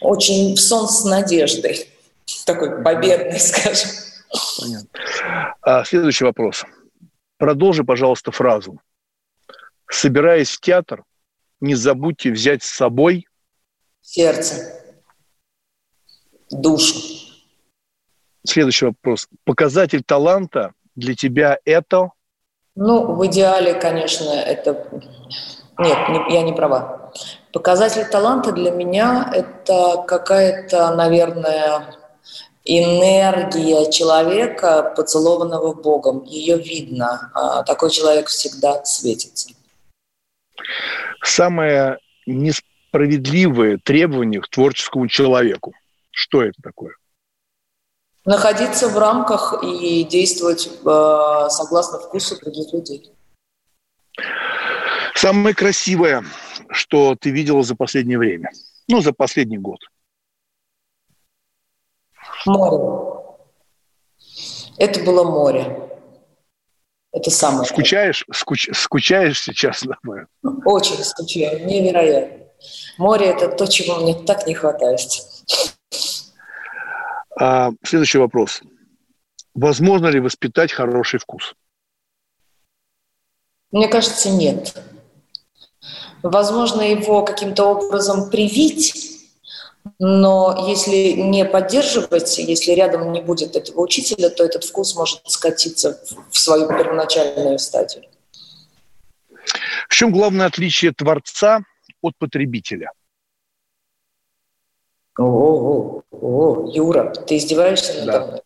очень 0.01 0.57
сон 0.57 0.89
с 0.89 1.05
надеждой. 1.05 1.87
Такой 2.45 2.83
победный, 2.83 3.39
скажем. 3.39 3.89
Понятно. 4.59 5.55
А, 5.61 5.85
следующий 5.85 6.25
вопрос. 6.25 6.65
Продолжи, 7.37 7.83
пожалуйста, 7.83 8.31
фразу. 8.31 8.79
Собираясь 9.89 10.49
в 10.49 10.59
театр, 10.59 11.03
не 11.61 11.75
забудьте 11.75 12.31
взять 12.31 12.63
с 12.63 12.69
собой 12.69 13.27
сердце 14.01 14.82
душу. 16.53 16.95
Следующий 18.45 18.85
вопрос. 18.85 19.27
Показатель 19.45 20.03
таланта 20.03 20.73
для 20.95 21.15
тебя 21.15 21.57
это? 21.65 22.11
Ну, 22.75 23.15
в 23.15 23.25
идеале, 23.27 23.73
конечно, 23.73 24.29
это... 24.29 24.87
Нет, 25.77 25.97
не, 26.09 26.33
я 26.33 26.41
не 26.43 26.53
права. 26.53 27.11
Показатель 27.51 28.05
таланта 28.05 28.51
для 28.51 28.71
меня– 28.71 29.31
это 29.33 30.03
какая-то, 30.07 30.93
наверное, 30.95 31.95
энергия 32.65 33.89
человека, 33.91 34.93
поцелованного 34.95 35.73
Богом. 35.73 36.23
Ее 36.23 36.57
видно. 36.57 37.31
А 37.33 37.63
такой 37.63 37.91
человек 37.91 38.27
всегда 38.27 38.83
светится. 38.83 39.49
Самое 41.23 41.97
несправедливое 42.25 43.79
требование 43.83 44.41
к 44.41 44.49
творческому 44.49 45.07
человеку– 45.07 45.73
что 46.13 46.43
это 46.43 46.61
такое? 46.61 46.95
Находиться 48.25 48.87
в 48.87 48.97
рамках 48.97 49.61
и 49.63 50.03
действовать 50.05 50.67
э, 50.67 51.49
согласно 51.49 51.99
вкусу 51.99 52.39
других 52.39 52.71
людей. 52.71 53.11
Самое 55.13 55.53
красивое, 55.53 56.23
что 56.69 57.15
ты 57.19 57.31
видела 57.31 57.63
за 57.63 57.75
последнее 57.75 58.17
время, 58.17 58.51
ну, 58.87 59.01
за 59.01 59.11
последний 59.11 59.57
год. 59.57 59.79
Море. 62.45 63.37
Это 64.77 65.03
было 65.03 65.23
море. 65.23 65.89
Это 67.11 67.29
самое. 67.29 67.65
Скучаешь, 67.65 68.25
скуч, 68.31 68.69
скучаешь 68.73 69.41
сейчас, 69.41 69.83
наверное? 69.83 70.27
Очень 70.65 71.03
скучаю, 71.03 71.65
невероятно. 71.65 72.47
Море– 72.97 73.25
это 73.27 73.49
то, 73.49 73.67
чего 73.67 73.97
мне 73.97 74.15
так 74.15 74.47
не 74.47 74.55
хватает. 74.55 74.99
А, 77.39 77.71
следующий 77.83 78.17
вопрос. 78.17 78.61
Возможно 79.53 80.07
ли 80.07 80.19
воспитать 80.19 80.71
хороший 80.71 81.19
вкус? 81.19 81.55
Мне 83.71 83.87
кажется, 83.87 84.29
нет. 84.29 84.75
Возможно, 86.21 86.81
его 86.81 87.23
каким-то 87.23 87.65
образом 87.65 88.29
привить, 88.29 88.93
но 89.99 90.65
если 90.69 91.11
не 91.13 91.43
поддерживать, 91.43 92.37
если 92.37 92.71
рядом 92.71 93.11
не 93.11 93.21
будет 93.21 93.55
этого 93.55 93.81
учителя, 93.81 94.29
то 94.29 94.43
этот 94.43 94.63
вкус 94.63 94.95
может 94.95 95.21
скатиться 95.25 95.99
в 96.29 96.37
свою 96.37 96.67
первоначальную 96.67 97.59
стадию. 97.59 98.05
В 99.89 99.95
чем 99.95 100.11
главное 100.11 100.45
отличие 100.45 100.93
творца 100.93 101.63
от 102.01 102.17
потребителя– 102.17 102.91
о, 105.17 105.23
о, 105.23 106.03
о, 106.11 106.71
Юра, 106.73 107.13
ты 107.27 107.37
издеваешься 107.37 107.99
надо 107.99 108.11
да. 108.11 108.25
мной? 108.25 108.41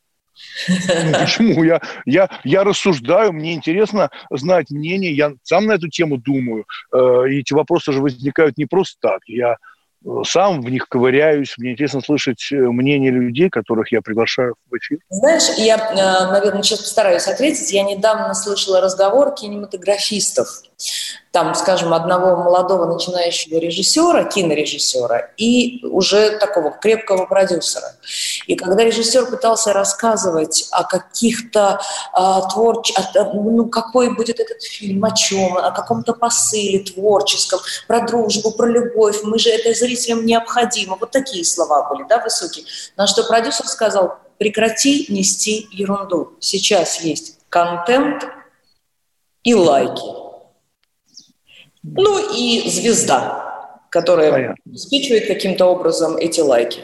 Ну, 0.68 1.20
почему? 1.20 1.64
Я, 1.64 1.82
я, 2.06 2.30
я 2.44 2.64
рассуждаю, 2.64 3.34
мне 3.34 3.54
интересно 3.54 4.12
знать 4.30 4.70
мнение, 4.70 5.12
я 5.12 5.34
сам 5.44 5.66
на 5.66 5.74
эту 5.74 5.90
тему 5.90 6.18
думаю. 6.18 6.66
Э, 6.94 7.24
и 7.30 7.40
эти 7.40 7.54
вопросы 7.54 7.92
же 7.92 8.02
возникают 8.02 8.58
не 8.58 8.66
просто 8.66 8.98
так. 9.02 9.22
Я 9.28 9.58
сам 10.24 10.62
в 10.62 10.70
них 10.70 10.88
ковыряюсь. 10.88 11.56
Мне 11.58 11.72
интересно 11.72 12.02
слышать 12.02 12.48
э, 12.52 12.56
мнение 12.56 13.12
людей, 13.12 13.50
которых 13.50 13.92
я 13.92 14.02
приглашаю 14.02 14.56
в 14.70 14.78
эфир. 14.78 15.00
Знаешь, 15.10 15.58
я, 15.58 15.78
э, 15.78 16.32
наверное, 16.32 16.64
сейчас 16.64 16.80
постараюсь 16.80 17.28
ответить. 17.28 17.72
Я 17.72 17.84
недавно 17.84 18.34
слышала 18.34 18.80
разговор 18.80 19.34
кинематографистов. 19.34 20.62
Там, 21.32 21.56
скажем, 21.56 21.94
одного 21.94 22.36
молодого 22.36 22.92
начинающего 22.92 23.58
режиссера, 23.58 24.24
кинорежиссера 24.24 25.32
и 25.38 25.84
уже 25.86 26.38
такого 26.38 26.72
крепкого 26.72 27.26
продюсера. 27.26 27.96
И 28.46 28.56
когда 28.56 28.84
режиссер 28.84 29.26
пытался 29.26 29.74
рассказывать 29.74 30.68
о 30.72 30.84
каких-то 30.84 31.80
а, 32.14 32.42
творч... 32.50 32.94
ну, 33.34 33.66
какой 33.70 34.16
будет 34.16 34.40
этот 34.40 34.62
фильм, 34.62 35.04
о 35.04 35.12
чем, 35.16 35.58
о 35.58 35.72
каком-то 35.72 36.14
посыле 36.14 36.80
творческом, 36.80 37.60
про 37.88 38.02
дружбу, 38.02 38.52
про 38.52 38.68
любовь, 38.68 39.22
мы 39.24 39.40
же 39.40 39.50
это 39.50 39.74
зрителям 39.74 40.26
необходимо. 40.26 40.98
Вот 41.00 41.12
такие 41.12 41.44
слова 41.44 41.90
были, 41.90 42.06
да, 42.08 42.20
высокие. 42.20 42.66
На 42.96 43.08
что 43.08 43.24
продюсер 43.24 43.68
сказал, 43.68 44.20
прекрати 44.38 45.06
нести 45.10 45.68
ерунду. 45.72 46.34
Сейчас 46.40 47.02
есть 47.02 47.40
контент 47.50 48.28
и 49.44 49.54
лайки. 49.56 50.27
Ну 51.96 52.34
и 52.36 52.70
звезда, 52.70 53.80
которая 53.90 54.32
Понятно. 54.32 54.56
обеспечивает 54.66 55.28
каким-то 55.28 55.66
образом 55.66 56.18
эти 56.18 56.40
лайки. 56.42 56.82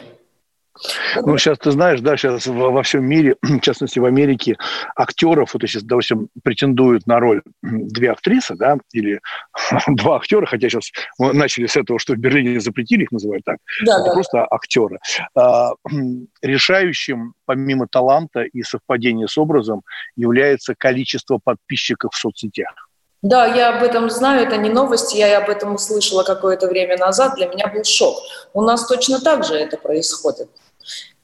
Ну, 1.22 1.38
сейчас 1.38 1.58
ты 1.58 1.70
знаешь, 1.70 2.00
да, 2.00 2.16
сейчас 2.16 2.46
во 2.48 2.82
всем 2.82 3.04
мире, 3.04 3.36
в 3.42 3.60
частности 3.60 4.00
в 4.00 4.04
Америке, 4.04 4.56
актеров, 4.96 5.54
вот 5.54 5.62
сейчас, 5.62 5.84
допустим, 5.84 6.28
претендуют 6.42 7.06
на 7.06 7.20
роль 7.20 7.42
две 7.62 8.10
актрисы, 8.10 8.56
да, 8.56 8.78
или 8.92 9.20
два 9.86 10.16
актера, 10.16 10.46
хотя 10.46 10.68
сейчас 10.68 10.90
мы 11.18 11.32
начали 11.32 11.66
с 11.66 11.76
этого, 11.76 11.98
что 11.98 12.14
в 12.14 12.18
Берлине 12.18 12.58
запретили 12.60 13.04
их 13.04 13.12
называть 13.12 13.42
так, 13.44 13.58
да, 13.84 13.98
это 14.00 14.06
да. 14.06 14.12
просто 14.14 14.46
актеры. 14.50 14.98
А, 15.36 15.70
решающим, 16.42 17.34
помимо 17.46 17.86
таланта 17.86 18.42
и 18.42 18.62
совпадения 18.62 19.28
с 19.28 19.38
образом, 19.38 19.82
является 20.16 20.74
количество 20.76 21.38
подписчиков 21.42 22.12
в 22.14 22.18
соцсетях. 22.18 22.88
Да, 23.24 23.46
я 23.46 23.70
об 23.70 23.82
этом 23.82 24.10
знаю, 24.10 24.46
это 24.46 24.58
не 24.58 24.68
новость, 24.68 25.14
я 25.14 25.38
об 25.38 25.48
этом 25.48 25.76
услышала 25.76 26.24
какое-то 26.24 26.68
время 26.68 26.98
назад, 26.98 27.36
для 27.36 27.46
меня 27.46 27.68
был 27.68 27.82
шок. 27.82 28.18
У 28.52 28.60
нас 28.60 28.86
точно 28.86 29.18
так 29.18 29.44
же 29.44 29.54
это 29.54 29.78
происходит. 29.78 30.50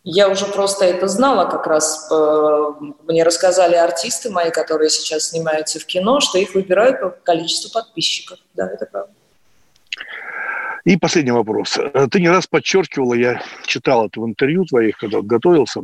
Я 0.03 0.31
уже 0.31 0.47
просто 0.47 0.87
это 0.87 1.09
знала, 1.09 1.45
как 1.45 1.67
раз 1.67 2.09
э, 2.11 2.71
мне 3.07 3.23
рассказали 3.23 3.75
артисты 3.75 4.31
мои, 4.31 4.51
которые 4.51 4.89
сейчас 4.89 5.25
снимаются 5.25 5.79
в 5.79 5.85
кино, 5.85 6.21
что 6.21 6.39
их 6.39 6.55
выбирают 6.55 7.03
по 7.03 7.11
количеству 7.11 7.71
подписчиков. 7.71 8.39
Да, 8.55 8.67
это 8.67 8.87
правда. 8.87 9.13
И 10.87 10.97
последний 10.97 11.33
вопрос. 11.33 11.79
Ты 12.11 12.19
не 12.19 12.31
раз 12.31 12.47
подчеркивала, 12.47 13.13
я 13.13 13.43
читал 13.67 14.07
это 14.07 14.23
в 14.23 14.25
интервью 14.25 14.65
твоих, 14.65 14.97
когда 14.97 15.21
готовился, 15.21 15.83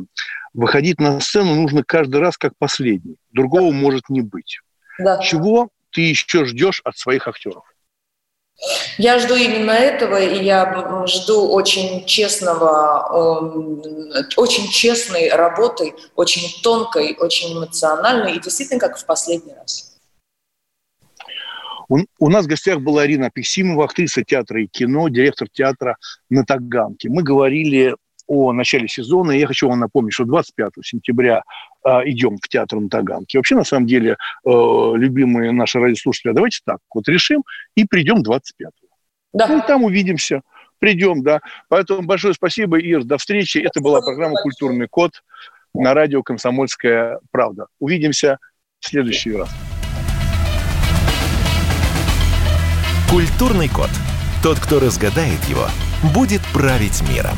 выходить 0.55 0.99
на 0.99 1.19
сцену 1.19 1.53
нужно 1.53 1.83
каждый 1.83 2.19
раз 2.19 2.39
как 2.39 2.53
последний. 2.57 3.17
Другого 3.31 3.69
да. 3.69 3.77
может 3.77 4.09
не 4.09 4.21
быть. 4.21 4.61
Да. 4.97 5.19
Чего 5.19 5.69
ты 5.91 6.01
еще 6.01 6.45
ждешь 6.45 6.81
от 6.83 6.97
своих 6.97 7.27
актеров? 7.27 7.63
Я 8.97 9.19
жду 9.19 9.35
именно 9.35 9.71
этого, 9.71 10.19
и 10.19 10.43
я 10.43 11.05
жду 11.05 11.47
очень 11.49 12.05
честного, 12.05 13.45
очень 14.35 14.67
честной 14.69 15.29
работы, 15.29 15.93
очень 16.15 16.61
тонкой, 16.63 17.15
очень 17.19 17.55
эмоциональной, 17.55 18.35
и 18.35 18.41
действительно, 18.41 18.79
как 18.79 18.97
в 18.97 19.05
последний 19.05 19.53
раз. 19.53 19.97
У, 21.89 21.99
у 22.19 22.29
нас 22.29 22.45
в 22.45 22.49
гостях 22.49 22.79
была 22.79 23.03
Арина 23.03 23.29
Пексимова, 23.29 23.85
актриса 23.85 24.23
театра 24.23 24.61
и 24.61 24.67
кино, 24.67 25.07
директор 25.07 25.47
театра 25.47 25.97
на 26.29 26.43
Таганке. 26.43 27.09
Мы 27.09 27.21
говорили 27.23 27.95
о 28.27 28.51
начале 28.53 28.87
сезона. 28.87 29.31
И 29.31 29.39
я 29.39 29.47
хочу 29.47 29.67
вам 29.67 29.79
напомнить, 29.79 30.13
что 30.13 30.25
25 30.25 30.73
сентября 30.83 31.43
э, 31.85 31.89
идем 32.05 32.37
в 32.37 32.47
театр 32.47 32.79
на 32.79 32.89
Таганке. 32.89 33.37
Вообще, 33.37 33.55
на 33.55 33.63
самом 33.63 33.87
деле, 33.87 34.11
э, 34.11 34.15
любимые 34.45 35.51
наши 35.51 35.79
радиослушатели, 35.79 36.33
давайте 36.33 36.59
так, 36.65 36.79
вот 36.93 37.07
решим 37.07 37.43
и 37.75 37.85
придем 37.85 38.21
25 38.23 38.71
Да. 39.33 39.47
Ну, 39.47 39.61
там 39.65 39.83
увидимся 39.83 40.41
придем, 40.79 41.23
да. 41.23 41.39
Поэтому 41.69 42.03
большое 42.03 42.33
спасибо, 42.33 42.79
Ир, 42.79 43.03
до 43.03 43.17
встречи. 43.17 43.57
Это 43.57 43.81
была 43.81 44.01
программа 44.01 44.35
«Культурный 44.41 44.87
код» 44.87 45.23
на 45.73 45.93
радио 45.93 46.23
«Комсомольская 46.23 47.19
правда». 47.31 47.67
Увидимся 47.79 48.37
в 48.79 48.87
следующий 48.87 49.33
раз. 49.33 49.49
Культурный 53.09 53.69
код. 53.69 53.89
Тот, 54.43 54.59
кто 54.59 54.79
разгадает 54.79 55.43
его, 55.45 55.67
будет 56.13 56.41
править 56.53 57.01
миром. 57.09 57.37